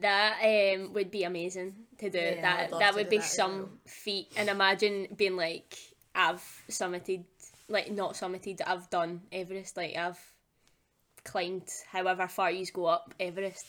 That 0.00 0.78
um 0.78 0.92
would 0.92 1.10
be 1.10 1.24
amazing 1.24 1.74
to 1.98 2.10
do. 2.10 2.18
Yeah, 2.18 2.40
that 2.42 2.74
I'd 2.74 2.80
that 2.80 2.94
would 2.94 3.08
be 3.08 3.18
that 3.18 3.24
some 3.26 3.58
well. 3.58 3.68
feat. 3.86 4.32
And 4.36 4.48
imagine 4.48 5.08
being 5.16 5.36
like, 5.36 5.76
I've 6.14 6.44
summited, 6.70 7.24
like 7.68 7.90
not 7.90 8.14
summited. 8.14 8.60
I've 8.64 8.88
done 8.90 9.22
Everest. 9.32 9.76
Like 9.76 9.96
I've 9.96 10.20
climbed 11.24 11.68
however 11.90 12.28
far 12.28 12.50
you 12.50 12.66
go 12.66 12.86
up 12.86 13.14
Everest. 13.18 13.66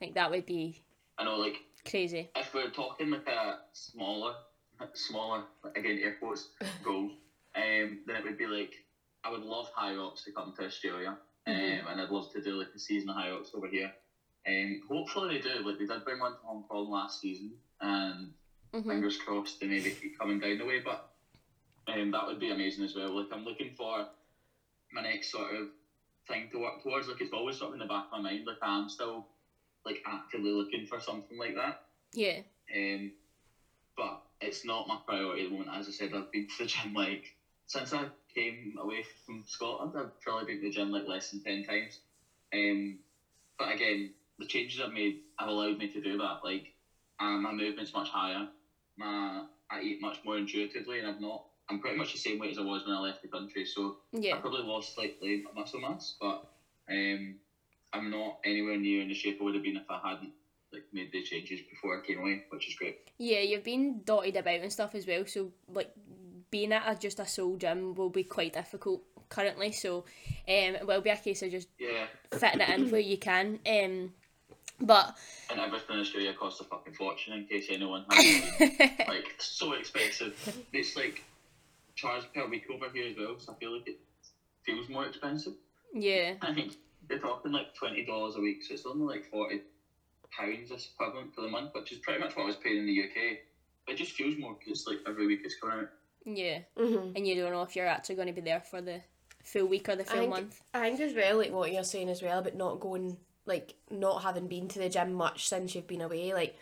Like 0.00 0.14
that 0.14 0.30
would 0.30 0.46
be 0.46 0.80
I 1.18 1.24
know, 1.24 1.36
like, 1.36 1.56
crazy. 1.88 2.30
if 2.36 2.52
we're 2.54 2.70
talking 2.70 3.10
like 3.10 3.26
a 3.28 3.58
smaller, 3.72 4.34
smaller, 4.94 5.44
again, 5.76 6.00
air 6.02 6.16
quotes, 6.18 6.48
goal, 6.84 7.10
um, 7.54 8.00
then 8.06 8.16
it 8.16 8.24
would 8.24 8.38
be 8.38 8.46
like, 8.46 8.74
I 9.22 9.30
would 9.30 9.42
love 9.42 9.70
Hyrox 9.78 10.24
to 10.24 10.32
come 10.32 10.52
to 10.58 10.66
Australia, 10.66 11.16
um, 11.46 11.54
and 11.90 12.00
I'd 12.00 12.10
love 12.10 12.30
to 12.32 12.40
do 12.40 12.58
like 12.58 12.68
a 12.74 12.78
season 12.78 13.10
of 13.10 13.16
High 13.16 13.30
ups 13.30 13.50
over 13.54 13.66
here. 13.66 13.92
Um, 14.46 14.80
hopefully 14.88 15.36
they 15.36 15.40
do. 15.42 15.66
Like 15.66 15.78
they 15.78 15.86
did 15.86 16.04
bring 16.04 16.20
one 16.20 16.32
to 16.32 16.38
Hong 16.44 16.64
Kong 16.68 16.90
last 16.90 17.20
season, 17.20 17.52
and 17.80 18.30
hmm 18.72 18.88
fingers 18.88 19.16
crossed 19.16 19.60
they 19.60 19.66
maybe 19.66 19.90
keep 19.90 20.18
coming 20.18 20.40
down 20.40 20.58
the 20.58 20.64
way. 20.64 20.80
But 20.84 21.10
um, 21.92 22.10
that 22.10 22.26
would 22.26 22.40
be 22.40 22.50
amazing 22.50 22.84
as 22.84 22.94
well. 22.94 23.16
Like 23.16 23.32
I'm 23.32 23.44
looking 23.44 23.72
for 23.76 24.06
my 24.92 25.02
next 25.02 25.30
sort 25.30 25.54
of 25.54 25.68
thing 26.28 26.48
to 26.52 26.58
work 26.58 26.82
towards. 26.82 27.08
Like 27.08 27.20
it's 27.20 27.32
always 27.32 27.58
sort 27.58 27.70
of 27.70 27.74
in 27.74 27.80
the 27.80 27.92
back 27.92 28.06
of 28.06 28.22
my 28.22 28.30
mind. 28.30 28.46
Like 28.46 28.58
I'm 28.62 28.88
still 28.88 29.26
like 29.84 30.02
actively 30.06 30.50
looking 30.50 30.86
for 30.86 31.00
something 31.00 31.38
like 31.38 31.54
that. 31.56 31.82
Yeah. 32.12 32.40
Um, 32.74 33.12
but 33.96 34.22
it's 34.40 34.64
not 34.64 34.88
my 34.88 34.98
priority 35.06 35.44
at 35.44 35.50
the 35.50 35.56
moment. 35.56 35.76
As 35.76 35.88
I 35.88 35.90
said, 35.90 36.14
I've 36.14 36.32
been 36.32 36.46
to 36.46 36.64
the 36.64 36.66
gym 36.66 36.94
like 36.94 37.24
since 37.66 37.92
I 37.92 38.06
came 38.34 38.74
away 38.80 39.04
from 39.24 39.44
Scotland. 39.46 39.92
I've 39.96 40.20
probably 40.20 40.46
been 40.46 40.62
to 40.62 40.68
the 40.68 40.70
gym 40.70 40.90
like 40.90 41.06
less 41.06 41.30
than 41.30 41.40
ten 41.40 41.64
times. 41.64 42.00
Um, 42.52 42.98
but 43.58 43.72
again, 43.72 44.10
the 44.38 44.46
changes 44.46 44.80
I've 44.80 44.92
made 44.92 45.20
have 45.38 45.48
allowed 45.48 45.78
me 45.78 45.88
to 45.88 46.00
do 46.00 46.18
that. 46.18 46.40
Like, 46.42 46.72
uh, 47.20 47.38
my 47.38 47.52
movement's 47.52 47.94
much 47.94 48.08
higher. 48.08 48.48
My 48.96 49.44
I 49.70 49.80
eat 49.80 50.00
much 50.00 50.18
more 50.24 50.36
intuitively, 50.36 50.98
and 50.98 51.08
I've 51.08 51.20
not. 51.20 51.44
I'm 51.70 51.80
pretty 51.80 51.96
much 51.96 52.12
the 52.12 52.18
same 52.18 52.38
weight 52.38 52.52
as 52.52 52.58
I 52.58 52.62
was 52.62 52.84
when 52.84 52.94
I 52.94 53.00
left 53.00 53.22
the 53.22 53.28
country. 53.28 53.64
So 53.64 53.96
I 54.14 54.18
Yeah. 54.18 54.36
probably 54.36 54.62
lost 54.62 54.94
slightly 54.94 55.42
muscle 55.54 55.80
mass, 55.80 56.16
but 56.20 56.46
um, 56.90 57.36
I'm 57.92 58.10
not 58.10 58.40
anywhere 58.44 58.76
near 58.76 59.00
in 59.00 59.08
the 59.08 59.14
shape 59.14 59.38
I 59.40 59.44
would 59.44 59.54
have 59.54 59.62
been 59.62 59.76
if 59.76 59.90
I 59.90 59.98
hadn't 60.10 60.32
like 60.72 60.84
made 60.92 61.10
the 61.12 61.22
changes 61.22 61.60
before 61.70 61.98
I 61.98 62.06
came 62.06 62.18
away, 62.18 62.44
which 62.50 62.68
is 62.68 62.74
great. 62.74 62.98
Yeah, 63.18 63.40
you've 63.40 63.64
been 63.64 64.02
dotted 64.04 64.36
about 64.36 64.60
and 64.60 64.72
stuff 64.72 64.94
as 64.94 65.06
well, 65.06 65.24
so 65.24 65.52
like 65.68 65.90
being 66.54 66.72
at 66.72 66.84
a, 66.86 66.94
just 66.96 67.18
a 67.18 67.26
sole 67.26 67.56
gym 67.56 67.96
will 67.96 68.10
be 68.10 68.22
quite 68.22 68.52
difficult 68.52 69.02
currently. 69.28 69.72
So 69.72 69.98
um, 69.98 70.04
it 70.46 70.86
will 70.86 71.00
be 71.00 71.10
a 71.10 71.16
case 71.16 71.42
of 71.42 71.50
just 71.50 71.66
Yeah, 71.80 72.06
fitting 72.30 72.60
it 72.60 72.68
in 72.68 72.90
where 72.92 73.00
you 73.00 73.18
can. 73.18 73.58
Um, 73.66 74.12
But 74.80 75.16
And 75.50 75.58
everything 75.58 75.96
in 75.96 76.02
Australia 76.02 76.32
costs 76.32 76.60
a 76.60 76.64
fucking 76.64 76.94
fortune. 76.94 77.32
In 77.38 77.46
case 77.46 77.66
anyone 77.70 78.04
has 78.08 78.60
like 79.08 79.34
so 79.38 79.72
expensive. 79.72 80.32
It's 80.72 80.94
like 80.94 81.24
charged 81.96 82.32
per 82.32 82.46
week 82.48 82.66
over 82.72 82.88
here 82.94 83.08
as 83.10 83.16
well. 83.18 83.34
So 83.40 83.52
I 83.52 83.56
feel 83.56 83.72
like 83.76 83.88
it 83.88 83.98
feels 84.64 84.88
more 84.88 85.06
expensive. 85.06 85.54
yeah, 85.92 86.34
I 86.42 86.54
think 86.54 86.74
they're 87.08 87.18
talking 87.18 87.50
like 87.50 87.74
twenty 87.74 88.04
dollars 88.06 88.36
a 88.36 88.40
week, 88.40 88.62
so 88.62 88.74
it's 88.74 88.86
only 88.86 89.06
like 89.12 89.24
forty 89.28 89.62
pounds 90.38 90.70
this 90.70 90.88
equivalent 90.94 91.34
for 91.34 91.40
the 91.40 91.48
month, 91.48 91.70
which 91.74 91.90
is 91.90 91.98
pretty 91.98 92.20
much 92.20 92.36
what 92.36 92.44
I 92.44 92.46
was 92.46 92.56
paying 92.56 92.78
in 92.78 92.86
the 92.86 93.02
UK. 93.02 93.38
It 93.88 93.96
just 93.96 94.12
feels 94.12 94.38
more 94.38 94.56
because 94.56 94.86
like 94.86 95.00
every 95.08 95.26
week 95.26 95.40
it's 95.44 95.56
coming 95.60 95.80
out. 95.80 95.88
Yeah, 96.24 96.60
Mm-hmm. 96.78 97.16
and 97.16 97.26
you 97.26 97.34
don't 97.36 97.52
know 97.52 97.62
if 97.62 97.76
you're 97.76 97.86
actually 97.86 98.14
going 98.16 98.28
to 98.28 98.32
be 98.34 98.40
there 98.40 98.60
for 98.60 98.80
the 98.80 99.00
full 99.44 99.66
week 99.66 99.88
or 99.88 99.96
the 99.96 100.04
full 100.04 100.18
think- 100.18 100.30
month. 100.30 100.62
I 100.72 100.88
think 100.88 101.00
as 101.00 101.14
well, 101.14 101.38
like 101.38 101.52
what 101.52 101.72
you're 101.72 101.84
saying 101.84 102.08
as 102.08 102.22
well 102.22 102.38
about 102.38 102.54
not 102.56 102.80
going, 102.80 103.16
like 103.46 103.74
not 103.90 104.22
having 104.22 104.48
been 104.48 104.68
to 104.68 104.78
the 104.78 104.88
gym 104.88 105.12
much 105.14 105.48
since 105.48 105.74
you've 105.74 105.86
been 105.86 106.00
away. 106.00 106.32
Like, 106.32 106.56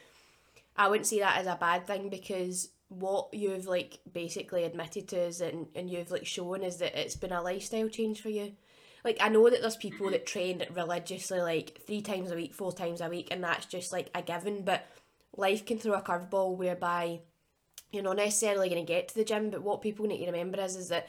I 0.76 0.88
wouldn't 0.88 1.06
see 1.06 1.20
that 1.20 1.38
as 1.38 1.46
a 1.46 1.56
bad 1.60 1.86
thing 1.86 2.08
because 2.08 2.70
what 2.88 3.32
you've 3.32 3.66
like 3.66 3.98
basically 4.12 4.64
admitted 4.64 5.08
to 5.08 5.16
is 5.18 5.40
and 5.40 5.66
and 5.74 5.88
you've 5.88 6.10
like 6.10 6.26
shown 6.26 6.62
is 6.62 6.76
that 6.78 6.94
it's 6.98 7.16
been 7.16 7.32
a 7.32 7.40
lifestyle 7.40 7.88
change 7.88 8.20
for 8.20 8.28
you. 8.28 8.52
Like 9.04 9.16
I 9.20 9.28
know 9.30 9.48
that 9.48 9.60
there's 9.60 9.76
people 9.76 10.10
that 10.10 10.26
train 10.26 10.64
religiously 10.74 11.40
like 11.40 11.80
three 11.86 12.02
times 12.02 12.30
a 12.30 12.34
week, 12.36 12.52
four 12.54 12.72
times 12.72 13.00
a 13.00 13.08
week, 13.08 13.28
and 13.30 13.42
that's 13.44 13.66
just 13.66 13.92
like 13.92 14.10
a 14.14 14.22
given. 14.22 14.62
But 14.62 14.86
life 15.36 15.64
can 15.66 15.78
throw 15.78 15.94
a 15.94 16.02
curveball 16.02 16.56
whereby 16.56 17.20
you're 17.92 18.02
not 18.02 18.16
necessarily 18.16 18.68
going 18.68 18.84
to 18.84 18.92
get 18.92 19.08
to 19.08 19.14
the 19.14 19.24
gym. 19.24 19.50
But 19.50 19.62
what 19.62 19.82
people 19.82 20.06
need 20.06 20.18
to 20.18 20.26
remember 20.26 20.60
is 20.60 20.76
is 20.76 20.88
that 20.88 21.08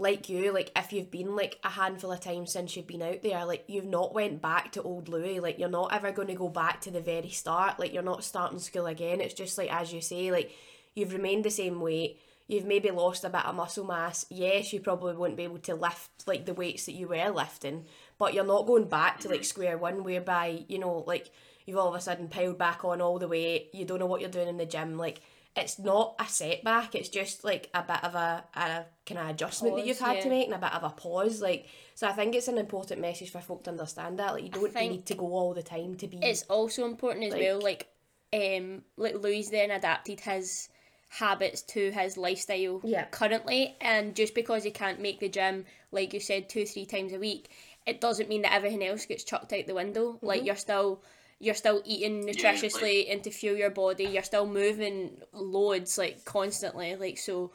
like 0.00 0.28
you, 0.28 0.52
like 0.52 0.70
if 0.76 0.92
you've 0.92 1.10
been 1.10 1.34
like 1.34 1.58
a 1.64 1.70
handful 1.70 2.12
of 2.12 2.20
times 2.20 2.52
since 2.52 2.76
you've 2.76 2.86
been 2.86 3.02
out 3.02 3.22
there, 3.22 3.44
like 3.44 3.64
you've 3.66 3.84
not 3.84 4.14
went 4.14 4.40
back 4.40 4.72
to 4.72 4.82
old 4.82 5.08
Louis, 5.08 5.40
like 5.40 5.58
you're 5.58 5.68
not 5.68 5.92
ever 5.92 6.12
going 6.12 6.28
to 6.28 6.34
go 6.34 6.48
back 6.48 6.80
to 6.82 6.90
the 6.90 7.00
very 7.00 7.30
start, 7.30 7.78
like 7.78 7.92
you're 7.92 8.02
not 8.02 8.22
starting 8.22 8.58
school 8.58 8.86
again. 8.86 9.20
It's 9.20 9.34
just 9.34 9.58
like 9.58 9.72
as 9.72 9.92
you 9.92 10.00
say, 10.00 10.30
like 10.30 10.52
you've 10.94 11.12
remained 11.12 11.44
the 11.44 11.50
same 11.50 11.80
weight. 11.80 12.20
You've 12.46 12.64
maybe 12.64 12.90
lost 12.90 13.24
a 13.24 13.28
bit 13.28 13.44
of 13.44 13.54
muscle 13.56 13.84
mass. 13.84 14.24
Yes, 14.30 14.72
you 14.72 14.80
probably 14.80 15.14
won't 15.14 15.36
be 15.36 15.42
able 15.44 15.58
to 15.58 15.74
lift 15.74 16.10
like 16.26 16.46
the 16.46 16.54
weights 16.54 16.86
that 16.86 16.92
you 16.92 17.08
were 17.08 17.28
lifting, 17.30 17.84
but 18.18 18.32
you're 18.34 18.44
not 18.44 18.66
going 18.66 18.88
back 18.88 19.20
to 19.20 19.28
like 19.28 19.44
square 19.44 19.76
one 19.76 20.02
whereby, 20.02 20.64
you 20.66 20.78
know, 20.78 21.04
like 21.06 21.30
you've 21.66 21.76
all 21.76 21.88
of 21.88 21.94
a 21.94 22.00
sudden 22.00 22.28
piled 22.28 22.56
back 22.56 22.84
on 22.84 23.02
all 23.02 23.18
the 23.18 23.28
weight, 23.28 23.68
you 23.74 23.84
don't 23.84 23.98
know 23.98 24.06
what 24.06 24.20
you're 24.20 24.30
doing 24.30 24.48
in 24.48 24.56
the 24.56 24.64
gym, 24.64 24.96
like 24.96 25.20
it's 25.56 25.78
not 25.78 26.14
a 26.20 26.26
setback, 26.26 26.94
it's 26.94 27.08
just 27.08 27.42
like 27.44 27.68
a 27.74 27.82
bit 27.82 28.04
of 28.04 28.14
a, 28.14 28.44
a 28.54 28.84
kind 29.06 29.18
of 29.20 29.28
adjustment 29.30 29.76
that 29.76 29.86
you've 29.86 29.98
Pause, 29.98 30.08
had 30.14 30.22
to 30.22 30.28
make 30.28 30.46
and 30.46 30.54
a 30.54 30.58
bit 30.58 30.72
of 30.74 30.84
a 30.84 30.90
pause. 30.90 31.40
Like 31.42 31.66
so 31.94 32.06
I 32.06 32.12
think 32.12 32.34
it's 32.34 32.48
an 32.48 32.58
important 32.58 33.00
message 33.00 33.30
for 33.30 33.40
folk 33.40 33.64
to 33.64 33.70
understand 33.70 34.18
that. 34.18 34.34
Like 34.34 34.44
you 34.44 34.50
don't 34.50 34.74
need 34.74 35.06
to 35.06 35.14
go 35.14 35.26
all 35.26 35.54
the 35.54 35.62
time 35.62 35.96
to 35.96 36.06
be 36.06 36.18
It's 36.18 36.42
also 36.44 36.84
important 36.84 37.24
as 37.26 37.32
Like- 37.32 37.42
well, 37.42 37.60
like, 37.60 37.88
um, 38.32 38.82
like 38.96 39.14
Louis 39.16 39.48
then 39.50 39.70
adapted 39.72 40.20
his 40.20 40.68
habits 41.10 41.62
to 41.62 41.90
his 41.90 42.16
lifestyle 42.16 42.80
Yeah. 42.84 43.06
currently, 43.06 43.74
and 43.80 44.14
just 44.14 44.34
because 44.34 44.62
he 44.62 44.70
can't 44.70 45.00
make 45.00 45.18
the 45.20 45.28
gym, 45.28 45.64
like 45.90 46.12
you 46.12 46.20
said, 46.20 46.48
two 46.48 46.66
three 46.66 46.84
times 46.86 47.12
a 47.14 47.18
week, 47.18 47.48
it 47.86 48.00
doesn't 48.00 48.28
mean 48.28 48.42
that 48.42 48.52
everything 48.52 48.84
else 48.84 49.06
gets 49.06 49.24
chucked 49.24 49.52
out 49.54 49.66
the 49.66 49.74
window. 49.74 50.18
Like 50.22 50.44
you're 50.44 50.54
still. 50.56 51.02
You're 51.40 51.54
still 51.54 51.82
eating 51.84 52.26
nutritiously 52.26 53.10
and 53.12 53.22
to 53.24 53.30
fuel 53.30 53.56
your 53.56 53.70
body. 53.70 54.04
You're 54.04 54.22
still 54.24 54.46
moving 54.46 55.20
loads 55.32 55.96
like 55.96 56.24
constantly. 56.24 56.96
Like 56.96 57.18
so, 57.18 57.52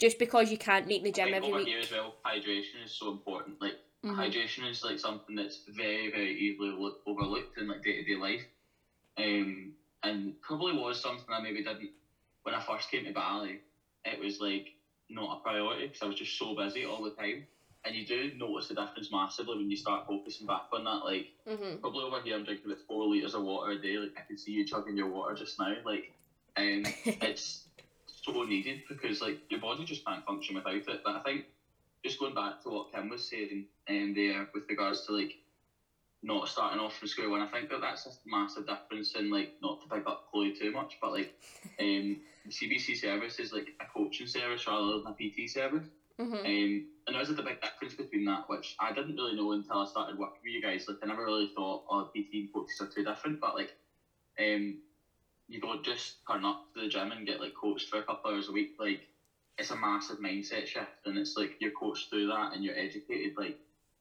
just 0.00 0.18
because 0.18 0.50
you 0.50 0.58
can't 0.58 0.86
make 0.86 1.02
the 1.02 1.12
gym 1.12 1.34
every 1.34 1.48
over 1.48 1.58
week, 1.58 1.68
here 1.68 1.80
as 1.80 1.90
well, 1.90 2.14
hydration 2.24 2.84
is 2.84 2.92
so 2.92 3.10
important. 3.10 3.60
Like 3.60 3.78
hydration 4.04 4.68
is 4.70 4.84
like 4.84 4.98
something 4.98 5.34
that's 5.34 5.62
very, 5.68 6.10
very 6.10 6.38
easily 6.38 6.70
lo- 6.70 6.96
overlooked 7.06 7.58
in 7.58 7.68
like 7.68 7.82
day 7.82 8.02
to 8.02 8.04
day 8.04 8.20
life. 8.20 8.42
Um, 9.18 9.72
and 10.02 10.40
probably 10.40 10.72
was 10.72 11.00
something 11.00 11.26
I 11.28 11.40
maybe 11.40 11.62
didn't 11.62 11.90
when 12.44 12.54
I 12.54 12.60
first 12.60 12.90
came 12.90 13.04
to 13.04 13.12
Bali. 13.12 13.60
It 14.04 14.18
was 14.18 14.40
like 14.40 14.68
not 15.10 15.38
a 15.38 15.42
priority 15.42 15.88
because 15.88 16.02
I 16.02 16.06
was 16.06 16.16
just 16.16 16.38
so 16.38 16.54
busy 16.54 16.84
all 16.84 17.02
the 17.02 17.10
time. 17.10 17.46
And 17.84 17.94
you 17.94 18.04
do 18.04 18.32
notice 18.36 18.68
the 18.68 18.74
difference 18.74 19.10
massively 19.10 19.56
when 19.56 19.70
you 19.70 19.76
start 19.76 20.06
focusing 20.06 20.46
back 20.46 20.64
on 20.72 20.84
that. 20.84 21.04
Like 21.04 21.28
mm-hmm. 21.48 21.78
probably 21.80 22.04
over 22.04 22.20
here, 22.20 22.36
I'm 22.36 22.44
drinking 22.44 22.66
about 22.66 22.84
four 22.86 23.06
liters 23.06 23.34
of 23.34 23.42
water 23.42 23.72
a 23.72 23.80
day. 23.80 23.96
Like 23.96 24.12
I 24.18 24.22
can 24.26 24.36
see 24.36 24.52
you 24.52 24.66
chugging 24.66 24.96
your 24.96 25.08
water 25.08 25.34
just 25.34 25.58
now. 25.58 25.74
Like, 25.84 26.12
um, 26.56 26.84
it's 27.04 27.64
so 28.06 28.42
needed 28.42 28.82
because 28.88 29.22
like 29.22 29.40
your 29.48 29.60
body 29.60 29.84
just 29.84 30.04
can't 30.04 30.24
function 30.24 30.56
without 30.56 30.74
it. 30.74 31.00
But 31.04 31.16
I 31.16 31.20
think 31.20 31.44
just 32.04 32.18
going 32.18 32.34
back 32.34 32.62
to 32.62 32.70
what 32.70 32.92
Kim 32.92 33.08
was 33.08 33.28
saying, 33.28 33.64
um, 33.88 34.14
there 34.14 34.48
with 34.54 34.64
regards 34.68 35.06
to 35.06 35.12
like 35.12 35.34
not 36.22 36.48
starting 36.48 36.80
off 36.80 36.96
from 36.98 37.08
school, 37.08 37.34
and 37.34 37.42
I 37.42 37.46
think 37.46 37.70
that 37.70 37.80
that's 37.80 38.06
a 38.06 38.10
massive 38.26 38.66
difference 38.66 39.14
in 39.14 39.30
like 39.30 39.54
not 39.62 39.80
to 39.82 39.88
pick 39.88 40.06
up 40.06 40.28
Chloe 40.30 40.54
too 40.58 40.72
much, 40.72 40.98
but 41.00 41.12
like 41.12 41.34
um, 41.80 42.20
the 42.44 42.50
CBC 42.50 42.96
service 42.96 43.38
is 43.38 43.52
like 43.52 43.68
a 43.80 43.84
coaching 43.86 44.26
service 44.26 44.66
rather 44.66 44.98
than 44.98 45.06
a 45.06 45.14
PT 45.14 45.50
service. 45.50 45.86
Mm-hmm. 46.20 46.46
Um, 46.46 46.82
and 47.06 47.16
there's 47.16 47.30
a 47.30 47.34
big 47.34 47.56
difference 47.60 47.94
between 47.94 48.24
that, 48.26 48.42
which 48.46 48.74
I 48.80 48.92
didn't 48.92 49.16
really 49.16 49.34
know 49.34 49.52
until 49.52 49.78
I 49.78 49.84
started 49.84 50.16
working 50.16 50.40
with 50.44 50.52
you 50.52 50.60
guys. 50.60 50.84
Like, 50.88 50.96
I 51.02 51.06
never 51.06 51.24
really 51.24 51.48
thought, 51.56 51.80
oh, 51.90 52.04
PT 52.14 52.38
and 52.40 52.48
coaches 52.54 52.76
are 52.80 52.88
too 52.94 53.02
different, 53.02 53.38
but 53.40 53.54
like, 53.54 53.70
um, 54.40 54.76
you 55.48 55.60
don't 55.60 55.84
just 55.84 56.16
turn 56.30 56.44
up 56.44 56.58
to 56.74 56.82
the 56.82 56.88
gym 56.88 57.12
and 57.12 57.26
get 57.26 57.40
like 57.40 57.52
coached 57.60 57.88
for 57.88 57.98
a 57.98 58.02
couple 58.04 58.30
hours 58.30 58.48
a 58.48 58.52
week. 58.52 58.70
Like, 58.78 59.00
it's 59.58 59.70
a 59.70 59.76
massive 59.76 60.18
mindset 60.18 60.66
shift, 60.66 60.88
and 61.04 61.18
it's 61.18 61.34
like 61.36 61.50
you're 61.60 61.70
coached 61.78 62.08
through 62.10 62.26
that 62.26 62.52
and 62.52 62.62
you're 62.64 62.76
educated. 62.76 63.32
Like, 63.36 63.56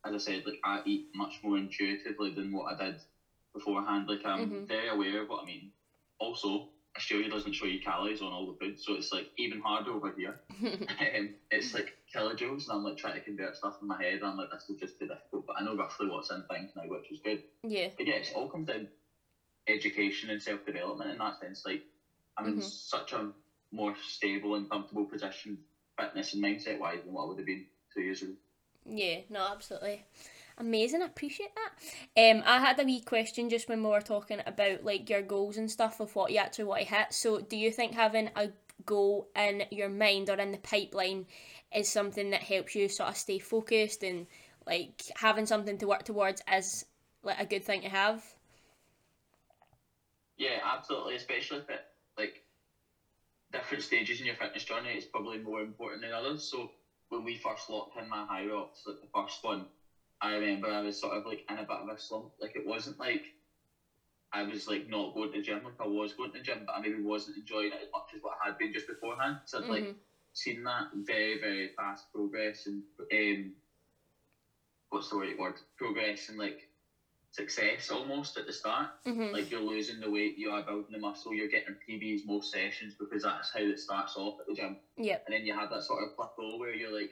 as 0.05 0.13
I 0.13 0.17
said, 0.17 0.43
like 0.45 0.57
I 0.65 0.79
eat 0.85 1.03
much 1.15 1.39
more 1.43 1.57
intuitively 1.57 2.31
than 2.35 2.51
what 2.51 2.71
I 2.73 2.83
did 2.85 2.95
beforehand. 3.53 4.05
Like, 4.07 4.21
I'm 4.25 4.49
Mhm. 4.49 4.67
very 4.67 4.87
aware 4.87 5.21
of 5.21 5.27
what 5.27 5.41
I 5.41 5.45
mean. 5.45 5.71
Also, 6.19 6.65
Australia 6.99 7.29
doesn't 7.29 7.55
show 7.55 7.65
you 7.65 7.79
calories 7.79 8.21
on 8.21 8.33
all 8.33 8.45
the 8.47 8.57
food, 8.65 8.75
so 8.77 8.93
it's 8.93 9.11
like 9.11 9.27
even 9.37 9.59
harder 9.59 9.93
over 9.93 10.13
here 10.17 10.37
um, 10.89 11.33
it's 11.51 11.73
like 11.73 11.93
kilojoules, 12.15 12.67
and 12.67 12.73
I'm 12.75 12.83
like 12.83 12.97
trying 12.97 13.15
to 13.15 13.21
convert 13.21 13.55
stuff 13.55 13.75
in 13.81 13.87
my 13.87 14.01
head, 14.01 14.15
and 14.15 14.25
I'm 14.25 14.37
like, 14.37 14.49
this 14.51 14.65
is 14.69 14.77
just 14.79 14.99
too 14.99 15.07
difficult. 15.07 15.45
But 15.47 15.57
I 15.59 15.63
know 15.63 15.75
roughly 15.75 16.07
what's 16.07 16.29
in 16.31 16.43
things 16.51 16.71
now, 16.75 16.83
which 16.87 17.05
is 17.11 17.19
good. 17.23 17.39
yeah, 17.67 17.87
But 17.97 18.07
yeah, 18.07 18.15
it 18.15 18.31
all 18.35 18.49
comes 18.49 18.67
down 18.67 18.87
education 19.67 20.29
and 20.29 20.41
self 20.41 20.59
development 20.65 21.11
in 21.11 21.17
that 21.19 21.37
sense. 21.39 21.63
Like, 21.65 21.81
I'm 22.37 22.47
in 22.47 22.55
Mhm. 22.55 22.63
such 22.63 23.13
a 23.13 23.31
more 23.71 23.95
stable 23.95 24.55
and 24.55 24.69
comfortable 24.69 25.05
position, 25.05 25.59
fitness 25.99 26.33
and 26.33 26.43
mindset 26.43 26.79
wise, 26.79 27.01
than 27.03 27.13
what 27.13 27.23
I 27.23 27.27
would 27.27 27.37
have 27.39 27.45
been 27.47 27.65
two 27.93 28.01
years 28.01 28.21
ago. 28.21 28.35
Yeah, 28.85 29.21
no, 29.29 29.41
absolutely. 29.41 30.03
Amazing, 30.59 31.01
I 31.01 31.05
appreciate 31.05 31.51
that. 31.55 32.31
Um, 32.31 32.43
I 32.45 32.59
had 32.59 32.79
a 32.79 32.83
wee 32.83 32.99
question 32.99 33.49
just 33.49 33.69
when 33.69 33.81
we 33.81 33.89
were 33.89 34.01
talking 34.01 34.41
about 34.45 34.83
like 34.83 35.09
your 35.09 35.21
goals 35.21 35.55
and 35.55 35.71
stuff 35.71 36.01
of 36.01 36.13
what 36.15 36.31
you 36.31 36.37
actually 36.37 36.65
want 36.65 36.81
to 36.81 36.93
hit. 36.93 37.13
So, 37.13 37.39
do 37.39 37.55
you 37.55 37.71
think 37.71 37.93
having 37.93 38.29
a 38.35 38.49
goal 38.85 39.29
in 39.37 39.63
your 39.71 39.87
mind 39.87 40.29
or 40.29 40.35
in 40.35 40.51
the 40.51 40.57
pipeline 40.57 41.27
is 41.73 41.87
something 41.87 42.31
that 42.31 42.43
helps 42.43 42.75
you 42.75 42.89
sort 42.89 43.09
of 43.09 43.17
stay 43.17 43.39
focused 43.39 44.03
and 44.03 44.27
like 44.67 45.01
having 45.15 45.45
something 45.45 45.77
to 45.77 45.87
work 45.87 46.03
towards 46.03 46.41
is 46.53 46.85
like 47.23 47.39
a 47.39 47.45
good 47.45 47.63
thing 47.63 47.81
to 47.81 47.89
have? 47.89 48.21
Yeah, 50.37 50.59
absolutely. 50.63 51.15
Especially 51.15 51.59
if 51.59 51.69
it 51.69 51.85
like 52.17 52.43
different 53.53 53.83
stages 53.83 54.19
in 54.19 54.25
your 54.25 54.35
fitness 54.35 54.65
journey, 54.65 54.89
it's 54.89 55.05
probably 55.05 55.37
more 55.37 55.61
important 55.61 56.01
than 56.01 56.11
others. 56.11 56.43
So 56.43 56.71
when 57.07 57.23
we 57.23 57.37
first 57.37 57.69
locked 57.69 57.97
in 57.97 58.09
my 58.09 58.25
Hyrox, 58.29 58.85
like 58.85 59.01
the 59.01 59.07
first 59.13 59.41
one, 59.41 59.65
I 60.21 60.33
remember 60.33 60.69
I 60.69 60.79
was 60.81 60.99
sort 60.99 61.15
of 61.17 61.25
like 61.25 61.43
in 61.49 61.57
a 61.57 61.63
bit 61.63 61.77
of 61.77 61.87
a 61.87 61.97
slump. 61.97 62.31
Like 62.39 62.55
it 62.55 62.65
wasn't 62.65 62.99
like 62.99 63.23
I 64.31 64.41
was 64.43 64.67
like 64.67 64.85
not 64.87 65.13
going 65.13 65.31
to 65.31 65.37
the 65.37 65.41
gym 65.43 65.63
like 65.63 65.79
I 65.79 65.85
was 65.85 66.13
going 66.13 66.31
to 66.31 66.37
the 66.37 66.43
gym, 66.43 66.63
but 66.65 66.75
I 66.75 66.79
maybe 66.79 66.99
wasn't 66.99 67.37
enjoying 67.37 67.71
it 67.71 67.79
as 67.81 67.89
much 67.91 68.09
as 68.13 68.21
what 68.21 68.37
I 68.41 68.45
had 68.47 68.57
been 68.57 68.71
just 68.71 68.87
beforehand. 68.87 69.37
So 69.45 69.59
I'd 69.59 69.67
like 69.67 69.85
Mhm. 69.85 69.97
seen 70.33 70.63
that 70.63 70.87
very, 70.93 71.39
very 71.39 71.71
fast 71.75 72.05
progress 72.13 72.65
and 72.65 72.83
um 73.11 73.53
what's 74.89 75.09
the 75.09 75.15
right 75.15 75.37
word? 75.37 75.59
Progress 75.77 76.29
and 76.29 76.37
like 76.37 76.57
success 77.31 77.89
almost 77.91 78.37
at 78.37 78.45
the 78.45 78.53
start 78.53 78.89
Mhm. 79.05 79.33
like 79.33 79.51
you're 79.51 79.61
losing 79.61 79.99
the 79.99 80.09
weight, 80.09 80.37
you 80.37 80.49
are 80.49 80.63
building 80.65 80.91
the 80.91 80.99
muscle, 80.99 81.33
you're 81.33 81.47
getting 81.49 81.75
PBs 81.87 82.21
most 82.25 82.51
sessions 82.51 82.95
because 82.99 83.23
that's 83.23 83.51
how 83.53 83.59
it 83.59 83.79
starts 83.79 84.15
off 84.15 84.35
at 84.39 84.45
the 84.47 84.53
gym. 84.53 84.77
Yeah. 84.97 85.17
And 85.25 85.33
then 85.33 85.45
you 85.45 85.53
have 85.53 85.69
that 85.71 85.83
sort 85.83 86.03
of 86.03 86.15
plateau 86.15 86.57
where 86.57 86.73
you're 86.73 86.93
like 86.95 87.11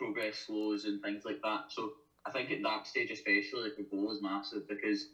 progress 0.00 0.36
slows 0.46 0.84
and 0.84 1.00
things 1.02 1.22
like 1.24 1.38
that. 1.44 1.60
So 1.68 1.92
I 2.26 2.30
think 2.30 2.50
at 2.50 2.62
that 2.62 2.86
stage 2.86 3.10
especially, 3.10 3.64
like 3.64 3.76
the 3.76 3.86
goal 3.90 4.10
is 4.10 4.20
massive 4.22 4.62
because 4.68 5.06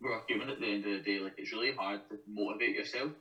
we're 0.00 0.18
human 0.26 0.48
at 0.48 0.58
the 0.58 0.66
end 0.66 0.84
of 0.86 0.92
the 0.92 1.00
day. 1.00 1.18
Like 1.20 1.34
it's 1.36 1.52
really 1.52 1.72
hard 1.72 2.00
to 2.10 2.18
motivate 2.26 2.74
yourself 2.74 3.12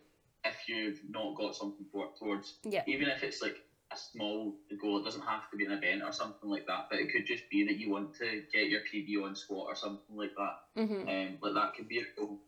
if 0.45 0.55
you've 0.67 0.99
not 1.09 1.35
got 1.35 1.55
something 1.55 1.85
to 1.85 1.97
work 1.97 2.15
towards. 2.17 2.55
Yeah. 2.63 2.83
Even 2.87 3.09
if 3.09 3.23
it's 3.23 3.41
like 3.41 3.55
a 3.91 3.97
small 3.97 4.55
goal, 4.79 4.99
it 4.99 5.03
doesn't 5.03 5.27
have 5.27 5.49
to 5.51 5.57
be 5.57 5.65
an 5.65 5.71
event 5.71 6.01
or 6.03 6.11
something 6.11 6.49
like 6.49 6.65
that, 6.67 6.85
but 6.89 6.99
it 6.99 7.11
could 7.11 7.25
just 7.25 7.43
be 7.49 7.65
that 7.65 7.77
you 7.77 7.89
want 7.89 8.09
to 8.21 8.41
get 8.53 8.69
your 8.69 8.81
PB 8.91 9.23
on 9.23 9.35
squat 9.35 9.65
or 9.67 9.75
something 9.75 10.15
like 10.15 10.31
that. 10.37 10.81
Mhm. 10.81 11.01
Um, 11.01 11.37
like 11.41 11.53
that 11.55 11.73
could 11.75 11.87
be 11.87 11.99
a 11.99 12.05
goal. 12.17 12.39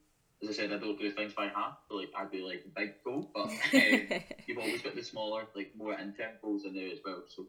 As 0.42 0.50
I 0.50 0.54
said, 0.54 0.72
I 0.72 0.78
don't 0.78 0.98
do 0.98 1.12
things 1.12 1.34
by 1.36 1.50
half. 1.54 1.76
So 1.88 1.96
like 1.96 2.10
I'd 2.16 2.32
be 2.32 2.42
like 2.42 2.64
a 2.66 2.80
big 2.80 2.94
goal, 3.06 3.30
but 3.36 3.50
um, 3.74 4.22
you've 4.48 4.58
always 4.58 4.82
got 4.82 4.96
the 4.96 5.04
smaller, 5.04 5.48
like 5.56 5.70
more 5.76 5.94
intense 5.94 6.38
goals 6.42 6.64
in 6.66 6.74
there 6.74 6.92
as 6.92 7.00
well. 7.04 7.22
So, 7.28 7.46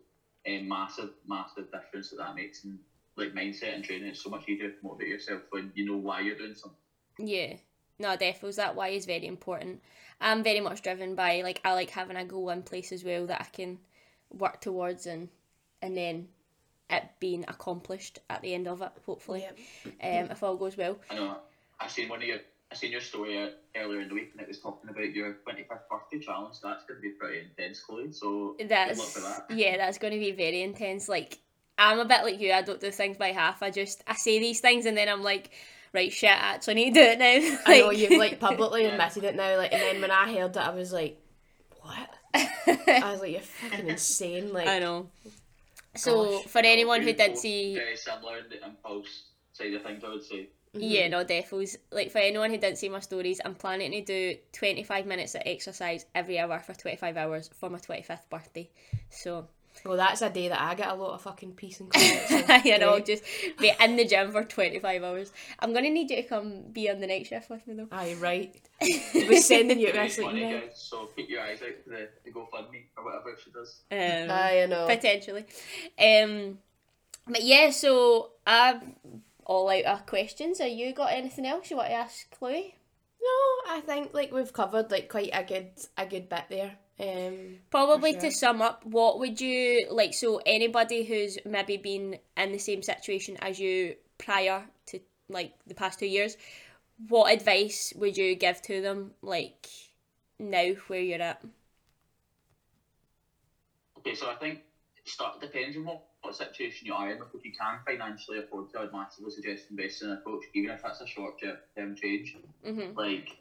um, 0.46 0.68
massive, 0.68 1.10
massive 1.26 1.70
difference 1.70 2.10
that 2.10 2.18
that 2.18 2.34
makes 2.34 2.64
in 2.64 2.78
like 3.16 3.34
mindset 3.34 3.74
and 3.74 3.84
training. 3.84 4.08
It's 4.08 4.22
so 4.22 4.30
much 4.30 4.48
easier 4.48 4.70
to 4.70 4.76
motivate 4.82 5.08
yourself 5.08 5.42
when 5.50 5.72
you 5.74 5.86
know 5.86 5.96
why 5.96 6.20
you're 6.20 6.36
doing 6.36 6.54
something. 6.54 6.78
Yeah. 7.18 7.56
No, 7.98 8.16
defos 8.16 8.56
that 8.56 8.74
why 8.74 8.88
is 8.88 9.06
very 9.06 9.26
important. 9.26 9.82
I'm 10.20 10.42
very 10.42 10.60
much 10.60 10.82
driven 10.82 11.14
by 11.14 11.42
like 11.42 11.60
I 11.64 11.74
like 11.74 11.90
having 11.90 12.16
a 12.16 12.24
goal 12.24 12.50
in 12.50 12.62
place 12.62 12.90
as 12.92 13.04
well 13.04 13.26
that 13.26 13.40
I 13.40 13.44
can 13.44 13.78
work 14.30 14.60
towards 14.60 15.06
and 15.06 15.28
and 15.82 15.96
then 15.96 16.28
it 16.90 17.04
being 17.20 17.44
accomplished 17.48 18.18
at 18.28 18.42
the 18.42 18.54
end 18.54 18.66
of 18.66 18.82
it, 18.82 18.92
hopefully. 19.06 19.46
Um 20.02 20.30
if 20.30 20.42
all 20.42 20.56
goes 20.56 20.76
well. 20.76 20.98
I 21.10 21.14
know. 21.14 21.36
I 21.78 21.88
seen 21.88 22.08
one 22.08 22.22
of 22.22 22.28
your. 22.28 22.38
I 22.72 22.74
seen 22.74 22.90
your 22.90 23.02
story 23.02 23.38
uh, 23.38 23.50
earlier 23.76 24.00
in 24.00 24.08
the 24.08 24.14
week, 24.14 24.30
and 24.32 24.40
it 24.40 24.48
was 24.48 24.58
talking 24.58 24.88
about 24.88 25.12
your 25.12 25.36
25th 25.46 25.88
birthday 25.90 26.18
challenge. 26.20 26.56
That's 26.62 26.84
going 26.84 26.96
to 26.96 27.02
be 27.02 27.10
pretty 27.10 27.40
intense, 27.40 27.80
Chloe. 27.80 28.10
So 28.12 28.56
good 28.58 28.70
luck 28.70 28.88
That's 28.88 29.12
for 29.12 29.20
that. 29.20 29.46
yeah, 29.54 29.76
that's 29.76 29.98
gonna 29.98 30.18
be 30.18 30.32
very 30.32 30.62
intense. 30.62 31.06
Like 31.06 31.38
I'm 31.76 31.98
a 31.98 32.06
bit 32.06 32.22
like 32.22 32.40
you, 32.40 32.50
I 32.52 32.62
don't 32.62 32.80
do 32.80 32.90
things 32.90 33.18
by 33.18 33.28
half. 33.28 33.62
I 33.62 33.70
just 33.70 34.02
I 34.06 34.14
say 34.14 34.38
these 34.38 34.60
things 34.60 34.86
and 34.86 34.96
then 34.96 35.10
I'm 35.10 35.22
like, 35.22 35.50
right 35.92 36.10
shit, 36.10 36.30
I 36.30 36.54
actually 36.54 36.74
need 36.74 36.94
to 36.94 37.00
do 37.00 37.06
it 37.06 37.18
now. 37.18 37.58
I 37.66 37.80
know 37.80 37.90
you've 37.90 38.18
like 38.18 38.40
publicly 38.40 38.84
admitted 38.86 39.24
it 39.24 39.36
now, 39.36 39.58
like, 39.58 39.74
and 39.74 39.82
then 39.82 40.00
when 40.00 40.10
I 40.10 40.32
heard 40.32 40.56
it, 40.56 40.56
I 40.56 40.70
was 40.70 40.94
like, 40.94 41.20
"What?" 41.82 42.08
I 42.34 43.10
was 43.12 43.20
like, 43.20 43.32
"You're 43.32 43.40
fucking 43.40 43.86
insane!" 43.86 44.50
Like, 44.50 44.68
I 44.68 44.78
know. 44.78 45.10
So 45.94 46.38
Gosh. 46.38 46.44
for 46.44 46.60
anyone 46.60 47.02
who 47.02 47.12
did 47.12 47.32
both 47.32 47.38
see 47.38 47.74
Very 47.74 47.96
similar 47.96 48.38
in 48.38 48.44
the 48.48 48.64
impulse 48.64 49.24
side 49.52 49.74
of 49.74 49.82
things, 49.82 50.02
I 50.02 50.08
would 50.08 50.24
say. 50.24 50.48
Yeah, 50.74 51.08
no, 51.08 51.24
defos. 51.24 51.76
Like 51.90 52.10
for 52.10 52.18
anyone 52.18 52.50
who 52.50 52.56
didn't 52.56 52.78
see 52.78 52.88
my 52.88 53.00
stories, 53.00 53.40
I'm 53.44 53.54
planning 53.54 53.92
to 53.92 54.00
do 54.02 54.36
25 54.52 55.06
minutes 55.06 55.34
of 55.34 55.42
exercise 55.44 56.06
every 56.14 56.38
hour 56.38 56.58
for 56.60 56.72
25 56.72 57.16
hours 57.16 57.50
for 57.54 57.68
my 57.68 57.78
25th 57.78 58.30
birthday. 58.30 58.70
So, 59.10 59.48
well, 59.84 59.98
that's 59.98 60.22
a 60.22 60.30
day 60.30 60.48
that 60.48 60.60
I 60.60 60.74
get 60.74 60.88
a 60.88 60.94
lot 60.94 61.12
of 61.12 61.20
fucking 61.20 61.52
peace 61.52 61.80
and 61.80 61.90
quiet. 61.90 62.26
So 62.26 62.54
you 62.64 62.78
know, 62.78 62.98
just 63.00 63.22
be 63.60 63.70
in 63.80 63.96
the 63.96 64.06
gym 64.06 64.32
for 64.32 64.44
25 64.44 65.02
hours. 65.02 65.30
I'm 65.58 65.72
going 65.72 65.84
to 65.84 65.90
need 65.90 66.10
you 66.10 66.16
to 66.16 66.22
come 66.22 66.62
be 66.72 66.88
on 66.88 67.00
the 67.00 67.06
night 67.06 67.26
shift 67.26 67.50
with 67.50 67.66
me 67.66 67.74
though. 67.74 67.88
Aye, 67.92 68.16
right. 68.18 68.56
We're 69.14 69.42
sending 69.42 69.78
you 69.78 69.88
a 69.88 69.92
this 69.92 70.16
like 70.16 70.26
funny, 70.26 70.62
So 70.74 71.10
keep 71.14 71.28
your 71.28 71.42
eyes 71.42 71.60
out 71.60 71.84
for 71.84 71.90
the, 71.90 72.08
the 72.24 72.30
GoFundMe 72.30 72.84
or 72.96 73.04
whatever 73.04 73.36
she 73.44 73.50
does. 73.50 73.82
Um, 73.90 74.30
Aye, 74.30 74.62
I 74.62 74.66
know. 74.66 74.86
potentially. 74.86 75.44
Um, 75.98 76.58
but 77.28 77.44
yeah, 77.44 77.70
so 77.70 78.30
I'm 78.46 78.96
all 79.52 79.68
out 79.68 79.84
of 79.84 80.06
questions. 80.06 80.60
Are 80.60 80.66
you 80.66 80.94
got 80.94 81.12
anything 81.12 81.46
else 81.46 81.70
you 81.70 81.76
want 81.76 81.90
to 81.90 81.94
ask 81.94 82.30
Chloe? 82.30 82.74
No, 83.20 83.74
I 83.74 83.80
think 83.80 84.14
like 84.14 84.32
we've 84.32 84.52
covered 84.52 84.90
like 84.90 85.08
quite 85.08 85.30
a 85.32 85.44
good 85.44 85.70
a 85.96 86.06
good 86.06 86.28
bit 86.28 86.44
there. 86.48 86.72
Um, 86.98 87.58
Probably 87.70 88.12
sure. 88.12 88.22
to 88.22 88.30
sum 88.30 88.62
up, 88.62 88.84
what 88.84 89.18
would 89.18 89.40
you 89.40 89.86
like? 89.90 90.14
So 90.14 90.40
anybody 90.46 91.04
who's 91.04 91.36
maybe 91.44 91.76
been 91.76 92.18
in 92.36 92.52
the 92.52 92.58
same 92.58 92.82
situation 92.82 93.36
as 93.40 93.58
you 93.58 93.96
prior 94.18 94.64
to 94.86 95.00
like 95.28 95.52
the 95.66 95.74
past 95.74 95.98
two 95.98 96.06
years, 96.06 96.36
what 97.08 97.32
advice 97.32 97.92
would 97.96 98.16
you 98.16 98.34
give 98.34 98.62
to 98.62 98.80
them? 98.80 99.12
Like 99.22 99.66
now 100.38 100.72
where 100.88 101.00
you're 101.00 101.22
at. 101.22 101.42
Okay, 103.98 104.14
so 104.14 104.30
I 104.30 104.34
think 104.34 104.60
it 104.96 105.08
start 105.08 105.40
depends 105.40 105.76
on 105.76 105.84
what, 105.84 106.02
what 106.22 106.34
situation 106.36 106.86
you 106.86 106.94
are 106.94 107.10
in. 107.10 107.18
If 107.34 107.44
you 107.44 107.52
can 107.58 107.80
financially 107.86 108.38
afford 108.38 108.66
to, 108.70 108.80
I'd 108.80 108.92
massively 108.92 109.30
suggest 109.30 109.66
investing 109.70 110.08
in 110.08 110.14
a 110.14 110.18
coach, 110.18 110.42
even 110.54 110.70
if 110.70 110.80
that's 110.82 111.00
a 111.00 111.06
short 111.06 111.34
term 111.76 111.94
change. 111.94 112.34
Mhm. 112.64 112.96
Like 112.96 113.36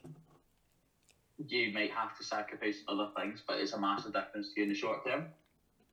you 1.48 1.72
might 1.72 1.90
have 1.90 2.14
to 2.16 2.24
sacrifice 2.24 2.82
other 2.88 3.06
things, 3.16 3.42
but 3.46 3.58
it's 3.58 3.72
a 3.72 3.78
massive 3.78 4.12
difference 4.12 4.52
to 4.52 4.60
you 4.60 4.62
in 4.64 4.68
the 4.68 4.74
short 4.74 4.98
term. 5.06 5.26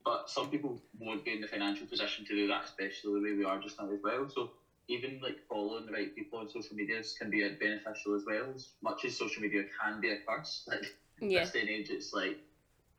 But 0.06 0.30
some 0.30 0.50
people 0.50 0.80
won't 1.00 1.24
be 1.24 1.34
in 1.34 1.42
the 1.42 1.48
financial 1.48 1.86
position 1.88 2.26
to 2.26 2.36
do 2.36 2.48
that, 2.48 2.64
especially 2.64 3.14
the 3.14 3.22
way 3.22 3.34
we 3.34 3.44
are 3.44 3.58
just 3.60 3.80
now 3.80 3.90
as 3.92 4.00
well. 4.04 4.28
So 4.30 4.50
even 4.88 5.20
like 5.22 5.38
following 5.48 5.86
the 5.86 5.92
right 5.92 6.14
people 6.16 6.40
on 6.40 6.50
social 6.50 6.76
media 6.76 7.02
can 7.20 7.30
be 7.30 7.48
beneficial 7.60 8.16
as 8.16 8.24
well. 8.26 8.54
As 8.56 8.74
much 8.82 9.06
as 9.06 9.18
social 9.18 9.42
media 9.42 9.64
can 9.82 10.00
be 10.00 10.10
a 10.10 10.18
curse, 10.28 10.64
like 10.68 10.86
Yeah. 11.22 11.42
this 11.42 11.52
day 11.52 11.62
and 11.62 11.70
age, 11.70 11.90
it's 11.90 12.14
like 12.14 12.38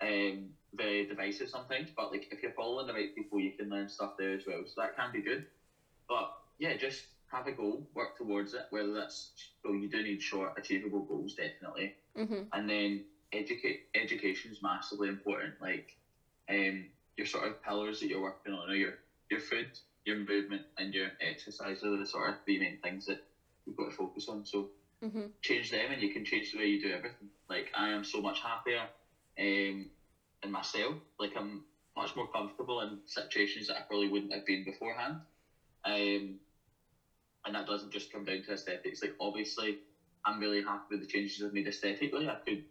um, 0.02 0.52
very 0.74 1.04
divisive 1.06 1.48
sometimes. 1.48 1.90
But 1.96 2.10
like 2.10 2.26
if 2.30 2.42
you're 2.42 2.52
following 2.56 2.86
the 2.86 2.92
right 2.92 3.10
people, 3.16 3.40
you 3.40 3.52
can 3.58 3.68
learn 3.68 3.88
stuff 3.88 4.12
there 4.18 4.34
as 4.34 4.42
well. 4.46 4.62
So 4.66 4.80
that 4.82 4.94
can 4.94 5.12
be 5.12 5.22
good. 5.22 5.42
But 6.08 6.28
yeah, 6.58 6.74
just 6.74 7.06
have 7.32 7.46
a 7.46 7.52
goal, 7.52 7.86
work 7.94 8.10
towards 8.16 8.52
it. 8.54 8.64
Whether 8.70 8.92
that's 8.92 9.32
well, 9.64 9.74
you 9.74 9.88
do 9.88 10.02
need 10.02 10.22
short, 10.22 10.52
achievable 10.58 11.04
goals, 11.08 11.34
definitely. 11.34 11.94
Mhm. 12.14 12.48
And 12.52 12.68
then 12.68 13.02
educate 13.32 13.78
education 13.94 14.50
is 14.50 14.58
massively 14.62 15.08
important. 15.08 15.54
Like 15.60 15.84
um, 16.50 16.90
your 17.16 17.26
sort 17.26 17.46
of 17.46 17.60
pillars 17.62 18.00
that 18.00 18.08
you're 18.08 18.20
working 18.22 18.52
on 18.52 18.68
are 18.70 18.74
your 18.74 18.92
your 19.30 19.40
food, 19.40 19.68
your 20.04 20.16
movement, 20.16 20.62
and 20.78 20.92
your 20.94 21.10
exercise 21.20 21.82
are 21.82 21.96
the 21.96 22.06
sort 22.06 22.30
of 22.30 22.36
three 22.44 22.58
main 22.58 22.78
things 22.82 23.04
that 23.06 23.18
you've 23.66 23.76
got 23.76 23.84
to 23.90 23.94
focus 23.96 24.26
on. 24.28 24.44
So 24.44 24.68
Mhm. 25.02 25.30
change 25.42 25.70
them 25.70 25.90
and 25.90 26.00
you 26.00 26.08
can 26.10 26.24
change 26.24 26.50
the 26.50 26.58
way 26.58 26.66
you 26.66 26.78
do 26.78 26.90
everything. 26.90 27.30
Like 27.48 27.70
I 27.74 27.88
am 27.90 28.04
so 28.04 28.20
much 28.20 28.40
happier 28.42 28.88
um, 29.40 29.88
in 30.42 30.50
myself. 30.50 30.96
Like 31.18 31.32
I'm 31.36 31.62
much 31.96 32.14
more 32.14 32.28
comfortable 32.30 32.80
in 32.80 32.98
situations 33.06 33.66
that 33.66 33.76
I 33.76 33.82
probably 33.88 34.08
wouldn't 34.08 34.32
have 34.32 34.46
been 34.46 34.64
beforehand. 34.64 35.16
Um, 35.84 36.38
and 37.44 37.54
that 37.54 37.66
doesn't 37.66 37.92
just 37.92 38.12
come 38.12 38.24
down 38.24 38.42
to 38.42 38.52
aesthetics. 38.52 39.02
Like 39.02 39.14
obviously 39.20 39.78
I'm 40.24 40.38
really 40.38 40.62
happy 40.62 40.84
with 40.90 41.00
the 41.00 41.06
changes 41.06 41.42
I've 41.42 41.52
made 41.52 41.66
aesthetically. 41.66 42.28
I 42.28 42.36
could 42.46 42.64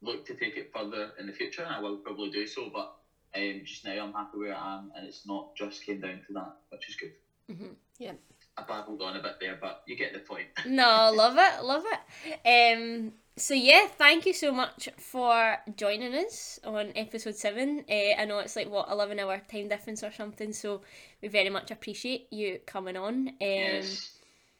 look 0.00 0.26
to 0.26 0.34
take 0.34 0.56
it 0.56 0.70
further 0.74 1.10
in 1.18 1.26
the 1.26 1.32
future 1.32 1.62
and 1.62 1.72
I 1.72 1.80
will 1.80 1.98
probably 1.98 2.30
do 2.30 2.46
so, 2.46 2.70
but 2.72 2.88
um, 3.36 3.62
just 3.64 3.84
now 3.84 4.02
I'm 4.02 4.12
happy 4.12 4.38
where 4.38 4.54
I 4.56 4.76
am 4.76 4.90
and 4.94 5.06
it's 5.06 5.26
not 5.26 5.48
just 5.56 5.84
came 5.84 6.00
down 6.00 6.22
to 6.26 6.32
that, 6.34 6.52
which 6.70 6.88
is 6.88 6.96
good. 6.96 7.12
Mhm. 7.50 7.76
Yeah. 7.98 8.12
I 8.56 8.62
babbled 8.62 9.02
on 9.02 9.16
a 9.16 9.22
bit 9.22 9.34
there, 9.40 9.58
but 9.60 9.82
you 9.86 9.96
get 9.96 10.12
the 10.12 10.20
point. 10.20 10.48
No, 10.66 11.12
love 11.14 11.36
it, 11.36 11.62
love 11.62 11.84
it. 11.86 12.74
Um, 12.74 13.12
so 13.38 13.54
yeah, 13.54 13.86
thank 13.86 14.26
you 14.26 14.34
so 14.34 14.52
much 14.52 14.88
for 14.98 15.56
joining 15.76 16.14
us 16.14 16.58
on 16.64 16.92
episode 16.96 17.36
seven. 17.36 17.84
Uh, 17.88 18.20
I 18.20 18.24
know 18.24 18.40
it's 18.40 18.56
like 18.56 18.68
what 18.68 18.90
eleven 18.90 19.18
hour 19.18 19.40
time 19.50 19.68
difference 19.68 20.02
or 20.02 20.12
something, 20.12 20.52
so 20.52 20.82
we 21.22 21.28
very 21.28 21.48
much 21.48 21.70
appreciate 21.70 22.32
you 22.32 22.58
coming 22.66 22.96
on. 22.96 23.28
Um, 23.28 23.34
yes. 23.40 24.10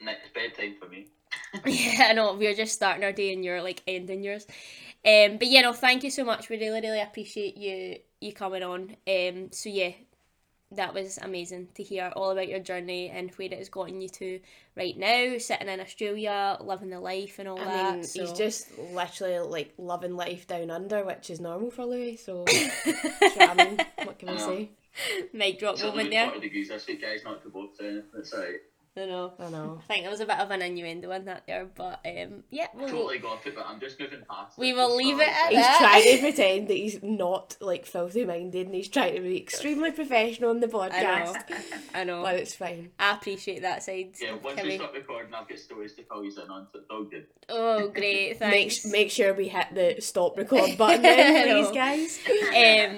Next 0.00 0.32
bedtime 0.32 0.76
for 0.80 0.88
me. 0.88 1.08
yeah, 1.66 2.06
I 2.10 2.12
know 2.12 2.34
we're 2.34 2.54
just 2.54 2.74
starting 2.74 3.04
our 3.04 3.12
day 3.12 3.32
and 3.32 3.44
you're 3.44 3.62
like 3.62 3.82
ending 3.86 4.22
yours. 4.22 4.46
Um, 5.04 5.38
but 5.38 5.48
yeah, 5.48 5.62
no, 5.62 5.72
thank 5.72 6.04
you 6.04 6.10
so 6.10 6.24
much. 6.24 6.48
We 6.48 6.58
really, 6.58 6.80
really 6.80 7.00
appreciate 7.00 7.56
you 7.56 7.98
you 8.20 8.32
coming 8.32 8.62
on. 8.62 8.96
Um, 9.06 9.52
so 9.52 9.68
yeah, 9.68 9.92
that 10.72 10.92
was 10.92 11.18
amazing 11.22 11.68
to 11.74 11.82
hear 11.82 12.12
all 12.14 12.30
about 12.30 12.48
your 12.48 12.58
journey 12.60 13.08
and 13.08 13.30
where 13.36 13.46
it 13.46 13.56
has 13.58 13.68
gotten 13.70 14.00
you 14.00 14.08
to 14.10 14.38
right 14.76 14.96
now, 14.98 15.38
sitting 15.38 15.68
in 15.68 15.80
Australia, 15.80 16.58
living 16.60 16.90
the 16.90 17.00
life 17.00 17.38
and 17.38 17.48
all 17.48 17.58
I 17.60 17.64
that. 17.64 17.94
mean, 17.94 18.04
so. 18.04 18.20
he's 18.20 18.32
just 18.32 18.78
literally 18.78 19.38
like 19.38 19.72
loving 19.78 20.14
life 20.16 20.46
down 20.46 20.70
under, 20.70 21.04
which 21.04 21.30
is 21.30 21.40
normal 21.40 21.70
for 21.70 21.84
Louis. 21.86 22.16
So. 22.16 22.44
What 24.04 24.18
can 24.18 24.28
we 24.28 24.34
I 24.34 24.36
say? 24.38 24.70
mic 25.32 25.58
drop 25.58 25.74
It's 25.74 25.82
only 25.84 26.04
moment 26.04 26.10
there. 26.12 26.40
degrees 26.40 26.68
this 26.68 26.86
week, 26.86 27.00
guys, 27.02 27.20
not 27.24 27.42
to 27.42 27.48
both 27.50 27.76
saying 27.76 28.02
That's 28.14 28.32
alright. 28.32 28.56
I 28.98 29.06
know. 29.06 29.32
I 29.38 29.50
know. 29.50 29.80
I 29.88 29.92
think 29.94 30.04
it 30.04 30.10
was 30.10 30.20
a 30.20 30.26
bit 30.26 30.38
of 30.38 30.50
an 30.50 30.62
innuendo 30.62 31.10
in 31.12 31.24
that 31.26 31.44
there, 31.46 31.66
but 31.74 32.00
um, 32.06 32.42
yeah, 32.50 32.66
we'll, 32.74 32.88
Totally 32.88 33.18
got 33.18 33.46
it, 33.46 33.54
but 33.54 33.66
I'm 33.66 33.78
just 33.80 33.98
moving 34.00 34.20
past 34.28 34.58
We 34.58 34.72
will 34.72 34.96
leave 34.96 35.18
it 35.20 35.28
at 35.28 35.28
that. 35.28 35.48
He's 35.50 35.58
that. 35.60 35.78
trying 35.78 36.16
to 36.16 36.20
pretend 36.22 36.68
that 36.68 36.74
he's 36.76 37.02
not 37.02 37.56
like 37.60 37.86
filthy 37.86 38.24
minded 38.24 38.66
and 38.66 38.74
he's 38.74 38.88
trying 38.88 39.14
to 39.14 39.20
be 39.20 39.36
extremely 39.36 39.92
professional 39.92 40.50
on 40.50 40.60
the 40.60 40.66
podcast. 40.66 40.92
I 40.94 41.24
know. 41.24 41.32
podcast. 41.32 41.80
I 41.94 42.04
know. 42.04 42.22
But 42.22 42.34
it's 42.36 42.54
fine. 42.54 42.90
I 42.98 43.12
appreciate 43.14 43.62
that 43.62 43.82
side. 43.82 44.14
Yeah, 44.20 44.34
of 44.34 44.42
once 44.44 44.60
we 44.62 44.70
Kimmy. 44.70 44.76
stop 44.76 44.94
recording, 44.94 45.34
I'll 45.34 45.44
get 45.46 45.58
stories 45.58 45.94
to 45.94 46.02
fill 46.02 46.24
you 46.24 46.32
in 46.42 46.50
on, 46.50 46.66
so 46.72 46.78
it's 46.80 46.90
all 46.90 47.04
good. 47.04 47.26
Oh, 47.48 47.88
great! 47.88 48.28
Make, 48.40 48.50
Thanks. 48.50 48.84
make 48.86 49.10
sure 49.10 49.32
we 49.34 49.48
hit 49.48 49.66
the 49.74 49.96
stop 50.00 50.36
record 50.36 50.74
button 50.78 51.02
then, 51.02 51.64
please, 51.64 51.70
guys. 51.74 52.18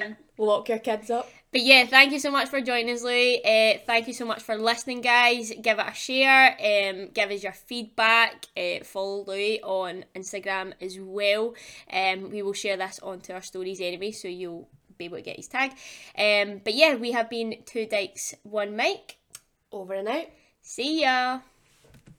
um, 0.03 0.17
Lock 0.39 0.69
your 0.69 0.79
kids 0.79 1.11
up. 1.11 1.29
But 1.53 1.63
yeah, 1.63 1.85
thank 1.87 2.13
you 2.13 2.19
so 2.19 2.31
much 2.31 2.49
for 2.49 2.61
joining 2.61 2.95
us, 2.95 3.03
Louis. 3.03 3.41
Uh, 3.45 3.79
thank 3.87 4.07
you 4.07 4.15
so 4.15 4.25
much 4.25 4.43
for 4.43 4.57
listening, 4.57 5.01
guys. 5.01 5.53
Give 5.61 5.79
it 5.79 5.87
a 5.89 5.95
share. 5.95 6.53
Um, 6.53 7.09
give 7.13 7.31
us 7.31 7.43
your 7.43 7.53
feedback. 7.53 8.47
Uh, 8.57 8.85
follow 8.85 9.25
Louis 9.27 9.61
on 9.63 10.05
Instagram 10.15 10.73
as 10.81 10.99
well. 11.01 11.55
Um, 11.93 12.31
we 12.31 12.43
will 12.43 12.53
share 12.53 12.77
this 12.77 13.01
onto 13.03 13.33
our 13.33 13.43
stories 13.43 13.81
anyway, 13.81 14.13
so 14.13 14.29
you'll 14.29 14.69
be 14.97 15.07
able 15.07 15.17
to 15.17 15.23
get 15.23 15.37
his 15.37 15.49
tag. 15.49 15.73
Um, 16.17 16.61
but 16.63 16.75
yeah, 16.75 16.95
we 16.95 17.13
have 17.13 17.29
been 17.29 17.57
two 17.67 17.87
dykes, 17.87 18.35
one 18.45 18.77
mic. 18.77 19.17
Over 19.73 19.95
and 19.95 20.09
out. 20.09 20.27
See 20.63 21.03
ya. 21.03 21.41